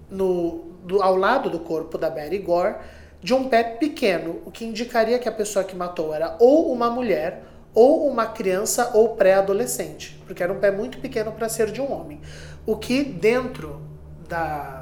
no, 0.09 0.71
do, 0.83 1.01
ao 1.01 1.15
lado 1.15 1.49
do 1.49 1.59
corpo 1.59 1.97
da 1.97 2.09
Betty 2.09 2.39
Gore 2.39 2.75
de 3.21 3.33
um 3.33 3.47
pé 3.47 3.63
pequeno, 3.63 4.41
o 4.45 4.51
que 4.51 4.65
indicaria 4.65 5.19
que 5.19 5.29
a 5.29 5.31
pessoa 5.31 5.63
que 5.63 5.75
matou 5.75 6.13
era 6.13 6.35
ou 6.39 6.71
uma 6.71 6.89
mulher 6.89 7.43
ou 7.73 8.07
uma 8.07 8.25
criança 8.25 8.91
ou 8.93 9.15
pré-adolescente, 9.15 10.21
porque 10.25 10.41
era 10.41 10.51
um 10.51 10.59
pé 10.59 10.71
muito 10.71 10.97
pequeno 10.97 11.31
para 11.31 11.47
ser 11.47 11.71
de 11.71 11.79
um 11.79 11.91
homem. 11.91 12.19
O 12.65 12.75
que 12.75 13.03
dentro 13.03 13.81
da 14.27 14.81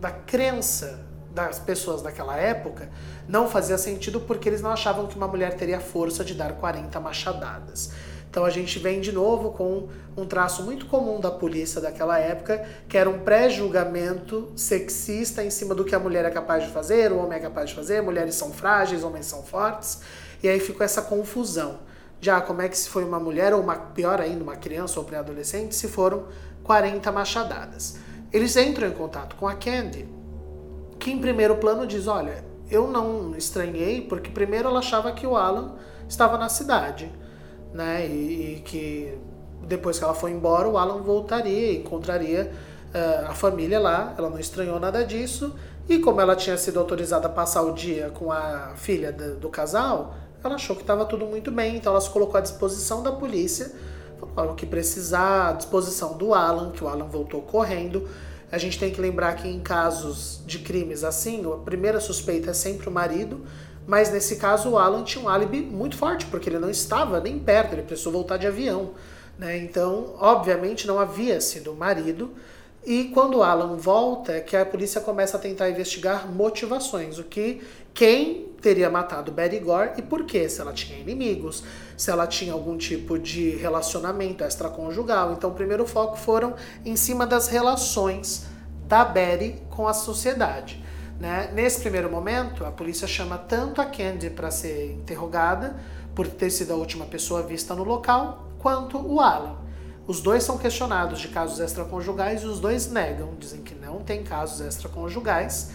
da 0.00 0.10
crença 0.10 0.98
das 1.32 1.58
pessoas 1.60 2.02
daquela 2.02 2.36
época 2.36 2.88
não 3.28 3.48
fazia 3.48 3.78
sentido 3.78 4.20
porque 4.20 4.48
eles 4.48 4.60
não 4.60 4.70
achavam 4.70 5.06
que 5.06 5.16
uma 5.16 5.28
mulher 5.28 5.54
teria 5.54 5.80
força 5.80 6.24
de 6.24 6.34
dar 6.34 6.52
40 6.52 6.98
machadadas. 7.00 7.90
Então 8.30 8.44
a 8.44 8.50
gente 8.50 8.78
vem 8.78 9.00
de 9.00 9.10
novo 9.10 9.50
com 9.50 9.88
um 10.16 10.24
traço 10.24 10.62
muito 10.62 10.86
comum 10.86 11.18
da 11.18 11.32
polícia 11.32 11.80
daquela 11.80 12.16
época, 12.16 12.64
que 12.88 12.96
era 12.96 13.10
um 13.10 13.18
pré-julgamento 13.18 14.52
sexista 14.54 15.42
em 15.42 15.50
cima 15.50 15.74
do 15.74 15.84
que 15.84 15.96
a 15.96 15.98
mulher 15.98 16.24
é 16.24 16.30
capaz 16.30 16.64
de 16.64 16.70
fazer, 16.70 17.10
o 17.10 17.18
homem 17.18 17.38
é 17.38 17.40
capaz 17.40 17.70
de 17.70 17.74
fazer, 17.74 18.00
mulheres 18.00 18.36
são 18.36 18.52
frágeis, 18.52 19.02
homens 19.02 19.26
são 19.26 19.42
fortes, 19.42 20.00
e 20.42 20.48
aí 20.48 20.60
ficou 20.60 20.84
essa 20.84 21.02
confusão. 21.02 21.80
Já 22.20 22.40
como 22.40 22.62
é 22.62 22.68
que 22.68 22.78
se 22.78 22.88
foi 22.88 23.02
uma 23.02 23.18
mulher, 23.18 23.52
ou 23.52 23.60
uma, 23.60 23.74
pior 23.74 24.20
ainda, 24.20 24.44
uma 24.44 24.56
criança 24.56 25.00
ou 25.00 25.06
pré-adolescente, 25.06 25.74
se 25.74 25.88
foram 25.88 26.26
40 26.62 27.10
machadadas. 27.10 27.96
Eles 28.32 28.56
entram 28.56 28.86
em 28.86 28.92
contato 28.92 29.34
com 29.34 29.48
a 29.48 29.54
Candy, 29.54 30.06
que 31.00 31.10
em 31.10 31.18
primeiro 31.18 31.56
plano 31.56 31.84
diz: 31.86 32.06
Olha, 32.06 32.44
eu 32.70 32.86
não 32.88 33.34
estranhei, 33.36 34.00
porque 34.00 34.30
primeiro 34.30 34.68
ela 34.68 34.78
achava 34.78 35.12
que 35.12 35.26
o 35.26 35.36
Alan 35.36 35.74
estava 36.08 36.38
na 36.38 36.48
cidade, 36.48 37.10
né? 37.72 38.06
E, 38.06 38.56
e 38.56 38.62
que 38.64 39.18
depois 39.62 39.98
que 39.98 40.04
ela 40.04 40.14
foi 40.14 40.30
embora, 40.30 40.68
o 40.68 40.78
Alan 40.78 41.02
voltaria, 41.02 41.74
encontraria 41.74 42.50
uh, 42.94 43.30
a 43.30 43.34
família 43.34 43.78
lá. 43.78 44.14
Ela 44.16 44.30
não 44.30 44.38
estranhou 44.38 44.78
nada 44.80 45.04
disso. 45.04 45.54
E 45.88 45.98
como 45.98 46.20
ela 46.20 46.36
tinha 46.36 46.56
sido 46.56 46.78
autorizada 46.78 47.26
a 47.26 47.30
passar 47.30 47.62
o 47.62 47.72
dia 47.72 48.10
com 48.10 48.30
a 48.30 48.72
filha 48.76 49.12
do, 49.12 49.36
do 49.36 49.48
casal, 49.48 50.14
ela 50.42 50.54
achou 50.54 50.76
que 50.76 50.82
estava 50.82 51.04
tudo 51.04 51.26
muito 51.26 51.50
bem. 51.50 51.76
Então 51.76 51.92
ela 51.92 52.00
se 52.00 52.10
colocou 52.10 52.38
à 52.38 52.40
disposição 52.40 53.02
da 53.02 53.12
polícia 53.12 53.72
o 54.20 54.54
que 54.54 54.66
precisar, 54.66 55.48
à 55.48 55.52
disposição 55.52 56.16
do 56.16 56.34
Alan, 56.34 56.70
que 56.70 56.84
o 56.84 56.88
Alan 56.88 57.06
voltou 57.06 57.42
correndo. 57.42 58.08
A 58.50 58.58
gente 58.58 58.78
tem 58.78 58.90
que 58.90 59.00
lembrar 59.00 59.34
que 59.36 59.48
em 59.48 59.60
casos 59.60 60.42
de 60.44 60.58
crimes 60.58 61.04
assim, 61.04 61.44
a 61.52 61.56
primeira 61.56 62.00
suspeita 62.00 62.50
é 62.50 62.54
sempre 62.54 62.88
o 62.88 62.92
marido, 62.92 63.46
mas 63.86 64.12
nesse 64.12 64.36
caso 64.36 64.70
o 64.70 64.78
Alan 64.78 65.04
tinha 65.04 65.24
um 65.24 65.28
álibi 65.28 65.60
muito 65.60 65.96
forte, 65.96 66.26
porque 66.26 66.48
ele 66.48 66.58
não 66.58 66.70
estava 66.70 67.20
nem 67.20 67.38
perto, 67.38 67.74
ele 67.74 67.82
precisou 67.82 68.12
voltar 68.12 68.36
de 68.36 68.46
avião. 68.46 68.90
Né? 69.38 69.56
Então, 69.58 70.14
obviamente, 70.18 70.86
não 70.86 70.98
havia 70.98 71.40
sido 71.40 71.72
o 71.72 71.76
marido. 71.76 72.32
E 72.84 73.04
quando 73.04 73.38
o 73.38 73.42
Alan 73.42 73.76
volta, 73.76 74.32
é 74.32 74.40
que 74.40 74.56
a 74.56 74.66
polícia 74.66 75.00
começa 75.00 75.36
a 75.36 75.40
tentar 75.40 75.70
investigar 75.70 76.30
motivações, 76.30 77.18
o 77.18 77.24
que 77.24 77.62
quem 77.92 78.49
teria 78.60 78.90
matado 78.90 79.32
Betty 79.32 79.58
Gore 79.58 79.92
e 79.96 80.02
por 80.02 80.24
quê, 80.24 80.48
se 80.48 80.60
ela 80.60 80.72
tinha 80.72 80.98
inimigos, 80.98 81.64
se 81.96 82.10
ela 82.10 82.26
tinha 82.26 82.52
algum 82.52 82.76
tipo 82.76 83.18
de 83.18 83.50
relacionamento 83.56 84.44
extraconjugal. 84.44 85.32
Então, 85.32 85.50
o 85.50 85.54
primeiro 85.54 85.86
foco 85.86 86.16
foram 86.16 86.54
em 86.84 86.96
cima 86.96 87.26
das 87.26 87.48
relações 87.48 88.46
da 88.86 89.04
Betty 89.04 89.62
com 89.70 89.88
a 89.88 89.94
sociedade. 89.94 90.82
Né? 91.18 91.50
Nesse 91.52 91.80
primeiro 91.80 92.10
momento, 92.10 92.64
a 92.64 92.70
polícia 92.70 93.06
chama 93.06 93.36
tanto 93.36 93.80
a 93.80 93.84
Candy 93.84 94.30
para 94.30 94.50
ser 94.50 94.92
interrogada, 94.92 95.76
por 96.14 96.26
ter 96.26 96.50
sido 96.50 96.72
a 96.72 96.76
última 96.76 97.04
pessoa 97.04 97.42
vista 97.42 97.74
no 97.74 97.84
local, 97.84 98.48
quanto 98.58 98.98
o 98.98 99.20
Alan. 99.20 99.56
Os 100.06 100.20
dois 100.20 100.42
são 100.42 100.58
questionados 100.58 101.20
de 101.20 101.28
casos 101.28 101.60
extraconjugais 101.60 102.42
e 102.42 102.46
os 102.46 102.58
dois 102.58 102.90
negam, 102.90 103.34
dizem 103.38 103.62
que 103.62 103.74
não 103.74 104.00
tem 104.00 104.24
casos 104.24 104.60
extraconjugais. 104.60 105.70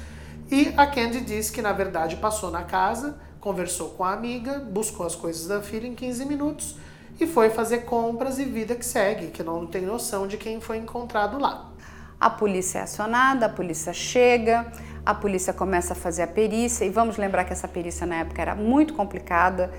E 0.52 0.74
a 0.78 0.86
Candy 0.86 1.22
diz 1.22 1.50
que 1.50 1.62
na 1.62 1.74
verdade 1.74 2.18
passou 2.18 2.52
na 2.52 2.64
casa, 2.64 3.18
conversou 3.40 3.90
com 3.90 4.04
a 4.04 4.14
amiga, 4.14 4.60
buscou 4.60 5.06
as 5.06 5.16
coisas 5.16 5.48
da 5.48 5.62
filha 5.62 5.88
em 5.88 5.96
15 5.96 6.26
minutos 6.26 6.78
e 7.20 7.26
foi 7.26 7.50
fazer 7.50 7.80
compras 7.80 8.38
e 8.38 8.46
vida 8.46 8.76
que 8.76 8.86
segue, 8.86 9.28
que 9.28 9.42
não 9.42 9.66
tem 9.66 9.82
noção 9.82 10.28
de 10.28 10.38
quem 10.38 10.62
foi 10.62 10.78
encontrado 10.78 11.40
lá. 11.40 11.72
A 12.20 12.30
polícia 12.30 12.80
é 12.80 12.82
acionada, 12.84 13.48
a 13.48 13.50
polícia 13.50 13.92
chega, 13.92 14.72
a 15.06 15.14
polícia 15.14 15.52
começa 15.52 15.94
a 15.94 15.96
fazer 15.96 16.24
a 16.24 16.28
perícia 16.28 16.86
e 16.86 16.90
vamos 16.90 17.18
lembrar 17.18 17.44
que 17.44 17.54
essa 17.54 17.68
perícia 17.68 18.06
na 18.06 18.16
época 18.16 18.42
era 18.42 18.56
muito 18.56 18.94
complicada 18.94 19.72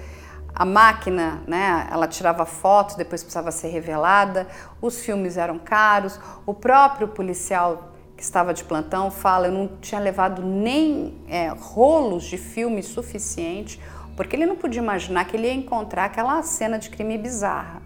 a 0.54 0.64
máquina, 0.64 1.42
né, 1.46 1.86
ela 1.92 2.08
tirava 2.08 2.46
fotos, 2.46 2.96
depois 2.96 3.22
precisava 3.22 3.52
ser 3.52 3.68
revelada, 3.68 4.46
os 4.80 5.00
filmes 5.00 5.36
eram 5.36 5.58
caros, 5.58 6.18
o 6.46 6.54
próprio 6.54 7.08
policial 7.08 7.92
que 8.16 8.22
estava 8.22 8.54
de 8.54 8.64
plantão 8.64 9.10
fala, 9.10 9.48
eu 9.48 9.52
não 9.52 9.68
tinha 9.80 10.00
levado 10.00 10.42
nem 10.42 11.14
é, 11.28 11.48
rolos 11.48 12.24
de 12.24 12.38
filme 12.38 12.82
suficiente, 12.82 13.80
porque 14.16 14.34
ele 14.34 14.46
não 14.46 14.56
podia 14.56 14.80
imaginar 14.80 15.26
que 15.26 15.36
ele 15.36 15.46
ia 15.46 15.54
encontrar 15.54 16.06
aquela 16.06 16.42
cena 16.42 16.78
de 16.78 16.88
crime 16.88 17.18
bizarra. 17.18 17.82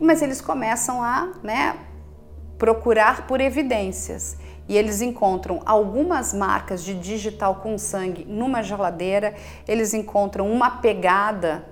Mas 0.00 0.22
eles 0.22 0.40
começam 0.40 1.02
a 1.02 1.32
né, 1.42 1.76
procurar 2.58 3.26
por 3.26 3.40
evidências 3.40 4.36
e 4.68 4.76
eles 4.76 5.00
encontram 5.00 5.60
algumas 5.64 6.32
marcas 6.32 6.82
de 6.82 6.94
digital 6.94 7.56
com 7.56 7.78
sangue 7.78 8.24
numa 8.24 8.62
geladeira, 8.62 9.34
eles 9.68 9.94
encontram 9.94 10.50
uma 10.50 10.78
pegada 10.78 11.68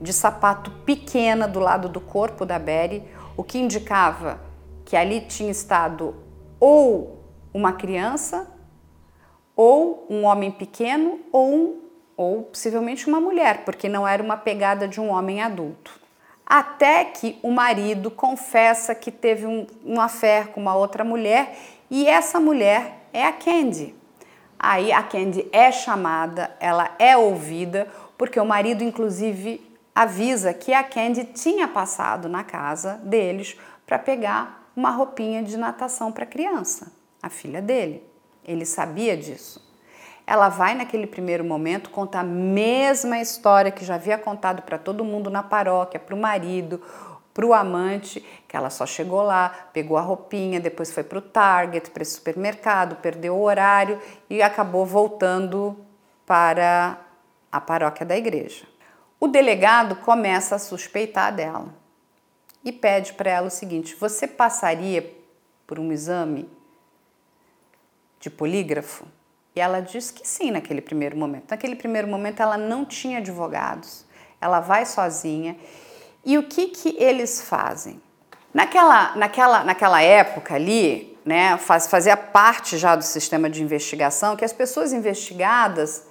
de 0.00 0.12
sapato 0.12 0.70
pequena 0.84 1.46
do 1.46 1.60
lado 1.60 1.88
do 1.88 2.00
corpo 2.00 2.46
da 2.46 2.58
Betty, 2.58 3.02
o 3.36 3.44
que 3.44 3.58
indicava 3.58 4.40
que 4.84 4.96
ali 4.96 5.20
tinha 5.20 5.50
estado 5.50 6.14
ou 6.60 7.18
uma 7.52 7.72
criança, 7.72 8.48
ou 9.56 10.06
um 10.08 10.24
homem 10.24 10.50
pequeno, 10.50 11.18
ou, 11.32 11.52
um, 11.52 11.80
ou 12.16 12.42
possivelmente 12.44 13.08
uma 13.08 13.20
mulher, 13.20 13.64
porque 13.64 13.88
não 13.88 14.06
era 14.06 14.22
uma 14.22 14.36
pegada 14.36 14.86
de 14.86 15.00
um 15.00 15.10
homem 15.10 15.42
adulto. 15.42 15.98
Até 16.46 17.04
que 17.04 17.38
o 17.42 17.50
marido 17.50 18.10
confessa 18.10 18.94
que 18.94 19.10
teve 19.10 19.46
um, 19.46 19.66
fé 20.08 20.44
com 20.44 20.60
uma 20.60 20.74
outra 20.74 21.04
mulher 21.04 21.56
e 21.90 22.06
essa 22.06 22.38
mulher 22.38 23.06
é 23.12 23.24
a 23.24 23.32
Candy. 23.32 23.94
Aí 24.58 24.92
a 24.92 25.02
Candy 25.02 25.48
é 25.52 25.72
chamada, 25.72 26.54
ela 26.60 26.90
é 26.98 27.16
ouvida, 27.16 27.88
porque 28.18 28.38
o 28.38 28.44
marido, 28.44 28.84
inclusive, 28.84 29.60
avisa 29.94 30.52
que 30.52 30.74
a 30.74 30.82
Candy 30.82 31.24
tinha 31.24 31.66
passado 31.66 32.28
na 32.28 32.44
casa 32.44 33.00
deles 33.04 33.56
para 33.86 33.98
pegar 33.98 34.59
uma 34.74 34.90
roupinha 34.90 35.42
de 35.42 35.56
natação 35.56 36.12
para 36.12 36.24
a 36.24 36.26
criança, 36.26 36.92
a 37.22 37.28
filha 37.28 37.60
dele. 37.60 38.04
Ele 38.44 38.64
sabia 38.64 39.16
disso. 39.16 39.68
Ela 40.26 40.48
vai 40.48 40.74
naquele 40.74 41.06
primeiro 41.06 41.44
momento 41.44 41.90
conta 41.90 42.20
a 42.20 42.24
mesma 42.24 43.18
história 43.18 43.70
que 43.70 43.84
já 43.84 43.96
havia 43.96 44.16
contado 44.16 44.62
para 44.62 44.78
todo 44.78 45.04
mundo 45.04 45.28
na 45.28 45.42
paróquia, 45.42 45.98
para 45.98 46.14
o 46.14 46.18
marido, 46.18 46.80
para 47.34 47.46
o 47.46 47.52
amante, 47.52 48.24
que 48.46 48.56
ela 48.56 48.70
só 48.70 48.86
chegou 48.86 49.22
lá, 49.22 49.48
pegou 49.72 49.96
a 49.96 50.00
roupinha, 50.00 50.60
depois 50.60 50.92
foi 50.92 51.02
para 51.02 51.18
o 51.18 51.22
Target, 51.22 51.90
para 51.90 52.02
o 52.02 52.06
supermercado, 52.06 52.96
perdeu 52.96 53.36
o 53.36 53.42
horário 53.42 54.00
e 54.28 54.42
acabou 54.42 54.84
voltando 54.84 55.76
para 56.24 56.98
a 57.50 57.60
paróquia 57.60 58.06
da 58.06 58.16
igreja. 58.16 58.64
O 59.18 59.26
delegado 59.28 59.96
começa 59.96 60.54
a 60.54 60.58
suspeitar 60.58 61.34
dela 61.34 61.79
e 62.64 62.72
pede 62.72 63.12
para 63.14 63.30
ela 63.30 63.48
o 63.48 63.50
seguinte: 63.50 63.94
você 63.94 64.26
passaria 64.26 65.14
por 65.66 65.78
um 65.78 65.92
exame 65.92 66.48
de 68.18 68.30
polígrafo? 68.30 69.06
E 69.54 69.60
ela 69.60 69.80
diz 69.80 70.10
que 70.10 70.26
sim 70.26 70.50
naquele 70.50 70.80
primeiro 70.80 71.16
momento. 71.16 71.50
Naquele 71.50 71.74
primeiro 71.74 72.06
momento 72.06 72.40
ela 72.40 72.56
não 72.56 72.84
tinha 72.84 73.18
advogados, 73.18 74.06
ela 74.40 74.60
vai 74.60 74.86
sozinha 74.86 75.56
e 76.24 76.36
o 76.36 76.42
que, 76.42 76.68
que 76.68 76.96
eles 76.98 77.40
fazem? 77.40 78.00
Naquela, 78.52 79.16
naquela, 79.16 79.64
naquela 79.64 80.02
época 80.02 80.54
ali, 80.54 81.18
né, 81.24 81.56
faz, 81.56 81.86
fazia 81.86 82.16
parte 82.16 82.76
já 82.76 82.96
do 82.96 83.04
sistema 83.04 83.48
de 83.48 83.62
investigação 83.62 84.36
que 84.36 84.44
as 84.44 84.52
pessoas 84.52 84.92
investigadas, 84.92 86.06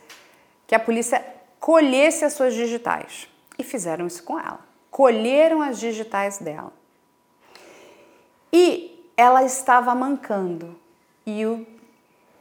que 0.65 0.73
a 0.73 0.79
polícia 0.79 1.23
colhesse 1.59 2.23
as 2.23 2.33
suas 2.33 2.53
digitais. 2.53 3.27
E 3.57 3.63
fizeram 3.63 4.07
isso 4.07 4.23
com 4.23 4.39
ela. 4.39 4.68
Colheram 4.91 5.61
as 5.61 5.79
digitais 5.79 6.39
dela. 6.39 6.73
E 8.51 9.11
ela 9.15 9.43
estava 9.43 9.93
mancando. 9.93 10.75
E 11.25 11.45
o 11.45 11.65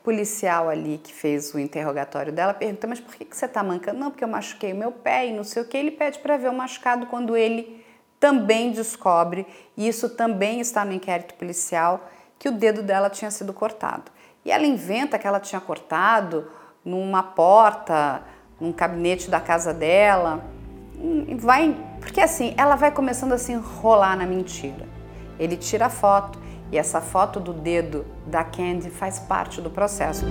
policial 0.03 0.71
ali 0.71 0.99
que 0.99 1.13
fez 1.13 1.53
o 1.53 1.59
interrogatório 1.59 2.33
dela 2.33 2.55
pergunta: 2.55 2.87
Mas 2.87 3.01
por 3.01 3.15
que, 3.15 3.27
você 3.31 3.45
está 3.45 3.63
mancando? 3.63 3.99
Não, 3.99 4.11
porque 4.11 4.25
eu 4.25 4.29
machuquei 4.29 4.73
o 4.73 4.77
meu 4.77 4.91
pé 4.91 5.27
e 5.27 5.33
não 5.33 5.45
sei 5.45 5.63
o 5.63 5.67
que. 5.67 5.77
Ele 5.77 5.91
pede 5.91 6.19
para 6.21 6.37
ver 6.37 6.49
o 6.49 6.55
machucado 6.55 7.07
quando 7.07 7.37
ele 7.37 7.85
também 8.19 8.73
descobre, 8.73 9.47
e 9.77 9.87
isso 9.87 10.11
também 10.11 10.61
está 10.61 10.85
no 10.85 10.93
inquérito 10.93 11.35
policial, 11.35 12.09
que 12.39 12.49
o 12.49 12.53
dedo 12.53 12.83
dela 12.83 13.09
tinha 13.09 13.31
sido 13.31 13.53
cortado. 13.53 14.11
E 14.45 14.51
ela 14.51 14.67
inventa 14.67 15.19
que 15.19 15.27
ela 15.27 15.41
tinha 15.41 15.61
cortado 15.61 16.51
numa 16.85 17.23
porta, 17.23 18.23
num 18.61 18.73
gabinete 18.73 19.31
da 19.31 19.41
casa 19.41 19.75
dela. 19.75 20.45
Hum, 20.97 21.37
vai, 21.37 21.77
porque 22.09 22.23
assim, 22.23 22.55
ela 22.57 22.75
vai 22.75 22.91
começando 22.91 23.35
a 23.35 23.39
se 23.39 23.53
enrolar 23.53 24.17
na 24.17 24.25
mentira. 24.25 24.87
Ele 25.39 25.59
tira 25.59 25.87
a 25.87 25.91
foto 25.91 26.39
e 26.73 26.79
essa 26.79 27.03
foto 27.03 27.39
do 27.39 27.53
dedo 27.53 28.07
da 28.27 28.43
Candy 28.43 28.89
faz 28.89 29.19
parte 29.19 29.61
do 29.61 29.69
processo. 29.69 30.25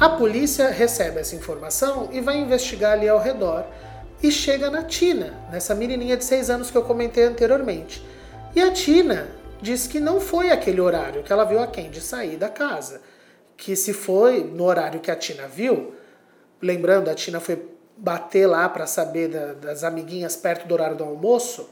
A 0.00 0.08
polícia 0.10 0.70
recebe 0.70 1.18
essa 1.18 1.34
informação 1.34 2.08
e 2.12 2.20
vai 2.20 2.38
investigar 2.38 2.92
ali 2.92 3.08
ao 3.08 3.18
redor 3.18 3.66
e 4.22 4.30
chega 4.30 4.70
na 4.70 4.84
Tina, 4.84 5.34
nessa 5.50 5.74
menininha 5.74 6.16
de 6.16 6.24
6 6.24 6.50
anos 6.50 6.70
que 6.70 6.78
eu 6.78 6.84
comentei 6.84 7.24
anteriormente. 7.24 8.06
E 8.54 8.62
a 8.62 8.70
Tina 8.70 9.28
diz 9.60 9.88
que 9.88 9.98
não 9.98 10.20
foi 10.20 10.52
aquele 10.52 10.80
horário 10.80 11.24
que 11.24 11.32
ela 11.32 11.44
viu 11.44 11.60
a 11.60 11.66
Candy 11.66 12.00
sair 12.00 12.36
da 12.36 12.48
casa. 12.48 13.02
Que 13.56 13.74
se 13.74 13.92
foi 13.92 14.44
no 14.44 14.62
horário 14.62 15.00
que 15.00 15.10
a 15.10 15.16
Tina 15.16 15.48
viu, 15.48 15.94
lembrando, 16.62 17.10
a 17.10 17.14
Tina 17.14 17.40
foi 17.40 17.62
bater 17.96 18.46
lá 18.46 18.68
para 18.68 18.86
saber 18.86 19.28
da, 19.28 19.52
das 19.52 19.84
amiguinhas 19.84 20.36
perto 20.36 20.66
do 20.66 20.72
horário 20.72 20.96
do 20.96 21.04
almoço, 21.04 21.68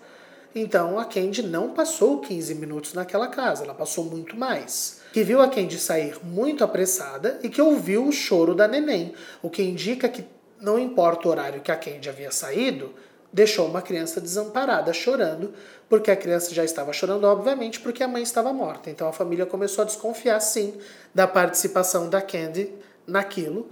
então 0.54 0.98
a 0.98 1.04
Candy 1.04 1.42
não 1.42 1.70
passou 1.70 2.18
15 2.20 2.54
minutos 2.56 2.92
naquela 2.92 3.28
casa, 3.28 3.64
ela 3.64 3.74
passou 3.74 4.04
muito 4.04 4.36
mais. 4.36 5.00
Que 5.12 5.22
viu 5.22 5.40
a 5.40 5.48
Candy 5.48 5.78
sair 5.78 6.16
muito 6.24 6.64
apressada 6.64 7.38
e 7.42 7.48
que 7.48 7.62
ouviu 7.62 8.06
o 8.06 8.12
choro 8.12 8.54
da 8.54 8.66
neném, 8.66 9.14
o 9.42 9.48
que 9.48 9.62
indica 9.62 10.08
que 10.08 10.24
não 10.60 10.78
importa 10.78 11.28
o 11.28 11.30
horário 11.30 11.60
que 11.60 11.70
a 11.70 11.76
Candy 11.76 12.08
havia 12.08 12.30
saído, 12.30 12.92
deixou 13.32 13.66
uma 13.66 13.80
criança 13.80 14.20
desamparada 14.20 14.92
chorando, 14.92 15.54
porque 15.88 16.10
a 16.10 16.16
criança 16.16 16.52
já 16.52 16.64
estava 16.64 16.92
chorando, 16.92 17.24
obviamente, 17.24 17.80
porque 17.80 18.02
a 18.02 18.08
mãe 18.08 18.22
estava 18.22 18.52
morta. 18.52 18.90
Então 18.90 19.08
a 19.08 19.12
família 19.12 19.46
começou 19.46 19.82
a 19.82 19.86
desconfiar, 19.86 20.40
sim, 20.40 20.74
da 21.14 21.26
participação 21.26 22.08
da 22.08 22.20
Candy 22.20 22.72
naquilo. 23.06 23.70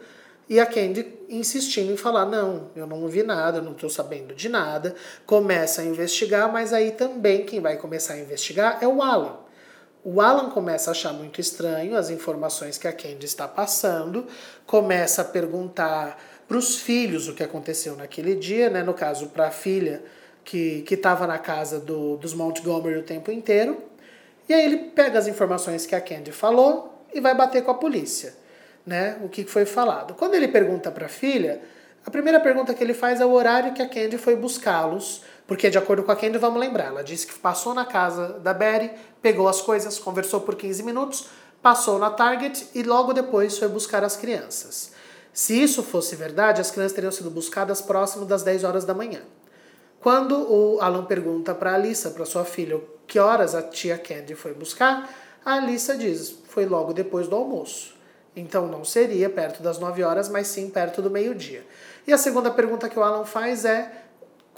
E 0.48 0.58
a 0.58 0.66
Candy 0.66 1.06
insistindo 1.28 1.92
em 1.92 1.96
falar: 1.96 2.24
não, 2.24 2.70
eu 2.74 2.86
não 2.86 3.06
vi 3.08 3.22
nada, 3.22 3.58
eu 3.58 3.62
não 3.62 3.72
estou 3.72 3.90
sabendo 3.90 4.34
de 4.34 4.48
nada. 4.48 4.94
Começa 5.26 5.82
a 5.82 5.84
investigar, 5.84 6.50
mas 6.52 6.72
aí 6.72 6.92
também 6.92 7.44
quem 7.44 7.60
vai 7.60 7.76
começar 7.76 8.14
a 8.14 8.18
investigar 8.18 8.78
é 8.80 8.88
o 8.88 9.02
Alan. 9.02 9.36
O 10.04 10.20
Alan 10.20 10.48
começa 10.50 10.90
a 10.90 10.92
achar 10.92 11.12
muito 11.12 11.40
estranho 11.40 11.96
as 11.96 12.08
informações 12.08 12.78
que 12.78 12.88
a 12.88 12.92
Candy 12.92 13.26
está 13.26 13.46
passando, 13.46 14.26
começa 14.66 15.22
a 15.22 15.24
perguntar 15.24 16.18
para 16.46 16.56
os 16.56 16.76
filhos 16.76 17.28
o 17.28 17.34
que 17.34 17.42
aconteceu 17.42 17.94
naquele 17.94 18.34
dia, 18.34 18.70
né? 18.70 18.82
no 18.82 18.94
caso, 18.94 19.26
para 19.26 19.48
a 19.48 19.50
filha 19.50 20.02
que 20.44 20.82
estava 20.90 21.26
na 21.26 21.36
casa 21.36 21.78
do, 21.78 22.16
dos 22.16 22.32
Montgomery 22.32 22.96
o 22.96 23.02
tempo 23.02 23.30
inteiro. 23.30 23.82
E 24.48 24.54
aí 24.54 24.64
ele 24.64 24.76
pega 24.94 25.18
as 25.18 25.26
informações 25.26 25.84
que 25.84 25.94
a 25.94 26.00
Candy 26.00 26.32
falou 26.32 27.04
e 27.12 27.20
vai 27.20 27.34
bater 27.34 27.62
com 27.62 27.70
a 27.70 27.74
polícia, 27.74 28.34
né? 28.88 29.18
O 29.22 29.28
que 29.28 29.44
foi 29.44 29.66
falado. 29.66 30.14
Quando 30.14 30.34
ele 30.34 30.48
pergunta 30.48 30.90
para 30.90 31.06
a 31.06 31.08
filha, 31.08 31.60
a 32.04 32.10
primeira 32.10 32.40
pergunta 32.40 32.72
que 32.72 32.82
ele 32.82 32.94
faz 32.94 33.20
é 33.20 33.26
o 33.26 33.32
horário 33.32 33.74
que 33.74 33.82
a 33.82 33.88
Candy 33.88 34.16
foi 34.16 34.34
buscá-los, 34.34 35.22
porque 35.46 35.68
de 35.68 35.76
acordo 35.76 36.02
com 36.02 36.10
a 36.10 36.16
Candy, 36.16 36.38
vamos 36.38 36.58
lembrar, 36.58 36.86
ela 36.86 37.04
disse 37.04 37.26
que 37.26 37.38
passou 37.38 37.74
na 37.74 37.84
casa 37.84 38.38
da 38.40 38.54
Betty, 38.54 38.90
pegou 39.20 39.46
as 39.46 39.60
coisas, 39.60 39.98
conversou 39.98 40.40
por 40.40 40.56
15 40.56 40.82
minutos, 40.82 41.28
passou 41.60 41.98
na 41.98 42.10
Target 42.10 42.68
e 42.74 42.82
logo 42.82 43.12
depois 43.12 43.58
foi 43.58 43.68
buscar 43.68 44.02
as 44.02 44.16
crianças. 44.16 44.92
Se 45.34 45.62
isso 45.62 45.82
fosse 45.82 46.16
verdade, 46.16 46.62
as 46.62 46.70
crianças 46.70 46.94
teriam 46.94 47.12
sido 47.12 47.30
buscadas 47.30 47.82
próximo 47.82 48.24
das 48.24 48.42
10 48.42 48.64
horas 48.64 48.86
da 48.86 48.94
manhã. 48.94 49.20
Quando 50.00 50.34
o 50.50 50.80
Alan 50.80 51.04
pergunta 51.04 51.54
para 51.54 51.72
a 51.72 51.74
Alissa, 51.74 52.10
para 52.10 52.24
sua 52.24 52.44
filha, 52.44 52.80
que 53.06 53.18
horas 53.18 53.54
a 53.54 53.62
tia 53.62 53.98
Candy 53.98 54.34
foi 54.34 54.54
buscar, 54.54 55.12
a 55.44 55.54
Alissa 55.54 55.94
diz: 55.96 56.38
foi 56.48 56.64
logo 56.64 56.94
depois 56.94 57.28
do 57.28 57.36
almoço. 57.36 57.97
Então 58.38 58.66
não 58.66 58.84
seria 58.84 59.28
perto 59.28 59.62
das 59.62 59.78
9 59.78 60.02
horas, 60.02 60.28
mas 60.28 60.46
sim 60.46 60.70
perto 60.70 61.02
do 61.02 61.10
meio-dia. 61.10 61.66
E 62.06 62.12
a 62.12 62.18
segunda 62.18 62.50
pergunta 62.50 62.88
que 62.88 62.98
o 62.98 63.02
Alan 63.02 63.24
faz 63.24 63.64
é 63.64 63.90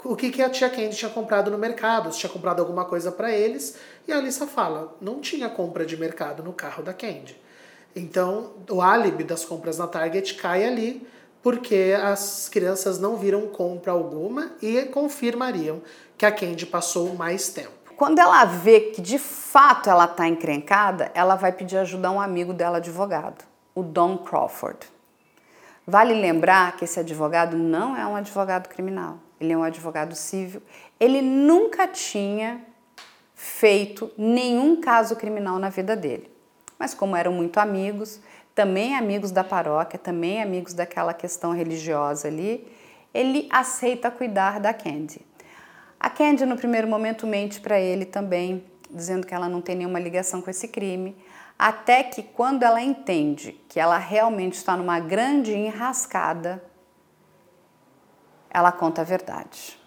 o 0.03 0.15
que, 0.15 0.31
que 0.31 0.41
a 0.41 0.49
tia 0.49 0.69
Candy 0.69 0.95
tinha 0.95 1.11
comprado 1.11 1.51
no 1.51 1.57
mercado, 1.57 2.11
se 2.11 2.19
tinha 2.19 2.31
comprado 2.31 2.59
alguma 2.59 2.85
coisa 2.85 3.11
para 3.11 3.31
eles. 3.31 3.77
E 4.07 4.11
a 4.11 4.17
Alissa 4.17 4.47
fala: 4.47 4.95
não 5.01 5.19
tinha 5.19 5.49
compra 5.49 5.85
de 5.85 5.97
mercado 5.97 6.43
no 6.43 6.53
carro 6.53 6.83
da 6.83 6.93
Candy. 6.93 7.39
Então 7.95 8.53
o 8.69 8.81
álibi 8.81 9.23
das 9.23 9.43
compras 9.43 9.77
na 9.77 9.87
Target 9.87 10.35
cai 10.35 10.65
ali 10.65 11.07
porque 11.41 11.95
as 12.01 12.47
crianças 12.47 12.99
não 12.99 13.17
viram 13.17 13.47
compra 13.47 13.91
alguma 13.91 14.51
e 14.61 14.83
confirmariam 14.83 15.81
que 16.17 16.25
a 16.25 16.31
Candy 16.31 16.67
passou 16.67 17.15
mais 17.15 17.49
tempo. 17.49 17.81
Quando 17.97 18.19
ela 18.19 18.45
vê 18.45 18.79
que 18.79 19.01
de 19.01 19.19
fato 19.19 19.89
ela 19.89 20.05
está 20.05 20.27
encrencada, 20.27 21.11
ela 21.13 21.35
vai 21.35 21.51
pedir 21.51 21.77
ajuda 21.77 22.07
a 22.07 22.11
um 22.11 22.21
amigo 22.21 22.53
dela 22.53 22.77
advogado, 22.77 23.43
o 23.73 23.83
Don 23.83 24.17
Crawford. 24.17 24.79
Vale 25.85 26.13
lembrar 26.13 26.77
que 26.77 26.85
esse 26.85 26.99
advogado 26.99 27.57
não 27.57 27.95
é 27.97 28.05
um 28.05 28.15
advogado 28.15 28.69
criminal, 28.69 29.17
ele 29.39 29.51
é 29.51 29.57
um 29.57 29.63
advogado 29.63 30.15
civil. 30.15 30.61
Ele 30.99 31.21
nunca 31.21 31.87
tinha 31.87 32.61
feito 33.33 34.11
nenhum 34.17 34.79
caso 34.79 35.15
criminal 35.15 35.57
na 35.57 35.69
vida 35.69 35.95
dele. 35.95 36.31
Mas 36.77 36.93
como 36.93 37.15
eram 37.15 37.33
muito 37.33 37.59
amigos, 37.59 38.19
também 38.53 38.95
amigos 38.95 39.31
da 39.31 39.43
paróquia, 39.43 39.97
também 39.97 40.41
amigos 40.41 40.73
daquela 40.73 41.13
questão 41.13 41.51
religiosa 41.51 42.27
ali, 42.27 42.67
ele 43.13 43.47
aceita 43.51 44.11
cuidar 44.11 44.59
da 44.59 44.73
Candy. 44.73 45.21
A 45.99 46.09
Candy, 46.09 46.45
no 46.45 46.55
primeiro 46.55 46.87
momento, 46.87 47.27
mente 47.27 47.59
para 47.59 47.79
ele 47.79 48.05
também, 48.05 48.63
dizendo 48.89 49.25
que 49.25 49.33
ela 49.33 49.47
não 49.47 49.61
tem 49.61 49.75
nenhuma 49.75 49.99
ligação 49.99 50.41
com 50.41 50.49
esse 50.49 50.67
crime, 50.67 51.15
até 51.61 52.01
que 52.01 52.23
quando 52.23 52.63
ela 52.63 52.81
entende 52.81 53.51
que 53.69 53.79
ela 53.79 53.99
realmente 53.99 54.53
está 54.53 54.75
numa 54.75 54.99
grande 54.99 55.53
enrascada, 55.53 56.59
ela 58.49 58.71
conta 58.71 59.01
a 59.01 59.03
verdade. 59.03 59.79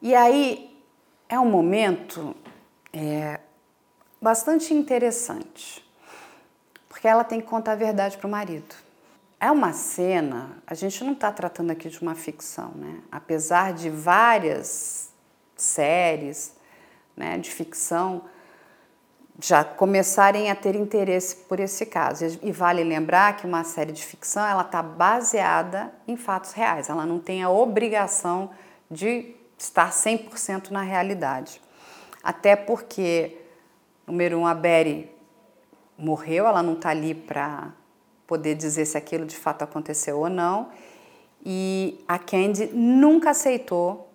E 0.00 0.16
aí 0.16 0.76
é 1.28 1.38
um 1.38 1.48
momento 1.48 2.34
é, 2.92 3.38
bastante 4.20 4.74
interessante 4.74 5.88
porque 6.88 7.06
ela 7.06 7.22
tem 7.22 7.40
que 7.40 7.46
contar 7.46 7.72
a 7.72 7.76
verdade 7.76 8.18
para 8.18 8.26
o 8.26 8.30
marido. 8.30 8.74
É 9.38 9.48
uma 9.48 9.72
cena, 9.72 10.60
a 10.66 10.74
gente 10.74 11.04
não 11.04 11.12
está 11.12 11.30
tratando 11.30 11.70
aqui 11.70 11.88
de 11.88 12.02
uma 12.02 12.16
ficção, 12.16 12.72
né? 12.74 13.00
Apesar 13.12 13.72
de 13.72 13.88
várias 13.88 15.12
séries 15.56 16.56
né, 17.16 17.38
de 17.38 17.48
ficção 17.48 18.24
já 19.40 19.64
começarem 19.64 20.50
a 20.50 20.54
ter 20.54 20.74
interesse 20.74 21.36
por 21.36 21.58
esse 21.58 21.86
caso. 21.86 22.38
E 22.42 22.52
vale 22.52 22.84
lembrar 22.84 23.36
que 23.36 23.46
uma 23.46 23.64
série 23.64 23.92
de 23.92 24.04
ficção 24.04 24.46
ela 24.46 24.62
está 24.62 24.82
baseada 24.82 25.92
em 26.06 26.16
fatos 26.16 26.52
reais, 26.52 26.88
ela 26.88 27.06
não 27.06 27.18
tem 27.18 27.42
a 27.42 27.50
obrigação 27.50 28.50
de 28.90 29.34
estar 29.58 29.90
100% 29.90 30.70
na 30.70 30.82
realidade. 30.82 31.60
Até 32.22 32.54
porque, 32.54 33.38
número 34.06 34.38
um, 34.38 34.46
a 34.46 34.54
Betty 34.54 35.08
morreu, 35.96 36.46
ela 36.46 36.62
não 36.62 36.74
está 36.74 36.90
ali 36.90 37.14
para 37.14 37.72
poder 38.26 38.54
dizer 38.54 38.84
se 38.86 38.96
aquilo 38.96 39.26
de 39.26 39.36
fato 39.36 39.62
aconteceu 39.62 40.18
ou 40.18 40.28
não. 40.28 40.70
E 41.44 42.02
a 42.06 42.18
Candy 42.18 42.66
nunca 42.66 43.30
aceitou 43.30 44.08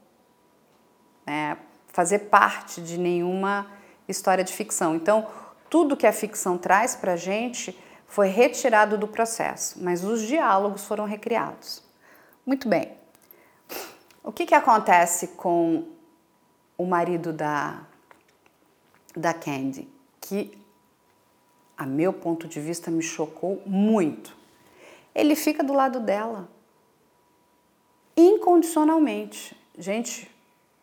né, 1.26 1.58
fazer 1.88 2.20
parte 2.20 2.82
de 2.82 2.98
nenhuma 2.98 3.70
história 4.08 4.44
de 4.44 4.54
ficção. 4.54 4.96
Então, 4.96 5.28
tudo 5.70 5.98
que 5.98 6.08
a 6.08 6.14
ficção 6.14 6.58
traz 6.58 6.96
para 6.96 7.14
a 7.14 7.18
gente 7.18 7.78
foi 8.08 8.28
retirado 8.28 8.98
do 8.98 9.08
processo, 9.08 9.84
mas 9.84 10.04
os 10.04 10.22
diálogos 10.22 10.86
foram 10.86 11.06
recriados. 11.06 11.84
Muito 12.46 12.70
bem. 12.70 12.94
O 14.24 14.32
que, 14.32 14.46
que 14.46 14.56
acontece 14.56 15.28
com 15.30 15.86
o 16.78 16.86
marido 16.86 17.34
da, 17.34 17.82
da 19.16 19.34
Candy? 19.34 19.88
Que 20.22 20.58
a 21.78 21.86
meu 21.86 22.12
ponto 22.12 22.48
de 22.48 22.60
vista, 22.60 22.90
me 22.90 23.04
chocou 23.04 23.62
muito. 23.66 24.36
Ele 25.14 25.36
fica 25.36 25.64
do 25.64 25.74
lado 25.74 26.00
dela, 26.00 26.50
incondicionalmente. 28.16 29.56
Gente, 29.78 30.30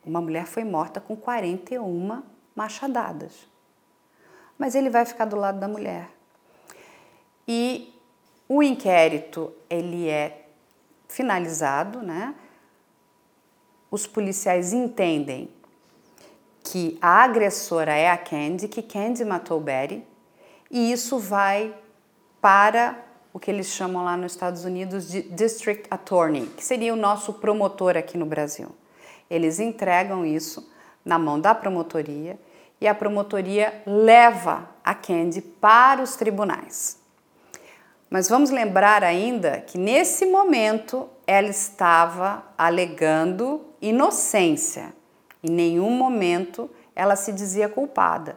uma 0.05 0.21
mulher 0.21 0.47
foi 0.47 0.63
morta 0.63 1.01
com 1.01 1.17
41 1.17 2.23
machadadas, 2.55 3.49
mas 4.59 4.75
ele 4.75 4.91
vai 4.91 5.05
ficar 5.05 5.25
do 5.25 5.37
lado 5.37 5.59
da 5.59 5.69
mulher. 5.69 6.09
E 7.47 7.93
o 8.49 8.63
inquérito 8.63 9.53
ele 9.69 10.09
é 10.09 10.47
finalizado, 11.09 12.03
né? 12.03 12.35
Os 13.91 14.07
policiais 14.07 14.73
entendem 14.73 15.51
que 16.63 16.99
a 17.01 17.23
agressora 17.23 17.93
é 17.93 18.11
a 18.11 18.17
Candy, 18.17 18.69
que 18.69 18.83
Candy 18.83 19.25
matou 19.25 19.61
Betty 19.61 20.03
e 20.71 20.91
isso 20.91 21.19
vai 21.19 21.75
para 22.41 22.99
o 23.33 23.39
que 23.39 23.51
eles 23.51 23.67
chamam 23.69 24.05
lá 24.05 24.17
nos 24.17 24.33
Estados 24.33 24.65
Unidos 24.65 25.09
de 25.09 25.23
District 25.23 25.87
Attorney, 25.91 26.47
que 26.57 26.65
seria 26.65 26.93
o 26.93 26.97
nosso 26.97 27.35
promotor 27.35 27.97
aqui 27.97 28.17
no 28.17 28.27
Brasil. 28.27 28.69
Eles 29.29 29.59
entregam 29.59 30.25
isso 30.25 30.69
na 31.05 31.19
mão 31.19 31.39
da 31.41 31.55
promotoria 31.55 32.39
e 32.85 32.89
a 32.89 32.95
promotoria 32.95 33.83
leva 33.87 34.69
a 34.85 34.95
Candy 34.95 35.41
para 35.41 36.03
os 36.03 36.17
tribunais. 36.17 37.01
Mas 38.11 38.29
vamos 38.29 38.51
lembrar 38.51 39.03
ainda 39.03 39.63
que 39.63 39.79
nesse 39.79 40.27
momento 40.27 41.09
ela 41.27 41.49
estava 41.49 42.45
alegando 42.59 43.65
inocência. 43.81 44.93
Em 45.43 45.51
nenhum 45.51 45.89
momento 45.89 46.71
ela 46.95 47.17
se 47.17 47.33
dizia 47.33 47.71
culpada. 47.71 48.37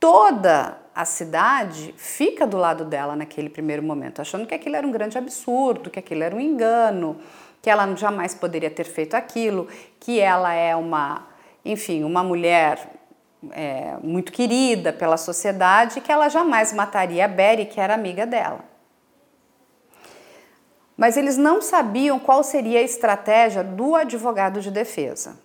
Toda 0.00 0.76
a 0.92 1.04
cidade 1.04 1.94
fica 1.96 2.48
do 2.48 2.56
lado 2.56 2.84
dela 2.84 3.14
naquele 3.14 3.48
primeiro 3.48 3.84
momento, 3.84 4.20
achando 4.20 4.48
que 4.48 4.54
aquilo 4.54 4.74
era 4.74 4.86
um 4.86 4.90
grande 4.90 5.16
absurdo, 5.16 5.90
que 5.90 5.98
aquilo 6.00 6.24
era 6.24 6.34
um 6.34 6.40
engano, 6.40 7.20
que 7.62 7.70
ela 7.70 7.86
jamais 7.94 8.34
poderia 8.34 8.70
ter 8.70 8.84
feito 8.84 9.14
aquilo, 9.14 9.68
que 10.00 10.18
ela 10.18 10.52
é 10.52 10.74
uma, 10.74 11.28
enfim, 11.64 12.02
uma 12.02 12.24
mulher 12.24 12.99
é, 13.50 13.96
muito 14.02 14.32
querida 14.32 14.92
pela 14.92 15.16
sociedade, 15.16 16.00
que 16.00 16.12
ela 16.12 16.28
jamais 16.28 16.72
mataria 16.72 17.24
a 17.24 17.28
Berry, 17.28 17.66
que 17.66 17.80
era 17.80 17.94
amiga 17.94 18.26
dela. 18.26 18.64
Mas 20.96 21.16
eles 21.16 21.38
não 21.38 21.62
sabiam 21.62 22.18
qual 22.18 22.44
seria 22.44 22.78
a 22.78 22.82
estratégia 22.82 23.64
do 23.64 23.94
advogado 23.94 24.60
de 24.60 24.70
defesa. 24.70 25.38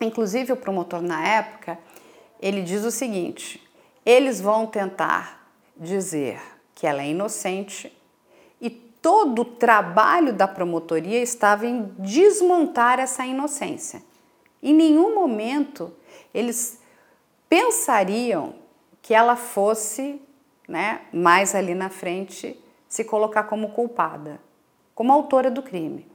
Inclusive, 0.00 0.52
o 0.52 0.56
promotor, 0.56 1.00
na 1.00 1.26
época, 1.26 1.78
ele 2.40 2.62
diz 2.62 2.84
o 2.84 2.90
seguinte: 2.90 3.66
eles 4.04 4.40
vão 4.40 4.66
tentar 4.66 5.48
dizer 5.76 6.40
que 6.74 6.86
ela 6.86 7.02
é 7.02 7.08
inocente 7.08 7.90
e 8.60 8.68
todo 8.68 9.42
o 9.42 9.44
trabalho 9.44 10.32
da 10.32 10.46
promotoria 10.46 11.22
estava 11.22 11.66
em 11.66 11.94
desmontar 11.98 12.98
essa 12.98 13.24
inocência. 13.24 14.02
Em 14.62 14.74
nenhum 14.74 15.14
momento 15.14 15.92
eles 16.34 16.80
pensariam 17.48 18.56
que 19.00 19.14
ela 19.14 19.36
fosse, 19.36 20.20
né, 20.68 21.02
mais 21.12 21.54
ali 21.54 21.74
na 21.74 21.88
frente, 21.88 22.60
se 22.88 23.04
colocar 23.04 23.44
como 23.44 23.70
culpada, 23.70 24.40
como 24.94 25.12
autora 25.12 25.50
do 25.50 25.62
crime. 25.62 26.06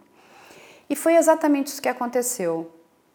E 0.89 0.95
foi 0.95 1.15
exatamente 1.15 1.67
isso 1.67 1.81
que 1.81 1.89
aconteceu. 1.89 2.71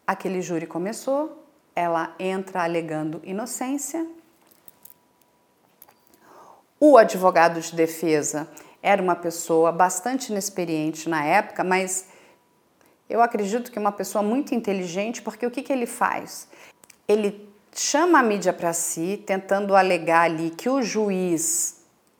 Aquele 0.07 0.41
júri 0.41 0.65
começou, 0.65 1.45
ela 1.75 2.15
entra 2.19 2.63
alegando 2.63 3.21
inocência, 3.23 4.07
o 6.79 6.97
advogado 6.97 7.61
de 7.61 7.73
defesa 7.73 8.49
era 8.83 9.01
uma 9.01 9.15
pessoa 9.15 9.71
bastante 9.71 10.31
inexperiente 10.31 11.09
na 11.09 11.23
época, 11.23 11.63
mas 11.63 12.07
eu 13.09 13.21
acredito 13.21 13.71
que 13.71 13.79
uma 13.79 13.91
pessoa 13.91 14.21
muito 14.21 14.53
inteligente, 14.53 15.21
porque 15.21 15.45
o 15.45 15.51
que, 15.51 15.63
que 15.63 15.71
ele 15.71 15.85
faz? 15.85 16.47
Ele 17.07 17.49
chama 17.73 18.19
a 18.19 18.23
mídia 18.23 18.53
para 18.53 18.73
si, 18.73 19.21
tentando 19.25 19.75
alegar 19.75 20.21
ali 20.21 20.49
que 20.49 20.69
o 20.69 20.81
juiz 20.81 21.75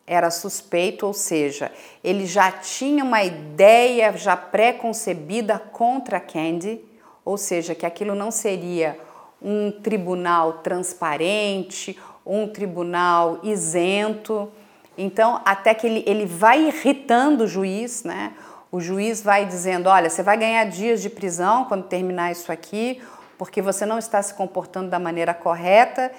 era 0.08 0.30
suspeito, 0.30 1.08
ou 1.08 1.14
seja, 1.14 1.72
ele 2.04 2.26
já 2.26 2.52
tinha 2.52 3.04
uma 3.04 3.24
ideia 3.24 4.16
já 4.16 4.38
pré-concebida 4.38 5.58
contra 5.58 6.20
Candy, 6.20 6.80
ou 7.24 7.38
seja, 7.38 7.74
que 7.74 7.86
aquilo 7.86 8.14
não 8.14 8.30
seria 8.30 9.00
um 9.42 9.72
tribunal 9.72 10.60
transparente, 10.60 11.98
um 12.26 12.48
tribunal 12.48 13.40
isento. 13.44 14.52
Então, 14.98 15.42
até 15.44 15.74
que 15.74 15.88
ele, 15.88 16.04
ele 16.06 16.26
vai 16.26 16.68
irritando 16.68 17.46
o 17.46 17.48
juiz, 17.48 18.04
né? 18.04 18.34
O 18.72 18.80
juiz 18.80 19.22
vai 19.22 19.46
dizendo: 19.46 19.88
olha, 19.88 20.10
você 20.10 20.22
vai 20.22 20.38
ganhar 20.38 20.66
dias 20.66 21.02
de 21.02 21.10
prisão 21.10 21.66
quando 21.66 21.86
terminar 21.86 22.32
isso 22.32 22.52
aqui, 22.52 23.02
porque 23.38 23.62
você 23.62 23.86
não 23.86 23.98
está 23.98 24.22
se 24.22 24.34
comportando 24.34 24.90
da 24.90 25.00
maneira 25.00 25.34
correta. 25.34 26.12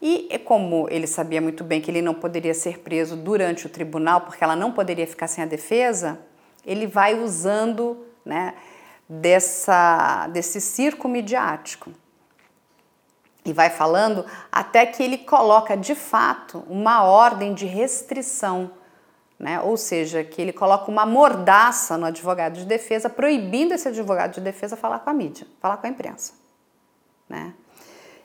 E 0.00 0.36
como 0.44 0.88
ele 0.90 1.06
sabia 1.06 1.40
muito 1.40 1.62
bem 1.62 1.80
que 1.80 1.88
ele 1.88 2.02
não 2.02 2.12
poderia 2.12 2.54
ser 2.54 2.80
preso 2.80 3.14
durante 3.14 3.66
o 3.66 3.70
tribunal, 3.70 4.22
porque 4.22 4.42
ela 4.42 4.56
não 4.56 4.72
poderia 4.72 5.06
ficar 5.06 5.28
sem 5.28 5.44
a 5.44 5.46
defesa, 5.46 6.18
ele 6.66 6.88
vai 6.88 7.14
usando 7.14 8.04
né, 8.24 8.54
dessa, 9.08 10.26
desse 10.28 10.60
circo 10.60 11.06
midiático. 11.06 11.92
E 13.44 13.52
vai 13.52 13.70
falando 13.70 14.24
até 14.50 14.86
que 14.86 15.02
ele 15.02 15.18
coloca 15.18 15.76
de 15.76 15.94
fato 15.94 16.64
uma 16.68 17.04
ordem 17.04 17.54
de 17.54 17.66
restrição, 17.66 18.70
né? 19.38 19.60
ou 19.60 19.76
seja, 19.76 20.22
que 20.22 20.40
ele 20.40 20.52
coloca 20.52 20.90
uma 20.90 21.04
mordaça 21.04 21.96
no 21.96 22.06
advogado 22.06 22.54
de 22.54 22.64
defesa, 22.64 23.10
proibindo 23.10 23.74
esse 23.74 23.88
advogado 23.88 24.34
de 24.34 24.40
defesa 24.40 24.76
falar 24.76 25.00
com 25.00 25.10
a 25.10 25.12
mídia, 25.12 25.46
falar 25.60 25.76
com 25.76 25.86
a 25.86 25.90
imprensa. 25.90 26.41
Né? 27.32 27.54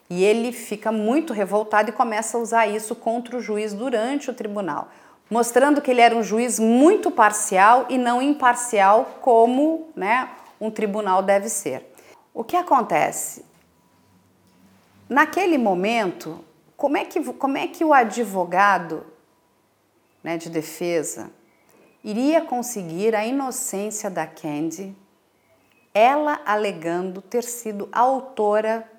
E 0.10 0.22
ele 0.22 0.52
fica 0.52 0.92
muito 0.92 1.32
revoltado 1.32 1.90
e 1.90 1.94
começa 1.94 2.38
a 2.38 2.42
usar 2.42 2.68
isso 2.68 2.94
contra 2.94 3.38
o 3.38 3.42
juiz 3.42 3.74
durante 3.74 4.30
o 4.30 4.34
tribunal, 4.34 4.90
mostrando 5.30 5.82
que 5.82 5.90
ele 5.90 6.02
era 6.02 6.14
um 6.14 6.22
juiz 6.22 6.60
muito 6.60 7.10
parcial 7.10 7.86
e 7.88 7.98
não 7.98 8.22
imparcial 8.22 9.20
como 9.22 9.88
né, 9.96 10.30
um 10.60 10.70
tribunal 10.70 11.24
deve 11.24 11.48
ser. 11.48 11.94
O 12.34 12.44
que 12.44 12.58
acontece? 12.58 13.46
Naquele 15.08 15.58
momento, 15.58 16.44
como 16.76 16.98
é 16.98 17.06
que, 17.06 17.24
como 17.34 17.58
é 17.58 17.66
que 17.68 17.86
o 17.86 17.94
advogado 17.94 19.06
né, 20.22 20.38
de 20.38 20.50
defesa 20.50 21.32
iria 22.04 22.42
conseguir 22.42 23.16
a 23.16 23.26
inocência 23.26 24.10
da 24.10 24.28
Candy, 24.28 24.94
ela 25.94 26.42
alegando 26.46 27.22
ter 27.22 27.44
sido 27.44 27.88
autora 27.92 28.97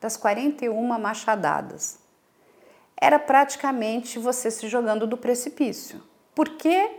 das 0.00 0.16
41 0.16 0.98
machadadas? 0.98 1.98
Era 2.96 3.18
praticamente 3.18 4.18
você 4.18 4.50
se 4.50 4.68
jogando 4.68 5.06
do 5.06 5.16
precipício. 5.16 6.02
Porque 6.34 6.90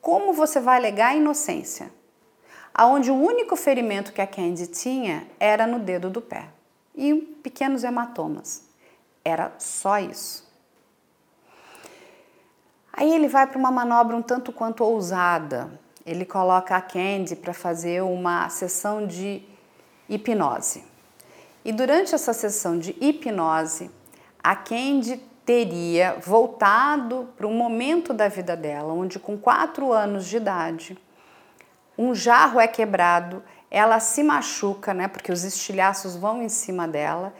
como 0.00 0.32
você 0.32 0.60
vai 0.60 0.76
alegar 0.76 1.08
a 1.08 1.16
inocência? 1.16 1.90
Aonde 2.74 3.10
o 3.10 3.14
único 3.14 3.56
ferimento 3.56 4.12
que 4.12 4.20
a 4.20 4.26
Candy 4.26 4.66
tinha 4.66 5.26
era 5.38 5.66
no 5.66 5.78
dedo 5.78 6.10
do 6.10 6.20
pé 6.20 6.48
e 6.94 7.14
pequenos 7.42 7.84
hematomas. 7.84 8.68
Era 9.24 9.52
só 9.58 9.98
isso. 9.98 10.44
Aí 12.92 13.12
ele 13.12 13.28
vai 13.28 13.46
para 13.46 13.58
uma 13.58 13.70
manobra 13.70 14.16
um 14.16 14.22
tanto 14.22 14.52
quanto 14.52 14.84
ousada. 14.84 15.80
Ele 16.04 16.24
coloca 16.24 16.76
a 16.76 16.82
Candy 16.82 17.34
para 17.34 17.54
fazer 17.54 18.02
uma 18.02 18.48
sessão 18.48 19.06
de 19.06 19.42
hipnose. 20.08 20.84
E 21.64 21.72
durante 21.72 22.14
essa 22.14 22.32
sessão 22.32 22.78
de 22.78 22.96
hipnose, 23.00 23.90
a 24.42 24.54
Candy 24.54 25.16
teria 25.44 26.18
voltado 26.20 27.28
para 27.36 27.46
um 27.46 27.54
momento 27.54 28.12
da 28.12 28.28
vida 28.28 28.56
dela, 28.56 28.92
onde 28.92 29.18
com 29.18 29.36
quatro 29.36 29.92
anos 29.92 30.26
de 30.26 30.36
idade, 30.36 30.98
um 31.96 32.14
jarro 32.14 32.60
é 32.60 32.66
quebrado 32.66 33.42
ela 33.74 33.98
se 33.98 34.22
machuca, 34.22 34.94
né? 34.94 35.08
Porque 35.08 35.32
os 35.32 35.42
estilhaços 35.42 36.14
vão 36.14 36.40
em 36.40 36.48
cima 36.48 36.86
dela 36.86 37.34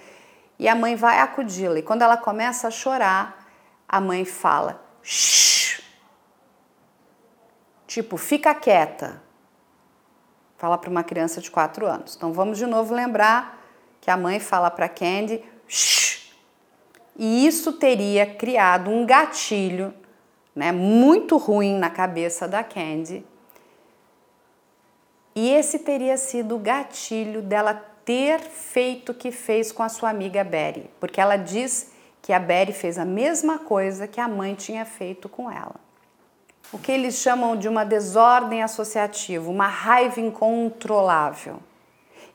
e 0.59 0.67
a 0.67 0.75
mãe 0.75 0.97
vai 0.97 1.21
acudi-la. 1.21 1.79
E 1.79 1.83
quando 1.83 2.03
ela 2.03 2.17
começa 2.17 2.67
a 2.67 2.73
chorar, 2.73 3.47
a 3.89 4.01
mãe 4.01 4.25
fala: 4.25 4.85
Shh! 5.01 5.81
Tipo, 7.87 8.17
fica 8.17 8.53
quieta. 8.53 9.23
Fala 10.57 10.77
para 10.77 10.91
uma 10.91 11.05
criança 11.05 11.41
de 11.41 11.53
4 11.53 11.87
anos. 11.87 12.17
Então 12.17 12.33
vamos 12.33 12.59
de 12.59 12.67
novo 12.67 12.93
lembrar 12.93 13.64
que 14.05 14.11
a 14.11 14.17
mãe 14.17 14.39
fala 14.39 14.71
para 14.71 14.89
Candy: 14.89 15.43
Shh! 15.67 16.31
E 17.17 17.47
isso 17.47 17.73
teria 17.73 18.27
criado 18.27 18.91
um 18.91 19.07
gatilho 19.07 19.93
né, 20.55 20.71
muito 20.71 21.37
ruim 21.37 21.79
na 21.79 21.91
cabeça 21.91 22.47
da 22.47 22.63
Candy 22.63 23.25
e 25.35 25.51
esse 25.51 25.81
teria 25.81 26.17
sido 26.17 26.55
o 26.55 26.61
gatilho 26.61 27.43
dela 27.43 27.75
ter 28.05 28.39
feito 28.41 29.11
o 29.11 29.15
que 29.15 29.33
fez 29.33 29.73
com 29.73 29.83
a 29.83 29.89
sua 29.89 30.11
amiga 30.11 30.45
Betty, 30.45 30.89
porque 31.01 31.21
ela 31.21 31.37
diz 31.37 31.91
que 32.23 32.33
a 32.33 32.39
Betty 32.39 32.73
fez 32.73 32.99
a 32.99 33.05
mesma 33.05 33.59
coisa 33.59 34.07
que 34.07 34.21
a 34.21 34.29
mãe 34.29 34.55
tinha 34.55 34.85
feito 34.85 35.29
com 35.29 35.51
ela. 35.51 35.75
O 36.73 36.79
que 36.79 36.93
eles 36.93 37.17
chamam 37.17 37.57
de 37.57 37.69
uma 37.69 37.85
desordem 37.85 38.63
associativa, 38.63 39.51
uma 39.51 39.67
raiva 39.67 40.21
incontrolável. 40.21 41.59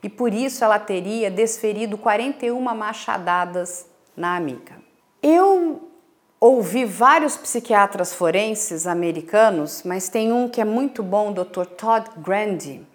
E 0.02 0.10
por 0.10 0.34
isso 0.34 0.64
ela 0.64 0.80
teria 0.80 1.30
desferido 1.30 1.98
41 1.98 2.60
machadadas 2.60 3.86
na 4.16 4.36
amiga. 4.36 4.76
Eu 5.22 5.90
ouvi 6.40 6.86
vários 6.86 7.36
psiquiatras 7.36 8.14
forenses 8.14 8.88
americanos, 8.88 9.84
mas 9.84 10.08
tem 10.08 10.32
um 10.32 10.48
que 10.48 10.62
é 10.62 10.66
muito 10.66 11.04
bom, 11.04 11.32
o 11.32 11.34
Dr. 11.34 11.66
Todd 11.66 12.10
Grandy, 12.18 12.88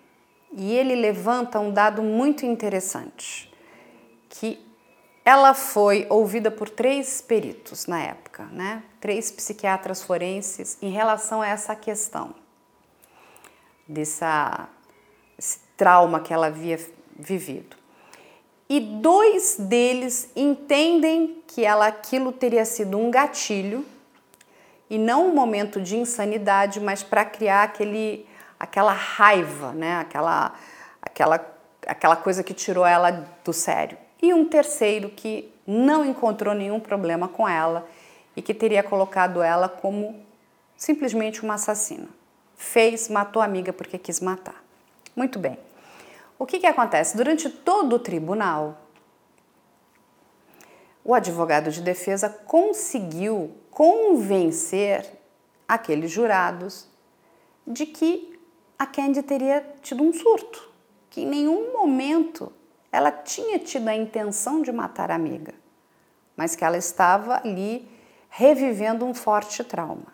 e 0.53 0.73
ele 0.73 0.95
levanta 0.95 1.61
um 1.61 1.71
dado 1.71 2.03
muito 2.03 2.47
interessante, 2.47 3.53
que 4.31 4.65
ela 5.25 5.53
foi 5.53 6.07
ouvida 6.09 6.51
por 6.51 6.69
três 6.69 7.21
peritos 7.21 7.87
na 7.87 8.01
época, 8.01 8.45
né? 8.53 8.83
Três 9.01 9.31
psiquiatras 9.31 10.03
forenses 10.03 10.79
em 10.81 10.91
relação 10.91 11.43
a 11.43 11.49
essa 11.49 11.75
questão 11.75 12.35
dessa 13.87 14.69
esse 15.39 15.64
trauma 15.77 16.21
que 16.21 16.33
ela 16.33 16.47
havia 16.47 16.79
vivido. 17.19 17.77
E 18.69 18.81
dois 18.81 19.57
deles 19.59 20.31
entendem 20.35 21.43
que 21.47 21.65
ela 21.65 21.87
aquilo 21.87 22.33
teria 22.33 22.65
sido 22.65 22.99
um 22.99 23.11
gatilho 23.11 23.85
e 24.89 24.99
não 24.99 25.29
um 25.29 25.35
momento 25.35 25.81
de 25.81 25.97
insanidade, 25.97 26.81
mas 26.81 27.03
para 27.03 27.25
criar 27.25 27.63
aquele 27.63 28.27
aquela 28.59 28.93
raiva, 28.93 29.73
né? 29.73 29.99
aquela, 29.99 30.55
aquela, 31.01 31.55
aquela 31.87 32.17
coisa 32.17 32.43
que 32.43 32.55
tirou 32.55 32.87
ela 32.87 33.27
do 33.45 33.53
sério. 33.53 33.99
E 34.21 34.33
um 34.33 34.47
terceiro 34.47 35.11
que 35.11 35.53
não 35.67 36.05
encontrou 36.05 36.55
nenhum 36.55 36.81
problema 36.81 37.29
com 37.29 37.49
ela 37.49 37.87
e 38.37 38.43
que 38.43 38.55
teria 38.55 38.83
colocado 38.83 39.43
ela 39.43 39.69
como 39.69 40.19
simplesmente 40.77 41.43
uma 41.43 41.55
assassina. 41.55 42.09
Fez, 42.57 43.09
matou 43.09 43.43
a 43.43 43.45
amiga 43.45 43.73
porque 43.73 43.99
quis 43.99 44.21
matar. 44.21 44.64
Muito 45.15 45.39
bem. 45.39 45.59
O 46.39 46.47
que, 46.47 46.59
que 46.59 46.67
acontece? 46.67 47.17
Durante 47.17 47.49
todo 47.49 47.97
o 47.97 47.99
tribunal, 47.99 48.79
o 51.05 51.15
advogado 51.15 51.71
de 51.71 51.81
defesa 51.81 52.29
conseguiu 52.29 53.55
convencer 53.71 55.07
aqueles 55.69 56.11
jurados 56.11 56.89
de 57.67 57.87
que 57.87 58.39
a 58.79 58.87
Candy 58.87 59.23
teria 59.23 59.65
tido 59.83 60.03
um 60.03 60.13
surto, 60.13 60.71
que 61.11 61.23
em 61.23 61.27
nenhum 61.27 61.73
momento 61.73 62.53
ela 62.91 63.11
tinha 63.11 63.59
tido 63.59 63.89
a 63.89 63.95
intenção 63.95 64.63
de 64.63 64.73
matar 64.73 65.11
a 65.11 65.15
amiga, 65.15 65.55
mas 66.37 66.57
que 66.57 66.65
ela 66.65 66.77
estava 66.77 67.37
ali 67.37 67.89
revivendo 68.29 69.05
um 69.05 69.15
forte 69.15 69.63
trauma. 69.63 70.13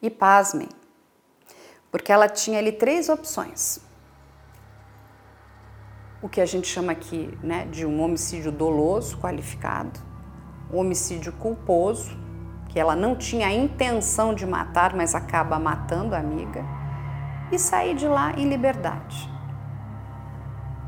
E 0.00 0.10
pasmem, 0.10 0.68
porque 1.92 2.10
ela 2.10 2.26
tinha 2.26 2.58
ali 2.58 2.72
três 2.72 3.10
opções. 3.10 3.78
O 6.22 6.28
que 6.28 6.40
a 6.40 6.46
gente 6.46 6.66
chama 6.66 6.92
aqui 6.92 7.38
né, 7.42 7.66
de 7.66 7.84
um 7.84 8.00
homicídio 8.02 8.50
doloso 8.50 9.18
qualificado, 9.18 10.00
um 10.72 10.78
homicídio 10.78 11.32
culposo 11.34 12.16
que 12.70 12.80
ela 12.80 12.96
não 12.96 13.14
tinha 13.14 13.48
a 13.48 13.52
intenção 13.52 14.32
de 14.32 14.46
matar, 14.46 14.94
mas 14.94 15.14
acaba 15.14 15.58
matando 15.58 16.14
a 16.14 16.18
amiga, 16.18 16.64
e 17.50 17.58
sair 17.58 17.94
de 17.94 18.08
lá 18.08 18.32
em 18.32 18.48
liberdade. 18.48 19.30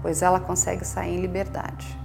Pois 0.00 0.22
ela 0.22 0.40
consegue 0.40 0.86
sair 0.86 1.18
em 1.18 1.20
liberdade. 1.20 1.98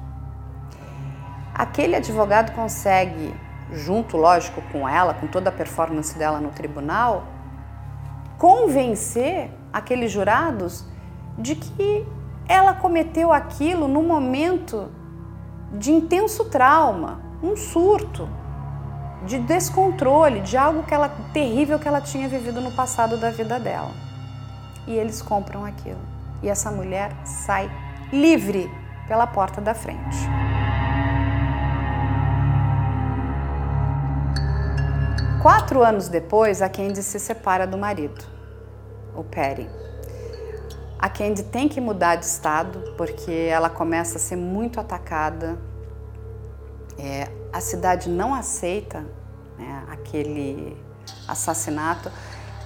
Aquele 1.54 1.96
advogado 1.96 2.54
consegue 2.54 3.34
junto, 3.72 4.18
lógico, 4.18 4.62
com 4.72 4.90
ela, 4.90 5.14
com 5.14 5.28
toda 5.28 5.50
a 5.50 5.54
performance 5.54 6.18
dela 6.18 6.42
no 6.42 6.50
tribunal, 6.50 7.39
convencer 8.40 9.52
aqueles 9.72 10.12
jurados 10.12 10.86
de 11.38 11.56
que 11.56 12.08
ela 12.48 12.74
cometeu 12.74 13.32
aquilo 13.32 13.88
no 13.88 14.02
momento 14.02 14.90
de 15.74 15.92
intenso 15.92 16.46
trauma, 16.46 17.22
um 17.44 17.56
surto, 17.56 18.28
de 19.26 19.38
descontrole, 19.40 20.40
de 20.40 20.58
algo 20.58 20.84
que 20.84 20.94
ela 20.94 21.10
terrível 21.34 21.78
que 21.78 21.88
ela 21.88 22.02
tinha 22.02 22.28
vivido 22.28 22.60
no 22.62 22.72
passado 22.72 23.18
da 23.18 23.30
vida 23.30 23.60
dela. 23.60 23.92
E 24.88 24.94
eles 24.94 25.22
compram 25.22 25.66
aquilo. 25.66 26.00
E 26.42 26.50
essa 26.50 26.72
mulher 26.72 27.12
sai 27.26 27.70
livre 28.12 28.72
pela 29.08 29.28
porta 29.28 29.60
da 29.60 29.76
frente. 29.76 30.18
Quatro 35.42 35.82
anos 35.82 36.10
depois, 36.10 36.62
a 36.62 36.68
Candy 36.68 37.02
se 37.02 37.18
separa 37.18 37.66
do 37.66 37.78
marido, 37.78 38.26
o 39.16 39.24
Perry. 39.24 39.70
A 41.00 41.08
Candy 41.08 41.44
tem 41.44 41.70
que 41.70 41.80
mudar 41.80 42.18
de 42.18 42.26
estado 42.26 42.94
porque 42.98 43.32
ela 43.32 43.70
começa 43.70 44.18
a 44.18 44.20
ser 44.20 44.36
muito 44.36 44.82
atacada. 44.82 45.58
É, 46.98 47.32
a 47.54 47.62
cidade 47.62 48.10
não 48.10 48.36
aceita 48.36 49.06
né, 49.58 49.86
aquele 49.90 50.76
assassinato. 51.26 52.12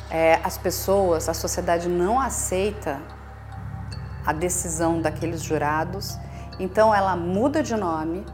É, 0.10 0.40
as 0.44 0.58
pessoas, 0.58 1.30
a 1.30 1.34
sociedade 1.36 1.88
não 1.88 2.20
aceita 2.20 3.00
a 4.26 4.34
decisão 4.34 5.00
daqueles 5.00 5.44
jurados. 5.44 6.18
Então 6.60 6.94
ela 6.94 7.16
muda 7.16 7.62
de 7.62 7.76
nome, 7.76 8.26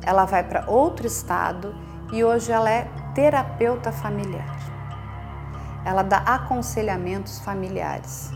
ela 0.00 0.24
vai 0.26 0.44
para 0.44 0.70
outro 0.70 1.08
estado 1.08 1.74
e 2.12 2.22
hoje 2.22 2.52
ela 2.52 2.70
é 2.70 2.88
terapeuta 3.18 3.90
familiar. 3.90 4.56
Ela 5.84 6.04
dá 6.04 6.18
aconselhamentos 6.18 7.40
familiares. 7.40 8.30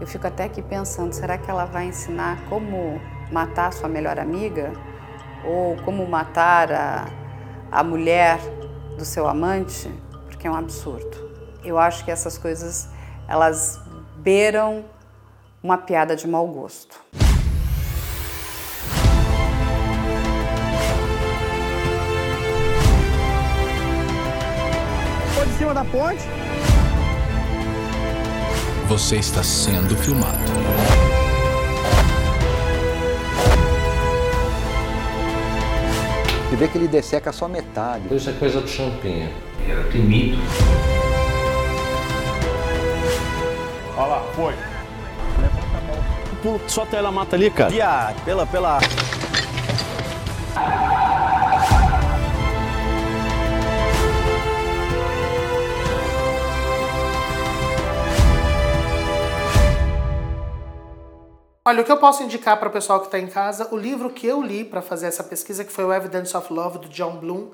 Eu 0.00 0.06
fico 0.06 0.24
até 0.24 0.44
aqui 0.44 0.62
pensando, 0.62 1.12
será 1.12 1.36
que 1.36 1.50
ela 1.50 1.64
vai 1.64 1.86
ensinar 1.86 2.38
como 2.48 3.00
matar 3.32 3.72
sua 3.72 3.88
melhor 3.88 4.20
amiga? 4.20 4.72
Ou 5.44 5.76
como 5.84 6.06
matar 6.06 6.70
a, 6.70 7.06
a 7.72 7.82
mulher 7.82 8.38
do 8.96 9.04
seu 9.04 9.26
amante? 9.26 9.90
Porque 10.26 10.46
é 10.46 10.50
um 10.50 10.54
absurdo. 10.54 11.28
Eu 11.64 11.76
acho 11.76 12.04
que 12.04 12.12
essas 12.12 12.38
coisas, 12.38 12.88
elas 13.26 13.80
beiram 14.18 14.84
uma 15.60 15.76
piada 15.76 16.14
de 16.14 16.28
mau 16.28 16.46
gosto. 16.46 16.96
Cima 25.58 25.74
da 25.74 25.84
ponte? 25.84 26.22
Você 28.86 29.16
está 29.16 29.42
sendo 29.42 29.96
filmado. 29.96 30.38
Você 36.48 36.56
vê 36.56 36.68
que 36.68 36.78
ele 36.78 36.86
desseca 36.86 37.32
só 37.32 37.48
metade. 37.48 38.14
Isso 38.14 38.30
é 38.30 38.32
coisa 38.34 38.60
do 38.60 38.68
champinha. 38.68 39.30
Era 39.68 39.82
temido. 39.90 40.38
Olha 43.96 44.06
lá, 44.06 44.22
foi. 44.34 44.54
Levanta 45.40 45.76
a 45.76 45.80
mão. 45.80 46.40
Pulo, 46.40 46.60
solta 46.68 46.96
ela 46.96 47.10
mata 47.10 47.34
ali, 47.34 47.50
cara. 47.50 47.68
Viado, 47.70 48.24
pela, 48.24 48.46
pela. 48.46 48.78
Olha, 61.68 61.82
o 61.82 61.84
que 61.84 61.92
eu 61.92 61.98
posso 61.98 62.22
indicar 62.22 62.58
para 62.58 62.70
o 62.70 62.72
pessoal 62.72 62.98
que 62.98 63.08
está 63.08 63.18
em 63.18 63.26
casa, 63.26 63.68
o 63.70 63.76
livro 63.76 64.08
que 64.08 64.26
eu 64.26 64.40
li 64.40 64.64
para 64.64 64.80
fazer 64.80 65.04
essa 65.04 65.22
pesquisa, 65.22 65.62
que 65.62 65.70
foi 65.70 65.84
o 65.84 65.92
Evidence 65.92 66.34
of 66.34 66.50
Love, 66.50 66.78
do 66.78 66.88
John 66.88 67.18
Bloom, 67.18 67.50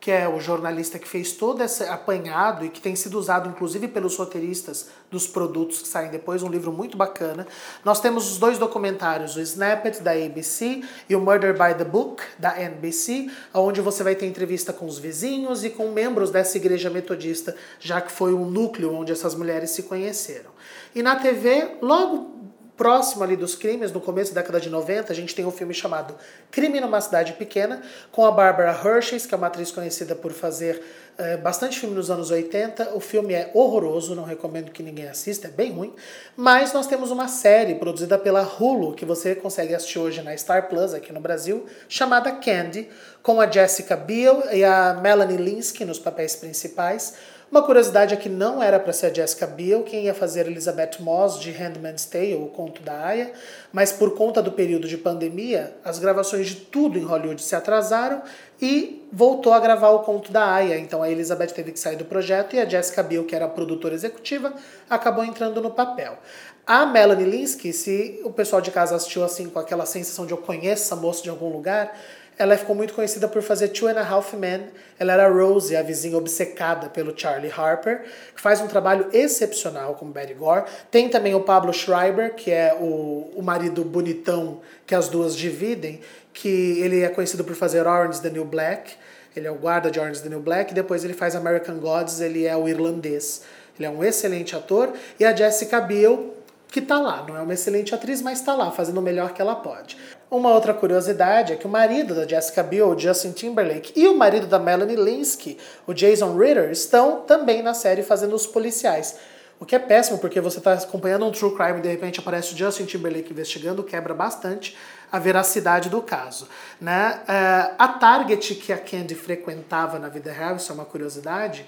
que 0.00 0.10
é 0.10 0.26
o 0.26 0.40
jornalista 0.40 0.98
que 0.98 1.06
fez 1.06 1.32
todo 1.32 1.62
esse 1.62 1.84
apanhado 1.84 2.64
e 2.64 2.70
que 2.70 2.80
tem 2.80 2.96
sido 2.96 3.18
usado 3.18 3.46
inclusive 3.46 3.86
pelos 3.86 4.16
roteiristas 4.16 4.88
dos 5.10 5.26
produtos 5.26 5.82
que 5.82 5.88
saem 5.88 6.10
depois, 6.10 6.42
um 6.42 6.48
livro 6.48 6.72
muito 6.72 6.96
bacana. 6.96 7.46
Nós 7.84 8.00
temos 8.00 8.32
os 8.32 8.38
dois 8.38 8.56
documentários, 8.56 9.36
o 9.36 9.40
Snippet 9.42 10.00
da 10.00 10.12
ABC 10.12 10.82
e 11.06 11.14
o 11.14 11.20
Murder 11.20 11.52
by 11.52 11.76
the 11.76 11.84
Book 11.84 12.22
da 12.38 12.58
NBC, 12.58 13.30
onde 13.52 13.82
você 13.82 14.02
vai 14.02 14.14
ter 14.14 14.24
entrevista 14.24 14.72
com 14.72 14.86
os 14.86 14.98
vizinhos 14.98 15.62
e 15.62 15.68
com 15.68 15.90
membros 15.90 16.30
dessa 16.30 16.56
igreja 16.56 16.88
metodista, 16.88 17.54
já 17.78 18.00
que 18.00 18.10
foi 18.10 18.32
um 18.32 18.48
núcleo 18.48 18.94
onde 18.94 19.12
essas 19.12 19.34
mulheres 19.34 19.72
se 19.72 19.82
conheceram. 19.82 20.52
E 20.94 21.02
na 21.02 21.16
TV, 21.16 21.76
logo 21.82 22.48
próximo 22.78 23.24
ali 23.24 23.36
dos 23.36 23.56
crimes, 23.56 23.90
no 23.90 24.00
começo 24.00 24.32
da 24.32 24.40
década 24.40 24.60
de 24.60 24.70
90, 24.70 25.12
a 25.12 25.16
gente 25.16 25.34
tem 25.34 25.44
um 25.44 25.50
filme 25.50 25.74
chamado 25.74 26.14
Crime 26.48 26.80
numa 26.80 27.00
Cidade 27.00 27.32
Pequena, 27.32 27.82
com 28.12 28.24
a 28.24 28.30
Barbara 28.30 28.70
Hershey, 28.70 29.18
que 29.18 29.34
é 29.34 29.36
uma 29.36 29.48
atriz 29.48 29.72
conhecida 29.72 30.14
por 30.14 30.32
fazer 30.32 30.80
é, 31.18 31.36
bastante 31.36 31.80
filme 31.80 31.96
nos 31.96 32.08
anos 32.08 32.30
80. 32.30 32.94
O 32.94 33.00
filme 33.00 33.34
é 33.34 33.50
horroroso, 33.52 34.14
não 34.14 34.22
recomendo 34.22 34.70
que 34.70 34.80
ninguém 34.80 35.08
assista, 35.08 35.48
é 35.48 35.50
bem 35.50 35.72
ruim. 35.72 35.92
Mas 36.36 36.72
nós 36.72 36.86
temos 36.86 37.10
uma 37.10 37.26
série 37.26 37.74
produzida 37.74 38.16
pela 38.16 38.42
Hulu, 38.42 38.94
que 38.94 39.04
você 39.04 39.34
consegue 39.34 39.74
assistir 39.74 39.98
hoje 39.98 40.22
na 40.22 40.36
Star 40.36 40.68
Plus 40.68 40.94
aqui 40.94 41.12
no 41.12 41.20
Brasil, 41.20 41.66
chamada 41.88 42.30
Candy, 42.30 42.88
com 43.24 43.40
a 43.40 43.50
Jessica 43.50 43.96
Biel 43.96 44.44
e 44.52 44.62
a 44.62 44.94
Melanie 44.94 45.36
Linsky 45.36 45.84
nos 45.84 45.98
papéis 45.98 46.36
principais 46.36 47.14
uma 47.50 47.62
curiosidade 47.62 48.12
é 48.12 48.16
que 48.16 48.28
não 48.28 48.62
era 48.62 48.78
para 48.78 48.92
ser 48.92 49.06
a 49.06 49.14
Jessica 49.14 49.46
Biel 49.46 49.82
quem 49.82 50.04
ia 50.04 50.12
fazer 50.12 50.46
Elizabeth 50.46 51.00
Moss 51.00 51.40
de 51.40 51.50
Handmaid's 51.50 52.04
Tale, 52.04 52.34
o 52.34 52.46
conto 52.46 52.82
da 52.82 53.06
Aya, 53.06 53.32
mas 53.72 53.90
por 53.90 54.14
conta 54.14 54.42
do 54.42 54.52
período 54.52 54.86
de 54.86 54.98
pandemia, 54.98 55.74
as 55.82 55.98
gravações 55.98 56.48
de 56.48 56.56
tudo 56.56 56.98
em 56.98 57.04
Hollywood 57.04 57.40
se 57.40 57.56
atrasaram 57.56 58.22
e 58.60 59.06
voltou 59.10 59.52
a 59.54 59.60
gravar 59.60 59.90
o 59.90 60.00
conto 60.00 60.30
da 60.30 60.44
Aya. 60.52 60.78
Então 60.78 61.02
a 61.02 61.10
Elizabeth 61.10 61.48
teve 61.48 61.72
que 61.72 61.80
sair 61.80 61.96
do 61.96 62.04
projeto 62.04 62.54
e 62.54 62.60
a 62.60 62.68
Jessica 62.68 63.02
Biel, 63.02 63.24
que 63.24 63.34
era 63.34 63.46
a 63.46 63.48
produtora 63.48 63.94
executiva, 63.94 64.52
acabou 64.90 65.24
entrando 65.24 65.60
no 65.62 65.70
papel. 65.70 66.18
A 66.66 66.84
Melanie 66.84 67.24
Linsky, 67.24 67.72
se 67.72 68.20
o 68.24 68.30
pessoal 68.30 68.60
de 68.60 68.70
casa 68.70 68.94
assistiu 68.94 69.24
assim 69.24 69.48
com 69.48 69.58
aquela 69.58 69.86
sensação 69.86 70.26
de 70.26 70.32
eu 70.32 70.36
conheço 70.36 70.82
essa 70.82 70.96
moça 70.96 71.22
de 71.22 71.30
algum 71.30 71.48
lugar, 71.48 71.98
ela 72.38 72.56
ficou 72.56 72.74
muito 72.74 72.94
conhecida 72.94 73.26
por 73.26 73.42
fazer 73.42 73.68
Two 73.68 73.88
and 73.88 73.98
a 73.98 74.08
Half 74.08 74.34
Men. 74.34 74.66
Ela 74.98 75.14
era 75.14 75.26
a 75.26 75.28
Rosie, 75.28 75.76
a 75.76 75.82
vizinha 75.82 76.16
obcecada 76.16 76.88
pelo 76.88 77.12
Charlie 77.18 77.50
Harper, 77.50 78.04
que 78.34 78.40
faz 78.40 78.60
um 78.60 78.68
trabalho 78.68 79.08
excepcional 79.12 79.94
como 79.96 80.12
Betty 80.12 80.34
Gore. 80.34 80.64
Tem 80.90 81.08
também 81.08 81.34
o 81.34 81.40
Pablo 81.40 81.72
Schreiber, 81.72 82.34
que 82.34 82.52
é 82.52 82.76
o, 82.80 83.30
o 83.34 83.42
marido 83.42 83.84
bonitão 83.84 84.60
que 84.86 84.94
as 84.94 85.08
duas 85.08 85.36
dividem, 85.36 86.00
que 86.32 86.80
ele 86.80 87.02
é 87.02 87.08
conhecido 87.08 87.42
por 87.42 87.56
fazer 87.56 87.86
Orange 87.86 88.22
the 88.22 88.30
New 88.30 88.44
Black. 88.44 88.92
Ele 89.34 89.46
é 89.46 89.50
o 89.50 89.56
guarda 89.56 89.90
de 89.90 89.98
Orange 89.98 90.22
the 90.22 90.28
New 90.28 90.40
Black. 90.40 90.72
Depois 90.72 91.04
ele 91.04 91.14
faz 91.14 91.34
American 91.34 91.78
Gods, 91.78 92.20
ele 92.20 92.46
é 92.46 92.56
o 92.56 92.68
irlandês. 92.68 93.42
Ele 93.76 93.86
é 93.86 93.90
um 93.90 94.04
excelente 94.04 94.54
ator. 94.54 94.92
E 95.18 95.24
a 95.24 95.34
Jessica 95.34 95.80
Biel, 95.80 96.34
que 96.68 96.80
tá 96.80 97.00
lá, 97.00 97.24
não 97.26 97.36
é 97.36 97.40
uma 97.40 97.54
excelente 97.54 97.94
atriz, 97.94 98.22
mas 98.22 98.40
está 98.40 98.54
lá, 98.54 98.70
fazendo 98.70 98.98
o 98.98 99.02
melhor 99.02 99.32
que 99.32 99.40
ela 99.40 99.56
pode. 99.56 99.96
Uma 100.30 100.52
outra 100.52 100.74
curiosidade 100.74 101.54
é 101.54 101.56
que 101.56 101.66
o 101.66 101.70
marido 101.70 102.14
da 102.14 102.26
Jessica 102.26 102.62
Biel, 102.62 102.90
o 102.90 102.98
Justin 102.98 103.32
Timberlake, 103.32 103.92
e 103.96 104.06
o 104.06 104.14
marido 104.14 104.46
da 104.46 104.58
Melanie 104.58 104.94
Linsky, 104.94 105.56
o 105.86 105.94
Jason 105.94 106.36
Ritter, 106.36 106.70
estão 106.70 107.22
também 107.22 107.62
na 107.62 107.72
série 107.72 108.02
fazendo 108.02 108.34
os 108.34 108.46
policiais. 108.46 109.18
O 109.58 109.64
que 109.64 109.74
é 109.74 109.78
péssimo, 109.78 110.18
porque 110.18 110.38
você 110.38 110.58
está 110.58 110.74
acompanhando 110.74 111.24
um 111.24 111.32
true 111.32 111.54
crime 111.56 111.78
e 111.78 111.82
de 111.82 111.88
repente 111.88 112.20
aparece 112.20 112.52
o 112.52 112.56
Justin 112.56 112.84
Timberlake 112.84 113.32
investigando, 113.32 113.82
quebra 113.82 114.12
bastante 114.12 114.76
a 115.10 115.18
veracidade 115.18 115.88
do 115.88 116.02
caso. 116.02 116.46
Né? 116.78 117.20
Uh, 117.22 117.74
a 117.78 117.88
Target 117.88 118.54
que 118.56 118.70
a 118.70 118.78
Candy 118.78 119.14
frequentava 119.14 119.98
na 119.98 120.10
vida 120.10 120.30
real, 120.30 120.56
isso 120.56 120.70
é 120.70 120.74
uma 120.74 120.84
curiosidade, 120.84 121.66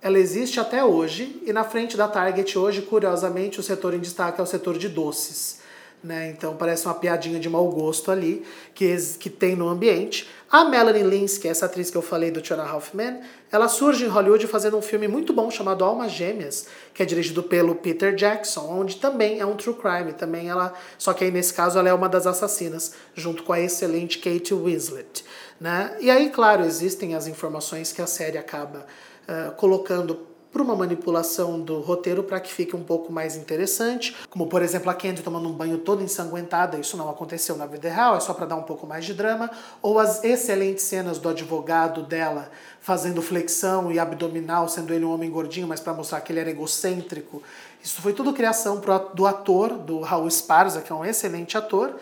ela 0.00 0.18
existe 0.18 0.58
até 0.58 0.82
hoje, 0.82 1.40
e 1.46 1.52
na 1.52 1.64
frente 1.64 1.96
da 1.98 2.08
Target 2.08 2.58
hoje, 2.58 2.82
curiosamente, 2.82 3.60
o 3.60 3.62
setor 3.62 3.94
em 3.94 4.00
destaque 4.00 4.40
é 4.40 4.42
o 4.42 4.46
setor 4.46 4.78
de 4.78 4.88
doces. 4.88 5.62
Né? 6.04 6.28
Então 6.28 6.54
parece 6.54 6.84
uma 6.84 6.92
piadinha 6.92 7.40
de 7.40 7.48
mau 7.48 7.66
gosto 7.70 8.10
ali 8.10 8.44
que, 8.74 8.94
que 9.18 9.30
tem 9.30 9.56
no 9.56 9.66
ambiente. 9.66 10.28
A 10.50 10.62
Melanie 10.62 11.02
Linsky, 11.02 11.48
essa 11.48 11.64
atriz 11.64 11.90
que 11.90 11.96
eu 11.96 12.02
falei 12.02 12.30
do 12.30 12.42
Tiana 12.42 12.70
Hoffman, 12.70 13.20
ela 13.50 13.68
surge 13.68 14.04
em 14.04 14.08
Hollywood 14.08 14.46
fazendo 14.46 14.76
um 14.76 14.82
filme 14.82 15.08
muito 15.08 15.32
bom 15.32 15.50
chamado 15.50 15.82
Almas 15.82 16.12
Gêmeas, 16.12 16.66
que 16.92 17.02
é 17.02 17.06
dirigido 17.06 17.42
pelo 17.42 17.74
Peter 17.74 18.14
Jackson, 18.14 18.66
onde 18.68 18.96
também 18.96 19.40
é 19.40 19.46
um 19.46 19.56
true 19.56 19.74
crime, 19.74 20.12
também 20.12 20.50
ela, 20.50 20.74
só 20.98 21.14
que 21.14 21.24
aí 21.24 21.30
nesse 21.30 21.54
caso 21.54 21.78
ela 21.78 21.88
é 21.88 21.94
uma 21.94 22.08
das 22.08 22.26
assassinas, 22.26 22.92
junto 23.14 23.42
com 23.42 23.54
a 23.54 23.60
excelente 23.60 24.18
Kate 24.18 24.52
Winslet, 24.52 25.24
né? 25.58 25.96
E 26.00 26.10
aí, 26.10 26.28
claro, 26.28 26.66
existem 26.66 27.14
as 27.14 27.26
informações 27.26 27.92
que 27.92 28.02
a 28.02 28.06
série 28.06 28.36
acaba 28.36 28.84
uh, 29.26 29.52
colocando 29.52 30.33
por 30.54 30.62
uma 30.62 30.76
manipulação 30.76 31.60
do 31.60 31.80
roteiro 31.80 32.22
para 32.22 32.38
que 32.38 32.54
fique 32.54 32.76
um 32.76 32.84
pouco 32.84 33.12
mais 33.12 33.34
interessante, 33.34 34.16
como 34.30 34.46
por 34.46 34.62
exemplo 34.62 34.88
a 34.88 34.94
Candy 34.94 35.20
tomando 35.20 35.48
um 35.48 35.52
banho 35.52 35.78
todo 35.78 36.00
ensanguentada, 36.00 36.78
isso 36.78 36.96
não 36.96 37.10
aconteceu 37.10 37.56
na 37.56 37.66
vida 37.66 37.90
real, 37.90 38.16
é 38.16 38.20
só 38.20 38.32
para 38.32 38.46
dar 38.46 38.54
um 38.54 38.62
pouco 38.62 38.86
mais 38.86 39.04
de 39.04 39.14
drama, 39.14 39.50
ou 39.82 39.98
as 39.98 40.22
excelentes 40.22 40.84
cenas 40.84 41.18
do 41.18 41.28
advogado 41.28 42.04
dela 42.04 42.52
fazendo 42.80 43.20
flexão 43.20 43.90
e 43.90 43.98
abdominal, 43.98 44.68
sendo 44.68 44.94
ele 44.94 45.04
um 45.04 45.12
homem 45.12 45.28
gordinho, 45.28 45.66
mas 45.66 45.80
para 45.80 45.92
mostrar 45.92 46.20
que 46.20 46.30
ele 46.30 46.38
era 46.38 46.50
egocêntrico. 46.50 47.42
Isso 47.82 48.00
foi 48.00 48.12
tudo 48.12 48.32
criação 48.32 48.80
do 49.12 49.26
ator, 49.26 49.70
do 49.76 50.02
Raul 50.02 50.28
Esparza, 50.28 50.82
que 50.82 50.92
é 50.92 50.94
um 50.94 51.04
excelente 51.04 51.58
ator, 51.58 51.96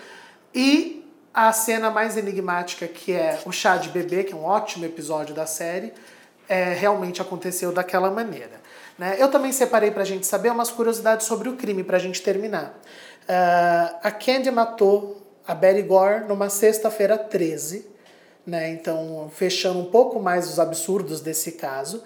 e 0.55 1.03
a 1.33 1.51
cena 1.55 1.91
mais 1.91 2.19
enigmática, 2.19 2.87
que 2.87 3.13
é 3.13 3.41
o 3.47 3.51
chá 3.51 3.79
de 3.79 3.89
bebê, 3.89 4.25
que 4.25 4.35
é 4.35 4.37
um 4.37 4.45
ótimo 4.45 4.85
episódio 4.85 5.35
da 5.35 5.47
série, 5.47 5.95
é, 6.53 6.75
realmente 6.75 7.23
aconteceu 7.23 7.73
daquela 7.73 8.11
maneira. 8.11 8.61
Né? 8.99 9.17
Eu 9.19 9.29
também 9.29 9.51
separei 9.53 9.91
para 9.91 10.03
a 10.03 10.05
gente 10.05 10.27
saber 10.27 10.51
umas 10.53 10.71
curiosidades 10.71 11.27
sobre 11.27 11.49
o 11.49 11.57
crime, 11.57 11.83
para 11.83 11.97
a 11.97 12.01
gente 12.01 12.21
terminar. 12.21 12.79
Uh, 13.23 13.97
a 14.03 14.11
Candy 14.11 14.51
matou 14.51 15.23
a 15.47 15.55
Betty 15.55 15.81
Gore 15.81 16.27
numa 16.29 16.51
sexta-feira 16.51 17.17
13, 17.17 17.87
né? 18.47 18.69
então 18.69 19.31
fechando 19.35 19.79
um 19.79 19.87
pouco 19.87 20.21
mais 20.21 20.47
os 20.47 20.61
absurdos 20.61 21.23
desse 21.23 21.53
caso. 21.53 22.05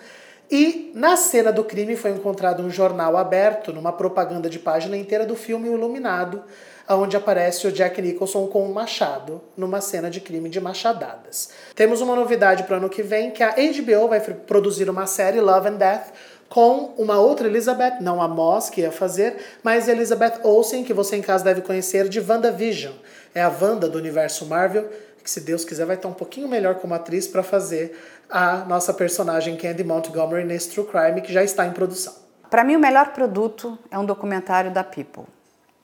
E 0.49 0.93
na 0.95 1.17
cena 1.17 1.51
do 1.51 1.65
crime 1.65 1.97
foi 1.97 2.13
encontrado 2.13 2.63
um 2.63 2.71
jornal 2.71 3.17
aberto, 3.17 3.73
numa 3.73 3.93
propaganda 3.93 4.49
de 4.49 4.61
página 4.61 4.97
inteira 4.97 5.27
do 5.27 5.35
filme 5.35 5.69
Iluminado, 5.69 6.45
onde 6.89 7.17
aparece 7.17 7.67
o 7.67 7.73
Jack 7.73 8.01
Nicholson 8.01 8.47
com 8.47 8.65
um 8.69 8.73
machado 8.73 9.41
numa 9.57 9.81
cena 9.81 10.09
de 10.09 10.21
crime 10.21 10.49
de 10.49 10.61
machadadas. 10.61 11.51
Temos 11.75 12.01
uma 12.01 12.15
novidade 12.15 12.63
para 12.63 12.75
o 12.75 12.77
ano 12.79 12.89
que 12.89 13.03
vem, 13.03 13.31
que 13.31 13.43
a 13.43 13.55
HBO 13.55 14.09
vai 14.09 14.21
produzir 14.21 14.89
uma 14.89 15.07
série 15.07 15.41
Love 15.41 15.69
and 15.69 15.77
Death 15.77 16.13
com 16.49 16.95
uma 16.97 17.19
outra 17.19 17.49
Elizabeth, 17.49 17.99
não 18.01 18.23
a 18.23 18.29
Moss 18.29 18.71
que 18.71 18.83
ia 18.83 18.93
fazer, 18.93 19.37
mas 19.65 19.89
Elizabeth 19.89 20.41
Olsen, 20.45 20.85
que 20.85 20.95
você 20.95 21.17
em 21.17 21.23
casa 21.23 21.43
deve 21.43 21.61
conhecer 21.61 22.09
de 22.09 22.21
WandaVision. 22.21 22.95
É 23.35 23.43
a 23.43 23.49
Wanda 23.49 23.89
do 23.89 23.99
universo 23.99 24.47
Marvel, 24.47 24.89
que 25.23 25.31
se 25.31 25.41
Deus 25.41 25.65
quiser 25.65 25.85
vai 25.87 25.97
estar 25.97 26.09
um 26.09 26.15
pouquinho 26.15 26.47
melhor 26.47 26.77
como 26.77 26.95
atriz 26.95 27.27
para 27.27 27.43
fazer 27.43 27.99
a 28.31 28.59
nossa 28.59 28.95
personagem 28.95 29.57
Candy 29.57 29.83
Montgomery 29.83 30.45
nesse 30.45 30.71
True 30.71 30.87
Crime 30.87 31.21
que 31.21 31.33
já 31.33 31.43
está 31.43 31.67
em 31.67 31.73
produção. 31.73 32.15
Para 32.49 32.63
mim 32.63 32.77
o 32.77 32.81
melhor 32.81 33.13
produto 33.13 33.77
é 33.91 33.99
um 33.99 34.05
documentário 34.05 34.71
da 34.71 34.85
People 34.85 35.36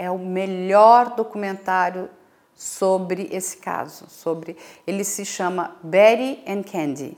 é 0.03 0.11
o 0.11 0.18
melhor 0.18 1.14
documentário 1.14 2.11
sobre 2.57 3.28
esse 3.30 3.57
caso, 3.57 4.07
sobre 4.09 4.57
ele 4.86 5.05
se 5.05 5.24
chama 5.24 5.76
Betty 5.82 6.42
and 6.46 6.64
Candy. 6.64 7.16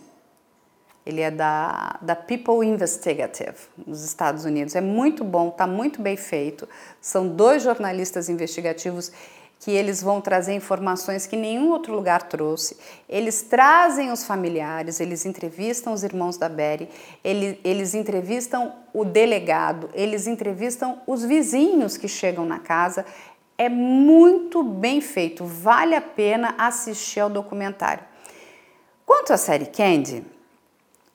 Ele 1.07 1.20
é 1.20 1.30
da, 1.30 1.99
da 2.01 2.14
People 2.14 2.66
Investigative, 2.66 3.59
nos 3.87 4.05
Estados 4.05 4.45
Unidos. 4.45 4.74
É 4.74 4.80
muito 4.80 5.22
bom, 5.22 5.49
está 5.49 5.66
muito 5.66 6.01
bem 6.01 6.16
feito. 6.16 6.68
São 7.01 7.28
dois 7.28 7.62
jornalistas 7.62 8.28
investigativos 8.28 9.12
que 9.65 9.71
eles 9.71 10.03
vão 10.03 10.21
trazer 10.21 10.53
informações 10.53 11.27
que 11.27 11.39
nenhum 11.39 11.71
outro 11.71 11.95
lugar 11.95 12.25
trouxe. 12.25 12.77
Eles 13.09 13.41
trazem 13.41 14.12
os 14.12 14.23
familiares, 14.23 15.01
eles 15.01 15.25
entrevistam 15.25 15.95
os 15.95 16.05
irmãos 16.05 16.37
da 16.37 16.51
Berry, 16.51 16.87
eles, 17.25 17.57
eles 17.65 17.95
entrevistam 17.95 18.75
o 18.93 19.07
delegado, 19.07 19.89
eles 19.95 20.27
entrevistam 20.27 21.01
os 21.07 21.25
vizinhos 21.25 21.97
que 21.97 22.07
chegam 22.07 22.45
na 22.45 22.59
casa. 22.59 23.07
É 23.57 23.71
muito 23.71 24.62
bem 24.62 25.01
feito, 25.01 25.47
vale 25.47 25.95
a 25.95 26.03
pena 26.03 26.55
assistir 26.59 27.21
ao 27.21 27.31
documentário. 27.31 28.05
Quanto 29.07 29.33
à 29.33 29.39
série 29.39 29.65
Candy, 29.65 30.27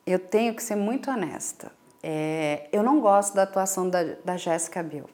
eu 0.07 0.17
tenho 0.17 0.55
que 0.55 0.63
ser 0.63 0.75
muito 0.75 1.11
honesta. 1.11 1.71
É, 2.01 2.67
eu 2.71 2.81
não 2.81 2.99
gosto 2.99 3.35
da 3.35 3.43
atuação 3.43 3.87
da, 3.87 4.03
da 4.25 4.37
Jessica 4.37 4.81
Biel. 4.81 5.07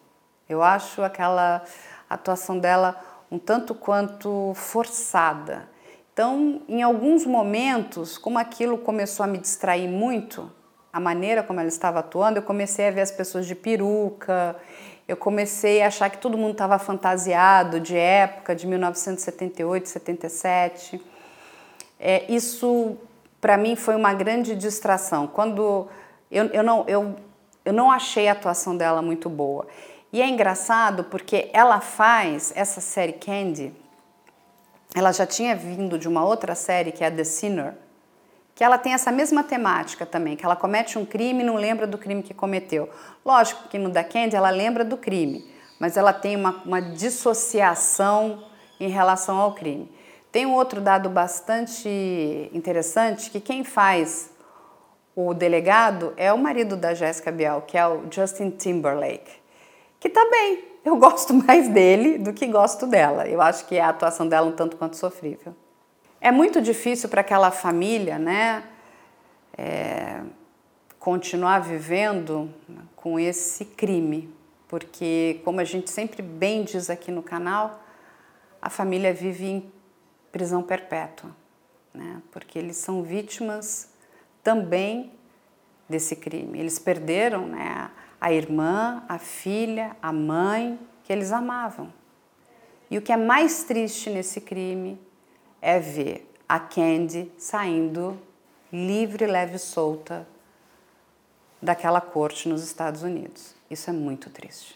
Eu 0.48 0.64
acho 0.64 1.02
aquela 1.02 1.66
atuação 2.10 2.58
dela 2.58 3.15
um 3.32 3.40
tanto 3.40 3.74
quanto 3.74 4.54
forçada. 4.56 5.68
Então, 6.14 6.62
em 6.70 6.82
alguns 6.82 7.26
momentos, 7.26 8.18
como 8.18 8.38
aquilo 8.38 8.78
começou 8.78 9.24
a 9.24 9.28
me 9.28 9.38
distrair 9.38 9.88
muito, 9.88 10.50
a 10.92 11.00
maneira 11.00 11.44
como 11.44 11.60
ela 11.60 11.68
estava 11.68 12.00
atuando, 12.00 12.40
eu 12.40 12.44
comecei 12.44 12.88
a 12.88 12.92
ver 12.92 13.02
as 13.02 13.12
pessoas 13.12 13.46
de 13.46 13.54
peruca, 13.54 14.56
eu 15.08 15.18
comecei 15.18 15.82
a 15.82 15.88
achar 15.88 16.10
que 16.10 16.18
todo 16.18 16.38
mundo 16.38 16.54
estava 16.54 16.80
fantasiado 16.80 17.80
de 17.80 17.98
época, 17.98 18.56
de 18.56 18.66
1978, 18.66 19.90
77. 19.90 21.02
É, 22.00 22.32
isso, 22.32 22.98
para 23.42 23.58
mim, 23.58 23.76
foi 23.76 23.96
uma 23.96 24.14
grande 24.14 24.56
distração. 24.56 25.28
Quando 25.28 25.88
eu, 26.32 26.46
eu, 26.46 26.64
não, 26.64 26.86
eu, 26.88 27.16
eu 27.64 27.74
não 27.74 27.92
achei 27.92 28.28
a 28.28 28.32
atuação 28.32 28.76
dela 28.76 29.02
muito 29.02 29.30
boa. 29.30 29.68
E 30.16 30.22
é 30.22 30.30
engraçado 30.30 31.04
porque 31.04 31.50
ela 31.52 31.82
faz 31.82 32.54
essa 32.56 32.80
série 32.80 33.12
Candy, 33.12 33.74
ela 34.96 35.12
já 35.12 35.26
tinha 35.26 35.54
vindo 35.54 36.00
de 36.00 36.08
uma 36.08 36.24
outra 36.24 36.56
série 36.56 36.94
que 36.94 37.04
é 37.04 37.12
The 37.12 37.26
Sinner, 37.26 37.74
que 38.56 38.64
ela 38.64 38.78
tem 38.78 38.94
essa 38.94 39.12
mesma 39.12 39.44
temática 39.44 40.06
também, 40.06 40.38
que 40.38 40.46
ela 40.46 40.56
comete 40.56 40.98
um 40.98 41.06
crime 41.06 41.44
e 41.44 41.46
não 41.46 41.56
lembra 41.56 41.86
do 41.86 41.98
crime 41.98 42.24
que 42.24 42.34
cometeu. 42.34 42.90
Lógico 43.26 43.68
que 43.68 43.78
no 43.78 43.90
da 43.90 44.06
Candy 44.06 44.38
ela 44.38 44.50
lembra 44.52 44.86
do 44.86 44.96
crime, 44.96 45.46
mas 45.82 45.98
ela 45.98 46.14
tem 46.14 46.38
uma, 46.38 46.62
uma 46.64 46.82
dissociação 46.82 48.42
em 48.80 48.88
relação 48.88 49.38
ao 49.38 49.54
crime. 49.54 49.92
Tem 50.32 50.46
um 50.46 50.54
outro 50.54 50.80
dado 50.80 51.10
bastante 51.10 52.50
interessante 52.54 53.30
que 53.30 53.42
quem 53.42 53.66
faz 53.66 54.30
o 55.14 55.34
delegado 55.34 56.14
é 56.16 56.32
o 56.32 56.38
marido 56.38 56.78
da 56.78 56.94
Jessica 56.94 57.34
Biel, 57.34 57.64
que 57.68 57.78
é 57.78 57.86
o 57.86 58.06
Justin 58.10 58.52
Timberlake 58.52 59.44
que 60.06 60.10
tá 60.10 60.30
bem. 60.30 60.64
Eu 60.86 60.98
gosto 60.98 61.34
mais 61.48 61.68
dele 61.68 62.20
do 62.20 62.32
que 62.32 62.46
gosto 62.46 62.86
dela. 62.86 63.28
Eu 63.28 63.42
acho 63.42 63.66
que 63.66 63.80
a 63.80 63.90
atuação 63.90 64.28
dela 64.28 64.46
é 64.46 64.50
um 64.50 64.56
tanto 64.56 64.78
quanto 64.78 64.96
sofrível. 64.96 65.56
É 66.22 66.32
muito 66.32 66.62
difícil 66.62 67.10
para 67.10 67.22
aquela 67.22 67.50
família, 67.50 68.20
né, 68.20 68.64
é, 69.58 70.22
continuar 71.00 71.60
vivendo 71.60 72.52
com 72.96 73.20
esse 73.20 73.66
crime, 73.66 74.34
porque, 74.68 75.40
como 75.44 75.60
a 75.60 75.64
gente 75.64 75.90
sempre 75.90 76.22
bem 76.22 76.64
diz 76.64 76.90
aqui 76.90 77.12
no 77.12 77.22
canal, 77.22 77.84
a 78.62 78.70
família 78.70 79.14
vive 79.14 79.46
em 79.46 79.72
prisão 80.32 80.64
perpétua, 80.64 81.30
né, 81.94 82.22
porque 82.32 82.58
eles 82.58 82.78
são 82.78 83.04
vítimas 83.04 83.90
também 84.44 85.12
desse 85.88 86.16
crime. 86.16 86.60
Eles 86.60 86.80
perderam, 86.80 87.48
né, 87.48 87.92
a 88.26 88.34
irmã, 88.34 89.04
a 89.08 89.20
filha, 89.20 89.96
a 90.02 90.12
mãe 90.12 90.80
que 91.04 91.14
eles 91.14 91.32
amavam. 91.32 91.94
E 92.90 92.98
o 92.98 93.02
que 93.04 93.12
é 93.12 93.18
mais 93.18 93.66
triste 93.66 94.10
nesse 94.10 94.42
crime 94.42 95.00
é 95.62 95.80
ver 95.80 96.28
a 96.50 96.60
Candy 96.60 97.32
saindo 97.38 98.20
livre, 98.74 99.28
leve 99.28 99.58
e 99.58 99.60
solta 99.60 100.28
daquela 101.62 102.02
corte 102.02 102.50
nos 102.50 102.64
Estados 102.64 103.04
Unidos. 103.04 103.54
Isso 103.70 103.92
é 103.92 103.94
muito 103.94 104.32
triste. 104.32 104.76